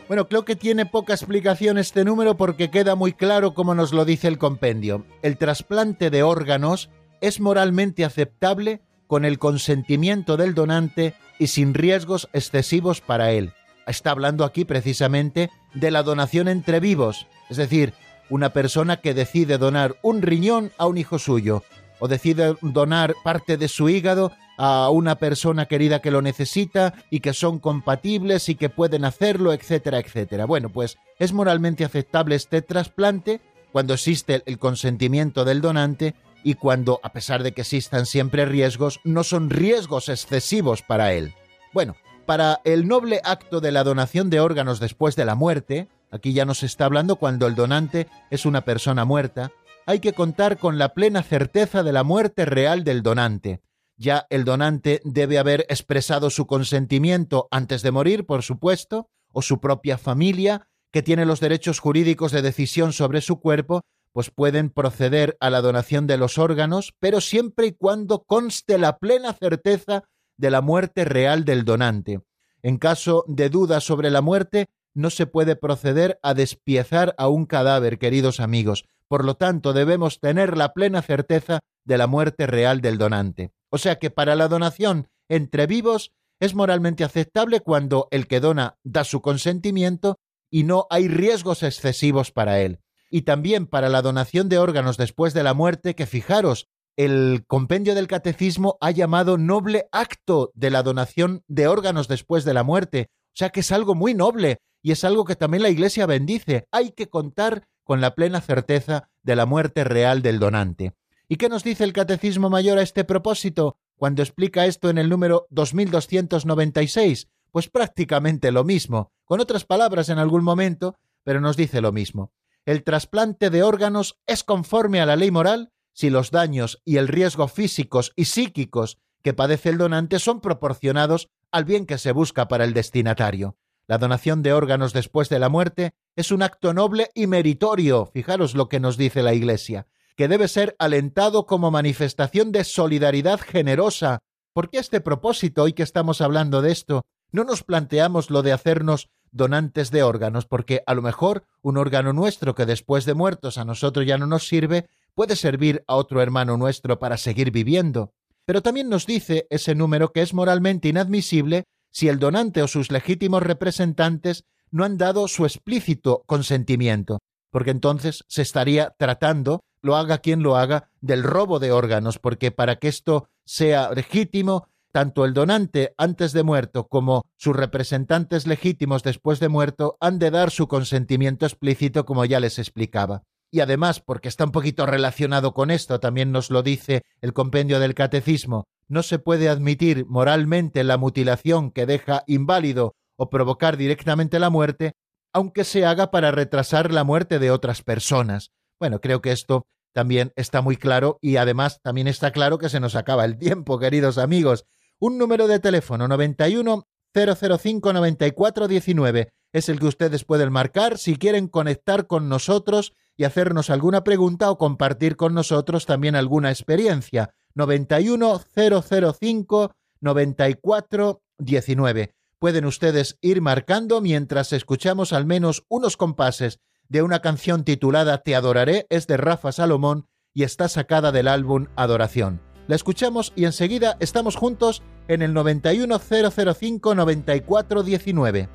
Bueno, 0.10 0.28
creo 0.28 0.44
que 0.44 0.58
tiene 0.58 0.86
poca 0.86 1.14
explicación 1.14 1.78
este 1.78 2.04
número 2.04 2.36
porque 2.36 2.70
queda 2.70 2.96
muy 2.96 3.14
claro 3.14 3.54
como 3.54 3.74
nos 3.74 3.94
lo 3.94 4.04
dice 4.04 4.28
el 4.28 4.38
compendio. 4.38 5.06
El 5.22 5.38
trasplante 5.38 6.10
de 6.10 6.24
órganos 6.24 6.90
es 7.22 7.40
moralmente 7.40 8.04
aceptable 8.04 8.82
con 9.08 9.26
el 9.26 9.40
consentimiento 9.40 10.38
del 10.38 10.54
donante 10.54 11.14
y 11.40 11.48
sin 11.48 11.74
riesgos 11.74 12.30
excesivos 12.34 13.02
para 13.02 13.32
él. 13.32 13.54
Está 13.88 14.12
hablando 14.12 14.44
aquí 14.44 14.66
precisamente 14.66 15.50
de 15.74 15.92
la 15.92 16.04
donación 16.04 16.48
entre 16.48 16.80
vivos, 16.80 17.28
es 17.50 17.58
decir, 17.58 17.94
una 18.30 18.52
persona 18.52 18.98
que 18.98 19.14
decide 19.14 19.58
donar 19.58 19.98
un 20.02 20.22
riñón 20.22 20.72
a 20.78 20.88
un 20.88 20.98
hijo 20.98 21.20
suyo 21.20 21.64
o 22.00 22.08
decide 22.08 22.56
donar 22.62 23.14
parte 23.24 23.58
de 23.58 23.68
su 23.68 23.90
hígado 23.90 24.32
a 24.58 24.90
una 24.90 25.16
persona 25.16 25.66
querida 25.66 26.00
que 26.00 26.12
lo 26.12 26.22
necesita 26.22 26.94
y 27.10 27.20
que 27.20 27.34
son 27.34 27.60
compatibles 27.60 28.48
y 28.48 28.56
que 28.56 28.70
pueden 28.70 29.06
hacerlo, 29.06 29.54
etcétera, 29.54 30.00
etcétera. 30.00 30.46
Bueno, 30.46 30.70
pues 30.70 30.98
es 31.20 31.34
moralmente 31.34 31.84
aceptable 31.84 32.36
este 32.36 32.62
trasplante 32.62 33.42
cuando 33.72 33.94
existe 33.94 34.44
el 34.46 34.60
consentimiento 34.60 35.46
del 35.46 35.62
donante 35.62 36.16
y 36.44 36.56
cuando, 36.56 37.00
a 37.04 37.14
pesar 37.14 37.44
de 37.44 37.54
que 37.54 37.62
existan 37.62 38.06
siempre 38.06 38.46
riesgos, 38.46 39.00
no 39.04 39.24
son 39.24 39.50
riesgos 39.50 40.10
excesivos 40.10 40.82
para 40.82 41.14
él. 41.14 41.34
Bueno, 41.74 41.96
para 42.26 42.62
el 42.64 42.88
noble 42.88 43.22
acto 43.24 43.62
de 43.62 43.72
la 43.72 43.84
donación 43.84 44.30
de 44.30 44.40
órganos 44.40 44.80
después 44.80 45.16
de 45.16 45.26
la 45.26 45.36
muerte, 45.36 45.88
aquí 46.12 46.34
ya 46.34 46.46
nos 46.46 46.64
está 46.64 46.86
hablando 46.86 47.16
cuando 47.16 47.48
el 47.48 47.56
donante 47.56 48.08
es 48.30 48.46
una 48.46 48.62
persona 48.62 49.06
muerta, 49.06 49.52
hay 49.86 50.00
que 50.00 50.14
contar 50.14 50.58
con 50.58 50.78
la 50.78 50.94
plena 50.94 51.24
certeza 51.24 51.84
de 51.84 51.92
la 51.92 52.04
muerte 52.04 52.46
real 52.46 52.84
del 52.84 53.04
donante. 53.04 53.62
Ya 53.98 54.26
el 54.30 54.46
donante 54.46 55.02
debe 55.04 55.38
haber 55.38 55.66
expresado 55.70 56.30
su 56.30 56.48
consentimiento 56.48 57.48
antes 57.52 57.82
de 57.82 57.92
morir, 57.92 58.26
por 58.26 58.44
supuesto, 58.44 59.10
o 59.32 59.42
su 59.42 59.60
propia 59.60 59.98
familia, 59.98 60.68
que 60.92 61.04
tiene 61.04 61.26
los 61.26 61.40
derechos 61.40 61.80
jurídicos 61.80 62.32
de 62.32 62.42
decisión 62.42 62.94
sobre 62.94 63.22
su 63.22 63.40
cuerpo, 63.40 63.82
pues 64.14 64.30
pueden 64.30 64.70
proceder 64.70 65.38
a 65.40 65.50
la 65.50 65.62
donación 65.62 66.08
de 66.08 66.18
los 66.18 66.38
órganos, 66.38 66.94
pero 67.00 67.22
siempre 67.22 67.68
y 67.68 67.72
cuando 67.72 68.24
conste 68.24 68.78
la 68.78 68.98
plena 68.98 69.34
certeza 69.34 70.04
de 70.38 70.52
la 70.52 70.62
muerte 70.62 71.06
real 71.06 71.46
del 71.46 71.66
donante. 71.66 72.22
En 72.62 72.78
caso 72.78 73.24
de 73.28 73.50
duda 73.50 73.80
sobre 73.80 74.10
la 74.10 74.22
muerte, 74.22 74.68
no 74.94 75.10
se 75.10 75.26
puede 75.26 75.56
proceder 75.56 76.20
a 76.22 76.34
despiezar 76.34 77.16
a 77.18 77.28
un 77.28 77.46
cadáver, 77.46 77.98
queridos 77.98 78.40
amigos. 78.40 78.86
Por 79.08 79.26
lo 79.26 79.36
tanto, 79.36 79.74
debemos 79.74 80.20
tener 80.20 80.58
la 80.58 80.74
plena 80.74 81.02
certeza 81.02 81.60
de 81.86 81.98
la 81.98 82.08
muerte 82.08 82.48
real 82.48 82.82
del 82.82 82.98
donante. 82.98 83.52
O 83.70 83.78
sea 83.78 84.00
que 84.00 84.10
para 84.10 84.36
la 84.36 84.48
donación 84.48 85.08
entre 85.30 85.66
vivos 85.66 86.12
es 86.40 86.56
moralmente 86.56 87.04
aceptable 87.04 87.62
cuando 87.62 88.08
el 88.12 88.28
que 88.28 88.40
dona 88.40 88.78
da 88.84 89.04
su 89.04 89.22
consentimiento 89.22 90.20
y 90.50 90.64
no 90.64 90.88
hay 90.90 91.08
riesgos 91.08 91.64
excesivos 91.64 92.32
para 92.32 92.60
él. 92.60 92.80
Y 93.12 93.24
también 93.24 93.68
para 93.68 93.90
la 93.90 94.02
donación 94.02 94.50
de 94.50 94.58
órganos 94.58 94.98
después 94.98 95.34
de 95.34 95.44
la 95.44 95.54
muerte, 95.54 95.94
que 95.96 96.08
fijaros, 96.08 96.70
el 96.96 97.44
compendio 97.46 97.94
del 97.94 98.08
catecismo 98.08 98.78
ha 98.80 98.90
llamado 98.92 99.38
noble 99.38 99.88
acto 99.92 100.52
de 100.56 100.70
la 100.72 100.82
donación 100.82 101.44
de 101.48 101.68
órganos 101.68 102.08
después 102.08 102.46
de 102.46 102.54
la 102.54 102.64
muerte. 102.64 103.10
O 103.28 103.36
sea 103.36 103.50
que 103.50 103.60
es 103.60 103.72
algo 103.72 103.96
muy 103.96 104.14
noble 104.14 104.60
y 104.82 104.92
es 104.92 105.04
algo 105.04 105.26
que 105.26 105.36
también 105.36 105.64
la 105.64 105.70
Iglesia 105.70 106.06
bendice. 106.06 106.66
Hay 106.72 106.92
que 106.92 107.10
contar 107.10 107.68
con 107.84 108.00
la 108.00 108.16
plena 108.16 108.40
certeza 108.40 109.10
de 109.24 109.36
la 109.36 109.46
muerte 109.46 109.84
real 109.84 110.22
del 110.22 110.40
donante. 110.40 110.94
¿Y 111.28 111.36
qué 111.36 111.50
nos 111.50 111.64
dice 111.64 111.84
el 111.84 111.94
Catecismo 111.94 112.50
Mayor 112.50 112.78
a 112.78 112.82
este 112.82 113.04
propósito 113.04 113.78
cuando 113.96 114.22
explica 114.22 114.66
esto 114.66 114.90
en 114.90 114.98
el 114.98 115.10
número 115.10 115.48
2296? 115.50 117.28
Pues 117.52 117.70
prácticamente 117.70 118.52
lo 118.52 118.64
mismo, 118.64 119.12
con 119.26 119.42
otras 119.42 119.66
palabras 119.66 120.10
en 120.10 120.18
algún 120.18 120.44
momento, 120.44 120.98
pero 121.24 121.42
nos 121.42 121.58
dice 121.58 121.82
lo 121.82 121.92
mismo. 121.92 122.32
El 122.66 122.84
trasplante 122.84 123.50
de 123.50 123.64
órganos 123.64 124.20
es 124.28 124.44
conforme 124.44 125.02
a 125.02 125.06
la 125.06 125.16
ley 125.16 125.32
moral 125.32 125.72
si 125.94 126.10
los 126.10 126.30
daños 126.30 126.82
y 126.86 126.98
el 126.98 127.08
riesgo 127.08 127.48
físicos 127.48 128.14
y 128.16 128.26
psíquicos 128.26 128.98
que 129.24 129.34
padece 129.34 129.70
el 129.70 129.78
donante 129.78 130.20
son 130.20 130.42
proporcionados 130.42 131.30
al 131.52 131.66
bien 131.66 131.86
que 131.86 131.98
se 131.98 132.12
busca 132.12 132.48
para 132.48 132.64
el 132.64 132.74
destinatario. 132.74 133.58
La 133.88 133.98
donación 133.98 134.42
de 134.42 134.54
órganos 134.54 134.94
después 134.94 135.28
de 135.30 135.40
la 135.40 135.50
muerte 135.50 135.92
es 136.16 136.32
un 136.32 136.44
acto 136.44 136.74
noble 136.74 137.10
y 137.14 137.28
meritorio, 137.28 138.06
fijaros 138.06 138.56
lo 138.56 138.70
que 138.70 138.80
nos 138.80 138.96
dice 138.96 139.24
la 139.24 139.34
Iglesia, 139.34 139.88
que 140.16 140.28
debe 140.28 140.48
ser 140.48 140.76
alentado 140.80 141.46
como 141.46 141.72
manifestación 141.72 142.52
de 142.52 142.64
solidaridad 142.64 143.40
generosa. 143.40 144.20
¿Por 144.54 144.70
qué 144.70 144.78
este 144.78 145.02
propósito, 145.02 145.64
hoy 145.64 145.74
que 145.74 145.84
estamos 145.84 146.22
hablando 146.22 146.62
de 146.62 146.72
esto, 146.72 147.02
no 147.32 147.44
nos 147.44 147.64
planteamos 147.64 148.30
lo 148.30 148.44
de 148.44 148.52
hacernos 148.54 149.10
donantes 149.32 149.92
de 149.92 150.04
órganos? 150.04 150.46
Porque 150.46 150.84
a 150.86 150.94
lo 150.94 151.02
mejor 151.02 151.46
un 151.62 151.78
órgano 151.78 152.14
nuestro 152.14 152.56
que 152.56 152.66
después 152.66 153.06
de 153.06 153.14
muertos 153.14 153.58
a 153.58 153.66
nosotros 153.66 154.06
ya 154.06 154.18
no 154.18 154.28
nos 154.28 154.48
sirve, 154.48 154.88
puede 155.14 155.36
servir 155.36 155.84
a 155.88 155.96
otro 155.96 156.22
hermano 156.22 156.58
nuestro 156.58 157.00
para 157.00 157.18
seguir 157.18 157.52
viviendo. 157.52 158.14
Pero 158.46 158.62
también 158.62 158.90
nos 158.90 159.06
dice 159.06 159.48
ese 159.50 159.76
número 159.76 160.12
que 160.12 160.22
es 160.22 160.34
moralmente 160.34 160.90
inadmisible 160.90 161.66
si 161.92 162.08
el 162.08 162.20
donante 162.20 162.62
o 162.62 162.68
sus 162.68 162.92
legítimos 162.92 163.44
representantes 163.44 164.46
no 164.72 164.86
han 164.86 164.98
dado 164.98 165.28
su 165.28 165.46
explícito 165.46 166.24
consentimiento, 166.26 167.20
porque 167.52 167.72
entonces 167.72 168.24
se 168.28 168.42
estaría 168.42 168.96
tratando, 168.98 169.62
lo 169.82 169.96
haga 169.98 170.20
quien 170.20 170.42
lo 170.42 170.56
haga, 170.56 170.90
del 171.02 171.24
robo 171.24 171.60
de 171.60 171.72
órganos, 171.72 172.18
porque 172.18 172.52
para 172.52 172.78
que 172.78 172.88
esto 172.88 173.28
sea 173.46 173.92
legítimo, 173.94 174.70
tanto 174.92 175.26
el 175.26 175.34
donante 175.34 175.94
antes 175.98 176.34
de 176.34 176.44
muerto 176.44 176.88
como 176.88 177.26
sus 177.38 177.56
representantes 177.56 178.48
legítimos 178.48 179.04
después 179.04 179.40
de 179.40 179.50
muerto 179.50 179.98
han 180.00 180.20
de 180.20 180.32
dar 180.32 180.52
su 180.52 180.68
consentimiento 180.68 181.46
explícito, 181.46 182.06
como 182.06 182.26
ya 182.26 182.40
les 182.40 182.60
explicaba. 182.60 183.24
Y 183.52 183.60
además, 183.60 184.00
porque 184.00 184.30
está 184.30 184.46
un 184.46 184.52
poquito 184.52 184.86
relacionado 184.86 185.54
con 185.54 185.72
esto, 185.72 186.00
también 186.00 186.32
nos 186.32 186.52
lo 186.52 186.64
dice 186.64 187.04
el 187.20 187.34
compendio 187.34 187.80
del 187.80 187.96
catecismo, 187.96 188.66
no 188.88 189.04
se 189.04 189.20
puede 189.20 189.50
admitir 189.50 190.06
moralmente 190.08 190.84
la 190.84 190.98
mutilación 190.98 191.72
que 191.72 191.86
deja 191.86 192.24
inválido 192.28 192.96
o 193.18 193.30
provocar 193.30 193.78
directamente 193.78 194.40
la 194.40 194.50
muerte, 194.50 194.94
aunque 195.34 195.64
se 195.64 195.86
haga 195.86 196.12
para 196.12 196.32
retrasar 196.32 196.92
la 196.92 197.04
muerte 197.04 197.40
de 197.40 197.52
otras 197.52 197.82
personas. 197.84 198.52
Bueno, 198.80 199.00
creo 199.00 199.22
que 199.22 199.32
esto 199.32 199.66
también 199.94 200.32
está 200.36 200.62
muy 200.62 200.78
claro 200.78 201.20
y 201.22 201.38
además 201.38 201.80
también 201.82 202.08
está 202.08 202.32
claro 202.32 202.58
que 202.58 202.70
se 202.70 202.80
nos 202.80 202.96
acaba 202.96 203.26
el 203.26 203.38
tiempo, 203.38 203.80
queridos 203.80 204.18
amigos. 204.18 204.66
Un 205.04 205.18
número 205.18 205.48
de 205.48 205.60
teléfono 205.60 206.08
91 206.08 206.88
005 207.12 207.92
94 207.92 208.68
19 208.68 209.34
es 209.52 209.68
el 209.68 209.80
que 209.80 209.88
ustedes 209.88 210.26
pueden 210.26 210.52
marcar 210.52 211.00
si 211.00 211.16
quieren 211.16 211.48
conectar 211.48 212.06
con 212.06 212.30
nosotros 212.30 212.94
y 213.18 213.24
hacernos 213.24 213.72
alguna 213.72 214.04
pregunta 214.04 214.52
o 214.52 214.60
compartir 214.60 215.16
con 215.16 215.34
nosotros 215.34 215.88
también 215.88 216.16
alguna 216.16 216.52
experiencia. 216.52 217.34
91005 217.56 219.72
9419. 220.02 222.14
Pueden 222.38 222.66
ustedes 222.66 223.18
ir 223.22 223.42
marcando 223.42 224.02
mientras 224.02 224.54
escuchamos 224.54 225.14
al 225.14 225.26
menos 225.26 225.66
unos 225.68 225.98
compases 225.98 226.60
de 226.90 227.02
una 227.02 227.22
canción 227.22 227.64
titulada 227.64 228.20
Te 228.20 228.36
adoraré, 228.36 228.86
es 228.92 229.08
de 229.08 229.18
Rafa 229.18 229.52
Salomón 229.52 230.06
y 230.32 230.44
está 230.44 230.70
sacada 230.70 231.12
del 231.12 231.28
álbum 231.28 231.70
Adoración. 231.76 232.51
La 232.72 232.76
escuchamos 232.78 233.34
y 233.36 233.44
enseguida 233.44 233.98
estamos 234.00 234.38
juntos 234.38 234.82
en 235.10 235.22
el 235.22 235.34
91005 235.34 236.96
9419. 236.96 238.48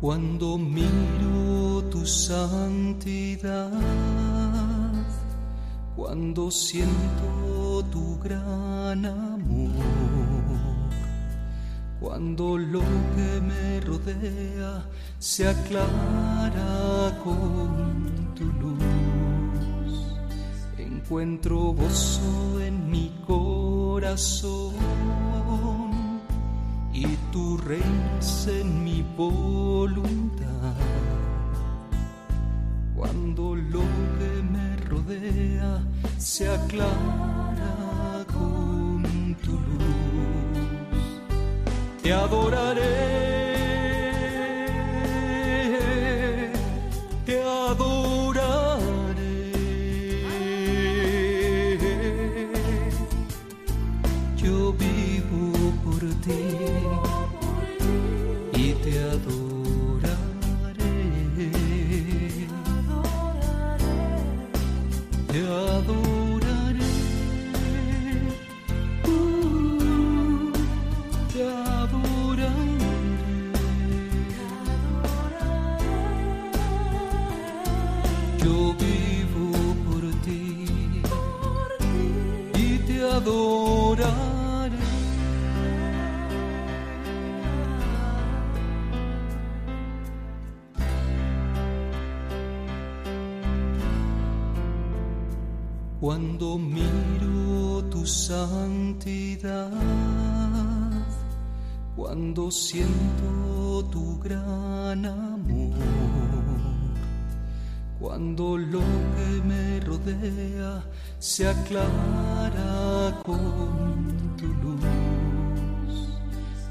Cuando 0.00 0.56
miro 0.56 1.82
tu 1.90 2.06
santidad, 2.06 3.72
cuando 5.96 6.48
siento 6.52 7.84
tu 7.90 8.16
gran 8.20 9.04
amor, 9.04 9.84
cuando 11.98 12.56
lo 12.56 12.82
que 13.16 13.40
me 13.40 13.80
rodea 13.80 14.86
se 15.18 15.48
aclara 15.48 17.18
con 17.24 18.32
tu 18.36 18.44
luz, 18.44 18.85
encuentro 21.06 21.72
gozo 21.72 22.60
en 22.60 22.90
mi 22.90 23.12
corazón 23.24 24.74
y 26.92 27.06
tú 27.30 27.56
reinas 27.58 28.48
en 28.48 28.82
mi 28.82 29.04
voluntad. 29.16 30.74
Cuando 32.96 33.54
lo 33.54 33.82
que 34.18 34.42
me 34.50 34.76
rodea 34.78 35.80
se 36.18 36.48
aclara 36.48 38.26
con 38.26 39.36
tu 39.44 39.52
luz, 39.52 41.22
te 42.02 42.12
adoraré. 42.12 43.35
Cuando 96.16 96.56
miro 96.56 97.84
tu 97.90 98.06
santidad, 98.06 99.70
cuando 101.94 102.50
siento 102.50 103.84
tu 103.92 104.18
gran 104.20 105.04
amor, 105.04 105.76
cuando 108.00 108.56
lo 108.56 108.80
que 109.14 109.42
me 109.44 109.78
rodea 109.80 110.82
se 111.18 111.48
aclara 111.48 113.20
con 113.22 114.36
tu 114.38 114.46
luz, 114.46 116.08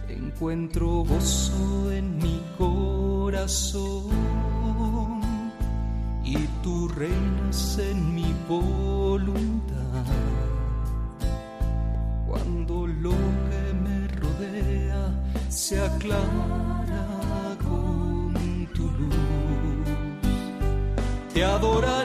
encuentro 0.10 1.04
gozo 1.04 1.92
en 1.92 2.18
mi 2.18 2.42
corazón 2.58 4.35
reinas 6.96 7.78
en 7.78 8.16
mi 8.16 8.34
voluntad. 8.48 10.06
Cuando 12.28 12.88
lo 12.88 13.12
que 13.12 13.74
me 13.84 14.08
rodea 14.08 15.14
se 15.50 15.82
aclara 15.82 17.08
con 17.64 18.68
tu 18.74 18.84
luz, 18.84 19.16
te 21.34 21.44
adoraré. 21.44 22.05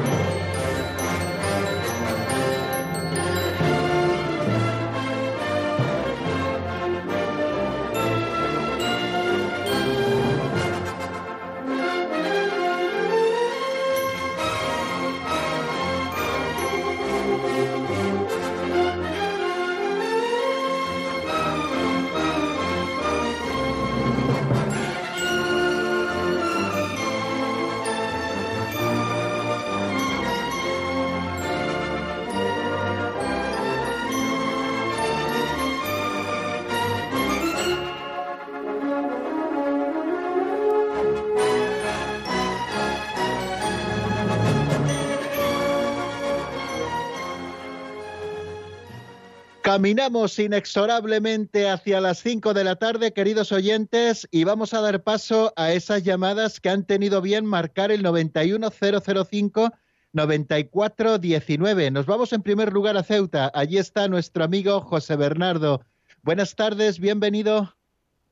Caminamos 49.71 50.37
inexorablemente 50.37 51.69
hacia 51.69 52.01
las 52.01 52.17
5 52.17 52.53
de 52.53 52.65
la 52.65 52.75
tarde, 52.75 53.13
queridos 53.13 53.53
oyentes, 53.53 54.27
y 54.29 54.43
vamos 54.43 54.73
a 54.73 54.81
dar 54.81 55.01
paso 55.01 55.53
a 55.55 55.71
esas 55.71 56.03
llamadas 56.03 56.59
que 56.59 56.67
han 56.67 56.85
tenido 56.85 57.21
bien 57.21 57.45
marcar 57.45 57.89
el 57.89 58.03
91005 58.03 59.69
9419. 60.11 61.89
Nos 61.89 62.05
vamos 62.05 62.33
en 62.33 62.43
primer 62.43 62.73
lugar 62.73 62.97
a 62.97 63.03
Ceuta. 63.03 63.49
Allí 63.53 63.77
está 63.77 64.09
nuestro 64.09 64.43
amigo 64.43 64.81
José 64.81 65.15
Bernardo. 65.15 65.79
Buenas 66.21 66.53
tardes, 66.53 66.99
bienvenido. 66.99 67.73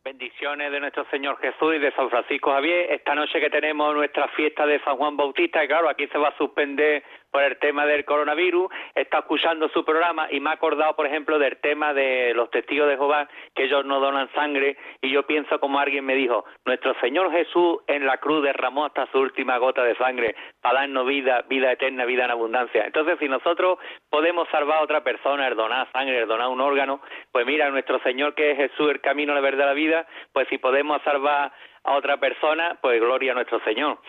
Bendiciones 0.04 0.74
de 0.74 0.80
nuestro 0.82 1.06
Señor 1.10 1.38
Jesús 1.40 1.76
y 1.76 1.80
de 1.80 1.94
San 1.94 2.10
Francisco 2.10 2.52
Javier. 2.52 2.92
Esta 2.92 3.16
noche 3.16 3.40
que 3.40 3.50
tenemos 3.50 3.96
nuestra 3.96 4.28
fiesta 4.30 4.66
de 4.66 4.82
San 4.84 4.98
Juan 4.98 5.16
Bautista, 5.16 5.64
y 5.64 5.70
claro, 5.70 5.88
aquí 5.88 6.06
se 6.08 6.18
va 6.18 6.30
a 6.30 6.38
suspender 6.38 7.04
por 7.32 7.44
el 7.44 7.58
tema 7.60 7.86
del 7.86 8.06
coronavirus, 8.06 8.72
he 8.96 9.02
estado 9.02 9.24
escuchando 9.24 9.70
su 9.70 9.86
programa 9.86 10.28
y 10.32 10.40
me 10.40 10.50
ha 10.50 10.54
acordado, 10.54 10.96
por 10.96 11.06
ejemplo, 11.06 11.40
del 11.40 11.58
tema 11.58 11.94
de 11.94 12.34
los 12.34 12.50
testigos 12.50 12.88
de 12.88 12.98
Jehová, 12.98 13.28
que 13.56 13.66
ellos 13.66 13.86
no 13.86 14.00
donan 14.00 14.32
sangre, 14.34 14.78
y 15.02 15.12
yo 15.12 15.24
pienso 15.24 15.60
como 15.60 15.80
alguien 15.80 16.06
me 16.06 16.16
dijo, 16.16 16.46
nuestro 16.66 16.94
Señor 17.02 17.32
Jesús 17.32 17.80
en 17.88 18.06
la 18.06 18.18
cruz 18.18 18.44
derramó 18.44 18.86
hasta 18.86 19.06
su 19.12 19.20
última 19.20 19.58
gota 19.58 19.84
de 19.84 19.96
sangre 19.96 20.36
para 20.62 20.82
darnos 20.82 21.06
vida, 21.06 21.44
vida 21.48 21.72
eterna, 21.72 22.06
vida 22.06 22.26
en 22.26 22.32
abundancia. 22.32 22.86
Entonces, 22.86 23.18
si 23.20 23.28
nosotros 23.28 23.80
podemos 24.10 24.48
salvar 24.50 24.80
a 24.80 24.84
otra 24.84 25.04
persona, 25.04 25.48
el 25.48 25.56
donar 25.56 25.92
sangre, 25.92 26.20
el 26.20 26.28
donar 26.28 26.48
un 26.48 26.62
órgano, 26.62 27.02
pues 27.32 27.46
mira, 27.46 27.70
nuestro 27.70 28.00
Señor 28.00 28.34
que 28.34 28.52
es 28.52 28.58
Jesús, 28.58 28.90
el 28.90 29.02
camino, 29.02 29.34
la 29.34 29.42
verdad, 29.42 29.68
la 29.68 29.74
vida, 29.74 30.08
pues 30.34 30.48
si 30.48 30.58
podemos 30.58 31.02
salvar 31.04 31.52
a 31.84 31.96
otra 31.96 32.18
persona, 32.18 32.78
pues 32.82 33.00
gloria 33.00 33.32
a 33.32 33.36
nuestro 33.36 33.60
Señor. 33.62 34.00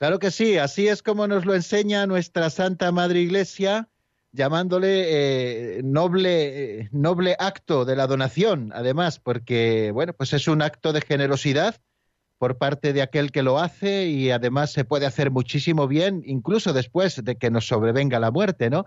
Claro 0.00 0.18
que 0.18 0.30
sí, 0.30 0.56
así 0.56 0.88
es 0.88 1.02
como 1.02 1.26
nos 1.26 1.44
lo 1.44 1.54
enseña 1.54 2.06
nuestra 2.06 2.48
Santa 2.48 2.90
Madre 2.90 3.20
Iglesia, 3.20 3.90
llamándole 4.32 5.76
eh, 5.76 5.82
noble, 5.82 6.80
eh, 6.80 6.88
noble 6.90 7.36
acto 7.38 7.84
de 7.84 7.96
la 7.96 8.06
donación, 8.06 8.72
además, 8.74 9.18
porque, 9.18 9.90
bueno, 9.92 10.14
pues 10.14 10.32
es 10.32 10.48
un 10.48 10.62
acto 10.62 10.94
de 10.94 11.02
generosidad 11.02 11.82
por 12.38 12.56
parte 12.56 12.94
de 12.94 13.02
aquel 13.02 13.30
que 13.30 13.42
lo 13.42 13.58
hace 13.58 14.06
y 14.06 14.30
además 14.30 14.72
se 14.72 14.86
puede 14.86 15.04
hacer 15.04 15.30
muchísimo 15.30 15.86
bien, 15.86 16.22
incluso 16.24 16.72
después 16.72 17.22
de 17.22 17.36
que 17.36 17.50
nos 17.50 17.66
sobrevenga 17.66 18.18
la 18.18 18.30
muerte, 18.30 18.70
¿no? 18.70 18.86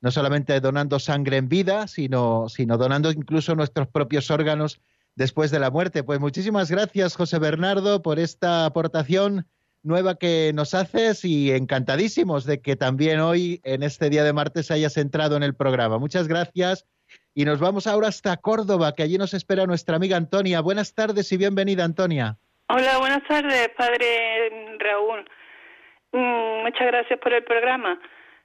No 0.00 0.10
solamente 0.10 0.58
donando 0.58 0.98
sangre 0.98 1.36
en 1.36 1.48
vida, 1.48 1.86
sino, 1.86 2.48
sino 2.48 2.78
donando 2.78 3.12
incluso 3.12 3.54
nuestros 3.54 3.86
propios 3.86 4.28
órganos 4.32 4.80
después 5.14 5.52
de 5.52 5.60
la 5.60 5.70
muerte. 5.70 6.02
Pues 6.02 6.18
muchísimas 6.18 6.68
gracias, 6.68 7.14
José 7.14 7.38
Bernardo, 7.38 8.02
por 8.02 8.18
esta 8.18 8.64
aportación 8.64 9.46
nueva 9.82 10.16
que 10.16 10.52
nos 10.54 10.74
haces 10.74 11.24
y 11.24 11.52
encantadísimos 11.52 12.44
de 12.44 12.60
que 12.60 12.76
también 12.76 13.20
hoy, 13.20 13.60
en 13.64 13.82
este 13.82 14.10
día 14.10 14.24
de 14.24 14.32
martes, 14.32 14.70
hayas 14.70 14.96
entrado 14.96 15.36
en 15.36 15.42
el 15.42 15.54
programa. 15.54 15.98
Muchas 15.98 16.28
gracias. 16.28 16.86
Y 17.34 17.44
nos 17.44 17.60
vamos 17.60 17.86
ahora 17.86 18.08
hasta 18.08 18.36
Córdoba, 18.36 18.94
que 18.94 19.02
allí 19.02 19.16
nos 19.16 19.32
espera 19.32 19.64
nuestra 19.66 19.96
amiga 19.96 20.16
Antonia. 20.16 20.60
Buenas 20.60 20.94
tardes 20.94 21.30
y 21.32 21.36
bienvenida, 21.36 21.84
Antonia. 21.84 22.36
Hola, 22.68 22.98
buenas 22.98 23.22
tardes, 23.28 23.70
padre 23.76 24.50
Raúl. 24.78 25.24
Mm, 26.12 26.62
muchas 26.64 26.86
gracias 26.86 27.18
por 27.20 27.32
el 27.32 27.44
programa. 27.44 27.98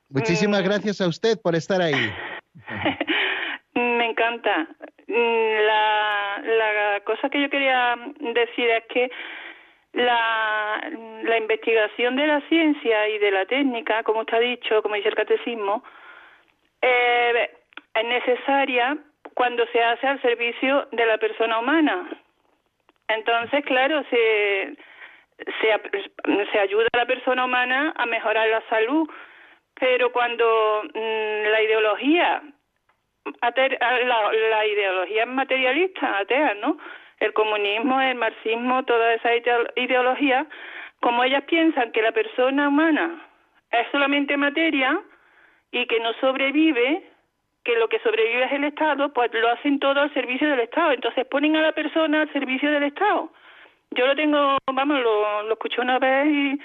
Muchísimas 0.10 0.62
Mm. 0.62 0.66
gracias 0.66 1.02
a 1.02 1.08
usted 1.08 1.40
por 1.42 1.56
estar 1.56 1.82
ahí. 1.82 2.12
Me 3.76 4.10
encanta. 4.12 4.68
Mm, 5.08 5.66
La, 5.68 6.42
la 6.46 7.00
cosa 7.06 7.30
que 7.30 7.42
yo 7.42 7.50
quería 7.50 7.96
decir 8.20 8.70
es 8.70 8.84
que 8.94 9.10
la, 9.94 10.82
la 11.24 11.38
investigación 11.38 12.16
de 12.16 12.28
la 12.28 12.42
ciencia 12.50 13.08
y 13.10 13.18
de 13.20 13.32
la 13.32 13.46
técnica, 13.46 14.04
como 14.04 14.24
ha 14.30 14.40
dicho, 14.40 14.82
como 14.82 14.96
dice 14.96 15.10
el 15.10 15.16
catecismo, 15.16 15.84
eh, 16.82 17.50
es 17.94 18.06
necesaria 18.06 18.98
cuando 19.36 19.66
se 19.68 19.82
hace 19.84 20.08
al 20.08 20.22
servicio 20.22 20.88
de 20.92 21.06
la 21.06 21.18
persona 21.18 21.60
humana. 21.60 22.10
Entonces, 23.08 23.64
claro, 23.66 24.04
se, 24.10 24.76
se, 25.62 26.48
se 26.52 26.60
ayuda 26.60 26.88
a 26.94 26.98
la 26.98 27.06
persona 27.06 27.46
humana 27.46 27.94
a 27.96 28.06
mejorar 28.06 28.48
la 28.50 28.62
salud, 28.70 29.08
pero 29.80 30.12
cuando 30.12 30.84
mm, 30.94 31.44
la 31.52 31.62
ideología 31.62 32.42
ater- 33.42 33.78
la, 33.80 34.32
la 34.32 34.66
ideología 34.66 35.26
materialista, 35.26 36.18
atea, 36.20 36.56
¿no? 36.56 36.78
El 37.20 37.34
comunismo, 37.34 38.02
el 38.02 38.16
marxismo, 38.16 38.84
toda 38.84 39.14
esa 39.14 39.36
ideo- 39.36 39.72
ideología, 39.76 40.46
como 41.00 41.24
ellas 41.24 41.44
piensan 41.44 41.92
que 41.92 42.02
la 42.02 42.12
persona 42.12 42.68
humana 42.68 43.22
es 43.72 43.88
solamente 43.92 44.38
materia 44.38 45.00
y 45.72 45.86
que 45.88 46.00
no 46.00 46.14
sobrevive, 46.14 47.04
que 47.64 47.76
lo 47.78 47.88
que 47.88 48.00
sobrevive 48.00 48.44
es 48.46 48.52
el 48.52 48.66
Estado, 48.66 49.12
pues 49.14 49.32
lo 49.34 49.50
hacen 49.50 49.80
todo 49.80 50.02
al 50.02 50.14
servicio 50.14 50.50
del 50.50 50.60
Estado. 50.62 50.92
Entonces 50.92 51.26
ponen 51.26 51.56
a 51.56 51.62
la 51.62 51.72
persona 51.72 52.22
al 52.22 52.34
servicio 52.34 52.70
del 52.72 52.84
Estado. 52.84 53.32
Yo 53.92 54.08
lo 54.08 54.16
tengo, 54.16 54.58
vamos, 54.72 55.00
lo, 55.02 55.44
lo 55.44 55.54
escuché 55.54 55.82
una 55.82 56.00
vez 56.00 56.28
y, 56.28 56.60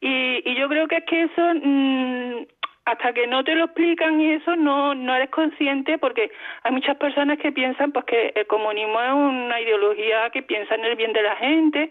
y, 0.00 0.42
y 0.50 0.54
yo 0.56 0.68
creo 0.68 0.88
que 0.88 0.96
es 0.96 1.04
que 1.04 1.22
eso, 1.22 1.42
mm, 1.62 2.46
hasta 2.86 3.12
que 3.12 3.26
no 3.26 3.42
te 3.44 3.54
lo 3.56 3.64
explican 3.64 4.20
y 4.20 4.32
eso, 4.34 4.54
no, 4.56 4.94
no 4.94 5.14
eres 5.14 5.30
consciente 5.30 5.98
porque 5.98 6.30
hay 6.62 6.72
muchas 6.72 6.96
personas 6.96 7.36
que 7.38 7.50
piensan 7.52 7.90
pues 7.92 8.04
que 8.06 8.32
el 8.34 8.46
comunismo 8.46 9.00
es 9.02 9.12
una 9.12 9.60
ideología 9.60 10.30
que 10.30 10.42
piensa 10.42 10.76
en 10.76 10.84
el 10.84 10.96
bien 10.96 11.12
de 11.12 11.22
la 11.22 11.36
gente 11.36 11.90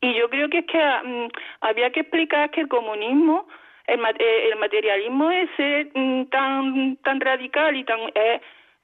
y 0.00 0.14
yo 0.14 0.30
creo 0.30 0.48
que 0.48 0.58
es 0.58 0.66
que 0.66 0.78
mm, 1.04 1.26
había 1.62 1.90
que 1.90 2.00
explicar 2.00 2.50
que 2.50 2.60
el 2.62 2.68
comunismo, 2.68 3.48
el, 3.86 4.00
eh, 4.20 4.48
el 4.52 4.56
materialismo 4.58 5.30
ese 5.32 5.90
mm, 5.94 6.24
tan 6.26 6.96
tan 7.02 7.20
radical 7.20 7.74
y 7.76 7.84
tan 7.84 7.98
eh, 8.14 8.40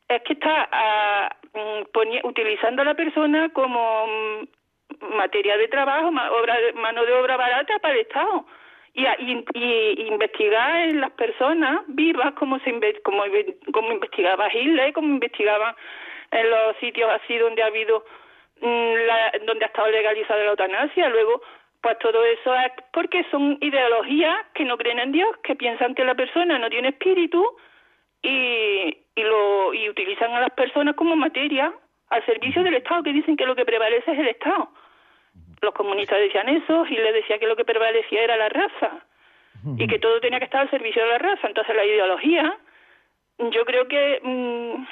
es 0.08 0.22
que 0.22 0.32
está 0.34 0.68
ah, 0.72 1.36
mm, 1.54 1.82
poni- 1.92 2.20
utilizando 2.24 2.82
a 2.82 2.86
la 2.86 2.94
persona 2.94 3.48
como 3.50 4.06
mm, 4.08 5.14
materia 5.16 5.56
de 5.56 5.68
trabajo, 5.68 6.10
ma- 6.10 6.30
obra 6.32 6.56
mano 6.74 7.04
de 7.04 7.12
obra 7.12 7.36
barata 7.36 7.78
para 7.78 7.94
el 7.94 8.00
Estado. 8.00 8.44
Y, 8.96 9.04
y, 9.04 9.44
y- 9.54 10.06
investigar 10.08 10.74
en 10.88 11.02
las 11.02 11.10
personas 11.12 11.82
vivas 11.88 12.32
como 12.32 12.58
se 12.60 12.72
como, 13.02 13.22
como 13.72 13.92
investigaba 13.92 14.48
Hitler, 14.52 14.92
como 14.94 15.08
investigaban 15.08 15.74
en 16.30 16.50
los 16.50 16.76
sitios 16.78 17.10
así 17.10 17.36
donde 17.36 17.62
ha 17.62 17.66
habido 17.66 18.04
mm, 18.62 18.94
la- 19.06 19.32
donde 19.46 19.64
ha 19.66 19.68
estado 19.68 19.90
legalizada 19.90 20.42
la 20.44 20.50
eutanasia. 20.52 21.10
Luego, 21.10 21.42
pues 21.82 21.98
todo 21.98 22.24
eso 22.24 22.54
es 22.54 22.72
porque 22.92 23.22
son 23.30 23.58
ideologías 23.60 24.34
que 24.54 24.64
no 24.64 24.78
creen 24.78 24.98
en 24.98 25.12
Dios, 25.12 25.36
que 25.44 25.54
piensan 25.54 25.94
que 25.94 26.04
la 26.04 26.14
persona 26.14 26.58
no 26.58 26.70
tiene 26.70 26.88
espíritu 26.88 27.44
y, 28.22 28.96
y 29.14 29.22
lo 29.22 29.74
y 29.74 29.90
utilizan 29.90 30.32
a 30.32 30.40
las 30.40 30.50
personas 30.50 30.96
como 30.96 31.14
materia 31.16 31.70
al 32.08 32.24
servicio 32.24 32.62
del 32.62 32.74
Estado, 32.76 33.02
que 33.02 33.12
dicen 33.12 33.36
que 33.36 33.44
lo 33.46 33.54
que 33.54 33.66
prevalece 33.66 34.10
es 34.12 34.18
el 34.18 34.28
Estado. 34.28 34.70
Los 35.60 35.74
comunistas 35.74 36.18
decían 36.18 36.48
eso, 36.48 36.86
y 36.86 36.96
les 36.96 37.14
decía 37.14 37.38
que 37.38 37.46
lo 37.46 37.56
que 37.56 37.64
prevalecía 37.64 38.22
era 38.22 38.36
la 38.36 38.48
raza 38.48 39.06
y 39.78 39.88
que 39.88 39.98
todo 39.98 40.20
tenía 40.20 40.38
que 40.38 40.44
estar 40.44 40.60
al 40.60 40.70
servicio 40.70 41.02
de 41.02 41.08
la 41.08 41.18
raza. 41.18 41.48
Entonces 41.48 41.74
la 41.74 41.84
ideología, 41.84 42.56
yo 43.38 43.64
creo 43.64 43.88
que, 43.88 44.20
mm, 44.22 44.86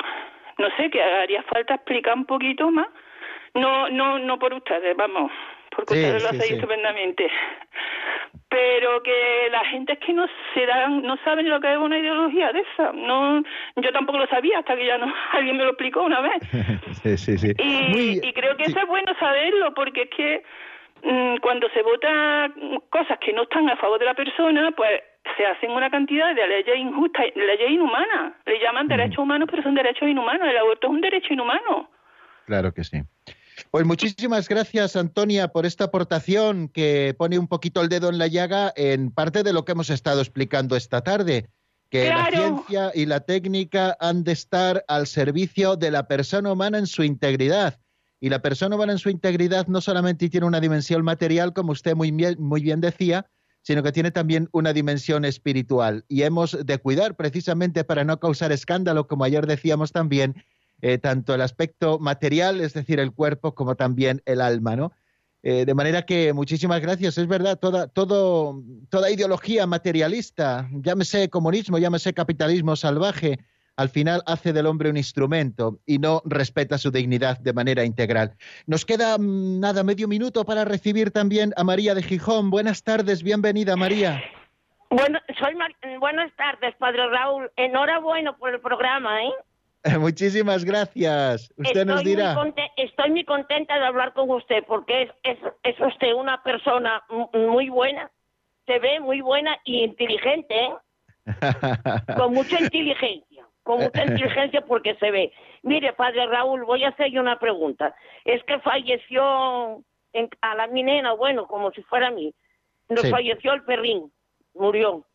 no 0.59 0.77
sé, 0.77 0.91
que 0.91 1.03
haría 1.03 1.43
falta 1.45 1.75
explicar 1.75 2.15
un 2.15 2.25
poquito 2.25 2.71
más. 2.71 2.89
No, 3.55 3.89
no, 3.89 4.19
no 4.19 4.39
por 4.39 4.53
ustedes, 4.53 4.97
vamos, 4.97 5.31
porque 5.75 5.95
Sí, 5.95 6.01
ustedes 6.01 6.23
lo 6.23 6.29
sí, 6.31 6.37
hacéis 6.37 6.49
sí. 6.51 6.55
estupendamente. 6.55 7.31
Pero 8.49 9.03
que 9.03 9.49
la 9.51 9.65
gente 9.67 9.95
es 9.95 9.99
que 9.99 10.13
no 10.13 10.27
se 10.55 10.67
dan, 10.67 11.03
no 11.03 11.17
saben 11.25 11.49
lo 11.49 11.61
que 11.61 11.73
es 11.73 11.79
una 11.79 11.99
ideología 11.99 12.53
de 12.53 12.61
esa. 12.61 12.93
No, 12.93 13.43
yo 13.77 13.93
tampoco 13.93 14.19
lo 14.19 14.27
sabía 14.29 14.61
hasta 14.61 14.77
que 14.77 14.87
ya 14.87 14.97
no 14.99 15.13
alguien 15.33 15.57
me 15.57 15.65
lo 15.65 15.71
explicó 15.71 16.03
una 16.03 16.21
vez. 16.21 16.35
sí, 17.03 17.17
sí, 17.17 17.39
sí. 17.39 17.53
Y, 17.59 17.89
Muy- 17.91 18.21
y 18.23 18.33
creo 18.33 18.57
que 18.57 18.67
sí. 18.67 18.71
eso 18.71 18.81
es 18.81 18.87
bueno 18.87 19.13
saberlo 19.19 19.75
porque 19.75 20.03
es 20.03 20.11
que 20.11 20.43
mm, 21.03 21.37
cuando 21.39 21.69
se 21.71 21.83
vota 21.83 22.49
mm, 22.55 22.77
cosas 22.91 23.19
que 23.19 23.33
no 23.33 23.43
están 23.43 23.69
a 23.71 23.77
favor 23.77 23.99
de 23.99 24.05
la 24.05 24.15
persona, 24.15 24.71
pues 24.73 25.01
se 25.37 25.47
hacen 25.47 25.73
una 25.73 25.91
cantidad 25.91 26.33
de 26.35 26.47
leyes 26.47 26.77
injustas, 26.77 27.27
leyes 27.35 27.71
inhumanas. 27.71 28.35
Le 28.47 28.61
llaman 28.61 28.87
derechos 28.87 29.19
humanos, 29.19 29.49
pero 29.51 29.63
son 29.65 29.75
derechos 29.75 30.07
inhumanos. 30.09 30.47
El 30.49 30.59
aborto 30.59 30.87
es 30.87 30.93
un 30.93 31.01
derecho 31.01 31.33
inhumano. 31.33 31.91
Claro 32.47 32.73
que 32.73 32.85
sí. 32.85 32.99
Pues 33.75 33.87
muchísimas 33.87 34.49
gracias, 34.49 34.95
Antonia, 34.95 35.49
por 35.49 35.67
esta 35.67 35.87
aportación 35.87 36.69
que 36.69 37.13
pone 37.19 37.41
un 37.41 37.49
poquito 37.49 37.81
el 37.81 37.89
dedo 37.89 38.09
en 38.09 38.19
la 38.19 38.29
llaga 38.29 38.73
en 38.77 39.11
parte 39.11 39.43
de 39.43 39.53
lo 39.53 39.65
que 39.65 39.73
hemos 39.73 39.91
estado 39.91 40.21
explicando 40.21 40.77
esta 40.77 41.01
tarde, 41.01 41.51
que 41.91 42.09
la 42.09 42.29
ciencia 42.31 42.93
y 42.95 43.07
la 43.07 43.19
técnica 43.19 43.97
han 43.99 44.23
de 44.23 44.31
estar 44.31 44.85
al 44.87 45.09
servicio 45.09 45.75
de 45.75 45.91
la 45.91 46.07
persona 46.07 46.53
humana 46.53 46.79
en 46.79 46.87
su 46.87 47.03
integridad. 47.03 47.81
Y 48.21 48.29
la 48.29 48.41
persona 48.41 48.77
humana 48.77 48.93
en 48.93 49.01
su 49.01 49.11
integridad 49.11 49.67
no 49.67 49.81
solamente 49.81 50.29
tiene 50.29 50.47
una 50.47 50.61
dimensión 50.61 51.03
material, 51.03 51.53
como 51.53 51.73
usted 51.73 51.97
muy 51.97 52.13
bien, 52.13 52.37
muy 52.39 52.63
bien 52.63 52.81
decía, 52.81 53.27
sino 53.63 53.83
que 53.83 53.91
tiene 53.91 54.13
también 54.13 54.49
una 54.53 54.73
dimensión 54.73 55.25
espiritual. 55.25 56.05
Y 56.07 56.23
hemos 56.23 56.57
de 56.65 56.79
cuidar 56.79 57.17
precisamente 57.17 57.83
para 57.83 58.05
no 58.05 58.21
causar 58.21 58.53
escándalo, 58.53 59.09
como 59.09 59.25
ayer 59.25 59.49
decíamos 59.49 59.91
también, 59.91 60.45
eh, 60.83 60.99
tanto 60.99 61.35
el 61.35 61.41
aspecto 61.41 61.99
material, 61.99 62.61
es 62.61 62.75
decir, 62.75 63.01
el 63.01 63.13
cuerpo, 63.13 63.55
como 63.55 63.75
también 63.75 64.23
el 64.27 64.41
alma, 64.41 64.77
¿no? 64.77 64.93
Eh, 65.43 65.67
de 65.67 65.75
manera 65.75 66.03
que 66.07 66.33
muchísimas 66.33 66.81
gracias. 66.81 67.19
Es 67.19 67.27
verdad, 67.29 67.59
toda, 67.59 67.87
todo, 67.89 68.63
toda 68.89 69.11
ideología 69.11 69.67
materialista, 69.67 70.69
llámese 70.73 71.29
comunismo, 71.29 71.79
llámese 71.79 72.15
capitalismo 72.15 72.77
salvaje, 72.77 73.39
al 73.77 73.89
final 73.91 74.23
hace 74.27 74.53
del 74.53 74.67
hombre 74.67 74.89
un 74.89 74.97
instrumento 74.97 75.81
y 75.85 75.99
no 75.99 76.23
respeta 76.25 76.79
su 76.79 76.91
dignidad 76.91 77.39
de 77.41 77.53
manera 77.53 77.85
integral. 77.85 78.37
Nos 78.67 78.85
queda 78.87 79.19
mm, 79.19 79.61
nada, 79.61 79.83
medio 79.83 80.09
minuto 80.09 80.45
para 80.45 80.65
recibir 80.65 81.11
también 81.11 81.53
a 81.57 81.65
María 81.65 81.95
de 81.95 82.03
Gijón. 82.03 82.51
Buenas 82.51 82.83
tardes, 82.83 83.23
bienvenida 83.23 83.77
María. 83.77 84.23
Bueno, 84.91 85.19
soy 85.41 85.55
Mar- 85.57 85.75
buenas 85.99 86.31
tardes, 86.37 86.75
Padre 86.79 87.09
Raúl. 87.11 87.51
Enhorabuena 87.57 88.37
por 88.37 88.55
el 88.55 88.61
programa, 88.61 89.25
¿eh? 89.25 89.31
Muchísimas 90.01 90.65
gracias. 90.65 91.51
Usted 91.57 91.81
estoy, 91.81 91.85
nos 91.85 92.05
dirá. 92.05 92.35
Muy 92.35 92.53
estoy 92.77 93.11
muy 93.11 93.25
contenta 93.25 93.79
de 93.79 93.87
hablar 93.87 94.13
con 94.15 94.31
usted 94.31 94.65
porque 94.67 95.03
es, 95.03 95.11
es, 95.23 95.39
es 95.63 95.81
usted 95.81 96.15
una 96.15 96.43
persona 96.43 97.03
muy 97.33 97.69
buena 97.69 98.11
se 98.67 98.79
ve 98.79 99.01
muy 99.01 99.21
buena 99.21 99.59
y 99.65 99.85
inteligente, 99.85 100.55
¿eh? 100.55 100.75
con 102.17 102.35
mucha 102.35 102.61
inteligencia, 102.61 103.47
con 103.63 103.81
mucha 103.83 104.05
inteligencia 104.05 104.63
porque 104.63 104.95
se 104.97 105.11
ve. 105.11 105.33
Mire, 105.63 105.93
padre 105.93 106.27
Raúl, 106.27 106.65
voy 106.65 106.85
a 106.85 106.89
hacerle 106.89 107.21
una 107.21 107.39
pregunta. 107.39 107.95
Es 108.25 108.43
que 108.45 108.59
falleció 108.61 109.83
en, 110.13 110.29
a 110.41 110.55
la 110.55 110.67
minena, 110.67 111.13
bueno, 111.13 111.47
como 111.47 111.71
si 111.73 111.83
fuera 111.83 112.09
a 112.09 112.11
mí. 112.11 112.35
Nos 112.89 113.01
Sí. 113.01 113.11
falleció 113.11 113.53
el 113.55 113.65
perrín, 113.65 114.13
murió. 114.55 115.07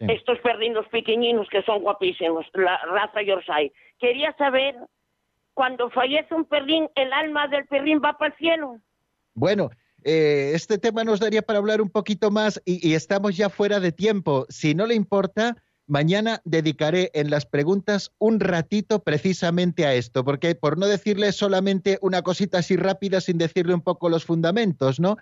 Sí. 0.00 0.06
Estos 0.08 0.38
perrinos 0.40 0.86
pequeñinos 0.88 1.48
que 1.48 1.62
son 1.62 1.82
guapísimos, 1.82 2.46
la 2.54 2.78
raza 2.86 3.22
Yorkshire. 3.22 3.72
Quería 3.98 4.32
saber, 4.36 4.76
cuando 5.54 5.90
fallece 5.90 6.34
un 6.34 6.44
perrín, 6.44 6.88
¿el 6.94 7.12
alma 7.12 7.48
del 7.48 7.66
perrín 7.66 8.00
va 8.04 8.16
para 8.16 8.32
el 8.32 8.38
cielo? 8.38 8.78
Bueno, 9.34 9.70
eh, 10.04 10.52
este 10.54 10.78
tema 10.78 11.02
nos 11.02 11.18
daría 11.18 11.42
para 11.42 11.58
hablar 11.58 11.80
un 11.80 11.90
poquito 11.90 12.30
más 12.30 12.62
y, 12.64 12.88
y 12.88 12.94
estamos 12.94 13.36
ya 13.36 13.48
fuera 13.48 13.80
de 13.80 13.90
tiempo. 13.90 14.46
Si 14.48 14.74
no 14.74 14.86
le 14.86 14.94
importa, 14.94 15.56
mañana 15.88 16.40
dedicaré 16.44 17.10
en 17.14 17.30
las 17.30 17.46
preguntas 17.46 18.12
un 18.18 18.38
ratito 18.38 19.02
precisamente 19.02 19.86
a 19.86 19.94
esto, 19.94 20.24
porque 20.24 20.54
por 20.54 20.78
no 20.78 20.86
decirle 20.86 21.32
solamente 21.32 21.98
una 22.02 22.22
cosita 22.22 22.58
así 22.58 22.76
rápida 22.76 23.20
sin 23.20 23.38
decirle 23.38 23.74
un 23.74 23.80
poco 23.80 24.08
los 24.08 24.24
fundamentos, 24.24 25.00
¿no? 25.00 25.16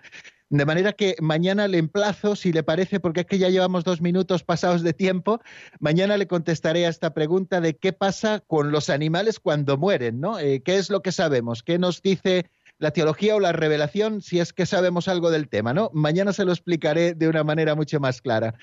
De 0.49 0.65
manera 0.65 0.93
que 0.93 1.15
mañana 1.19 1.67
le 1.67 1.77
emplazo, 1.77 2.37
si 2.37 2.53
le 2.53 2.63
parece, 2.63 3.01
porque 3.01 3.21
es 3.21 3.25
que 3.25 3.37
ya 3.37 3.49
llevamos 3.49 3.83
dos 3.83 4.01
minutos 4.01 4.43
pasados 4.43 4.81
de 4.81 4.93
tiempo, 4.93 5.41
mañana 5.79 6.15
le 6.15 6.27
contestaré 6.27 6.85
a 6.85 6.89
esta 6.89 7.13
pregunta 7.13 7.59
de 7.59 7.75
qué 7.75 7.91
pasa 7.91 8.41
con 8.47 8.71
los 8.71 8.89
animales 8.89 9.41
cuando 9.41 9.77
mueren, 9.77 10.21
¿no? 10.21 10.39
Eh, 10.39 10.61
¿Qué 10.63 10.77
es 10.77 10.89
lo 10.89 11.01
que 11.01 11.11
sabemos? 11.11 11.63
¿Qué 11.63 11.77
nos 11.77 12.01
dice 12.01 12.49
la 12.79 12.91
teología 12.91 13.35
o 13.35 13.41
la 13.41 13.51
revelación 13.51 14.21
si 14.21 14.39
es 14.39 14.53
que 14.53 14.65
sabemos 14.65 15.09
algo 15.09 15.31
del 15.31 15.49
tema, 15.49 15.73
¿no? 15.73 15.89
Mañana 15.93 16.31
se 16.31 16.45
lo 16.45 16.53
explicaré 16.53 17.13
de 17.13 17.27
una 17.27 17.43
manera 17.43 17.75
mucho 17.75 17.99
más 17.99 18.21
clara. 18.21 18.55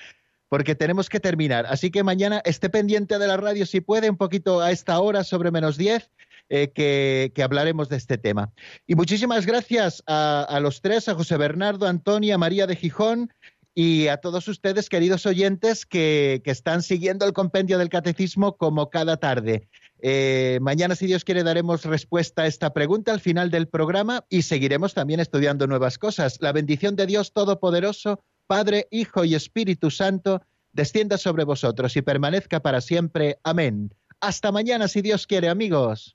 Porque 0.49 0.75
tenemos 0.75 1.09
que 1.09 1.19
terminar. 1.19 1.65
Así 1.67 1.91
que 1.91 2.03
mañana 2.03 2.41
esté 2.45 2.69
pendiente 2.69 3.19
de 3.19 3.27
la 3.27 3.37
radio 3.37 3.65
si 3.65 3.81
puede, 3.81 4.09
un 4.09 4.17
poquito 4.17 4.61
a 4.61 4.71
esta 4.71 4.99
hora, 4.99 5.23
sobre 5.23 5.51
menos 5.51 5.75
10, 5.75 6.09
eh, 6.49 6.71
que, 6.73 7.43
hablaremos 7.43 7.89
de 7.89 7.97
este 7.97 8.17
tema. 8.17 8.51
Y 8.87 8.95
muchísimas 8.95 9.45
gracias 9.45 10.03
a, 10.07 10.43
a 10.43 10.59
los 10.59 10.81
tres, 10.81 11.09
a 11.09 11.15
José 11.15 11.37
Bernardo, 11.37 11.87
Antonia, 11.87 12.37
María 12.37 12.67
de 12.67 12.75
Gijón 12.75 13.31
y 13.73 14.07
a 14.07 14.17
todos 14.17 14.47
ustedes, 14.47 14.87
queridos 14.87 15.25
oyentes, 15.25 15.85
que, 15.85 16.41
que 16.45 16.51
están 16.51 16.81
siguiendo 16.81 17.25
el 17.25 17.33
compendio 17.33 17.77
del 17.77 17.89
catecismo 17.89 18.55
como 18.55 18.89
cada 18.89 19.17
tarde. 19.17 19.67
Eh, 20.01 20.59
mañana, 20.61 20.95
si 20.95 21.07
Dios 21.07 21.23
quiere, 21.23 21.43
daremos 21.43 21.83
respuesta 21.83 22.43
a 22.43 22.47
esta 22.47 22.73
pregunta 22.73 23.11
al 23.11 23.19
final 23.19 23.51
del 23.51 23.67
programa 23.67 24.23
y 24.29 24.43
seguiremos 24.43 24.93
también 24.93 25.19
estudiando 25.19 25.67
nuevas 25.67 25.97
cosas. 25.97 26.37
La 26.41 26.53
bendición 26.53 26.95
de 26.95 27.05
Dios 27.05 27.33
Todopoderoso, 27.33 28.23
Padre, 28.47 28.87
Hijo 28.91 29.25
y 29.25 29.35
Espíritu 29.35 29.91
Santo, 29.91 30.41
descienda 30.71 31.17
sobre 31.17 31.43
vosotros 31.43 31.97
y 31.97 32.01
permanezca 32.01 32.61
para 32.61 32.81
siempre. 32.81 33.39
Amén. 33.43 33.93
Hasta 34.21 34.51
mañana, 34.51 34.87
si 34.87 35.01
Dios 35.01 35.27
quiere, 35.27 35.49
amigos. 35.49 36.14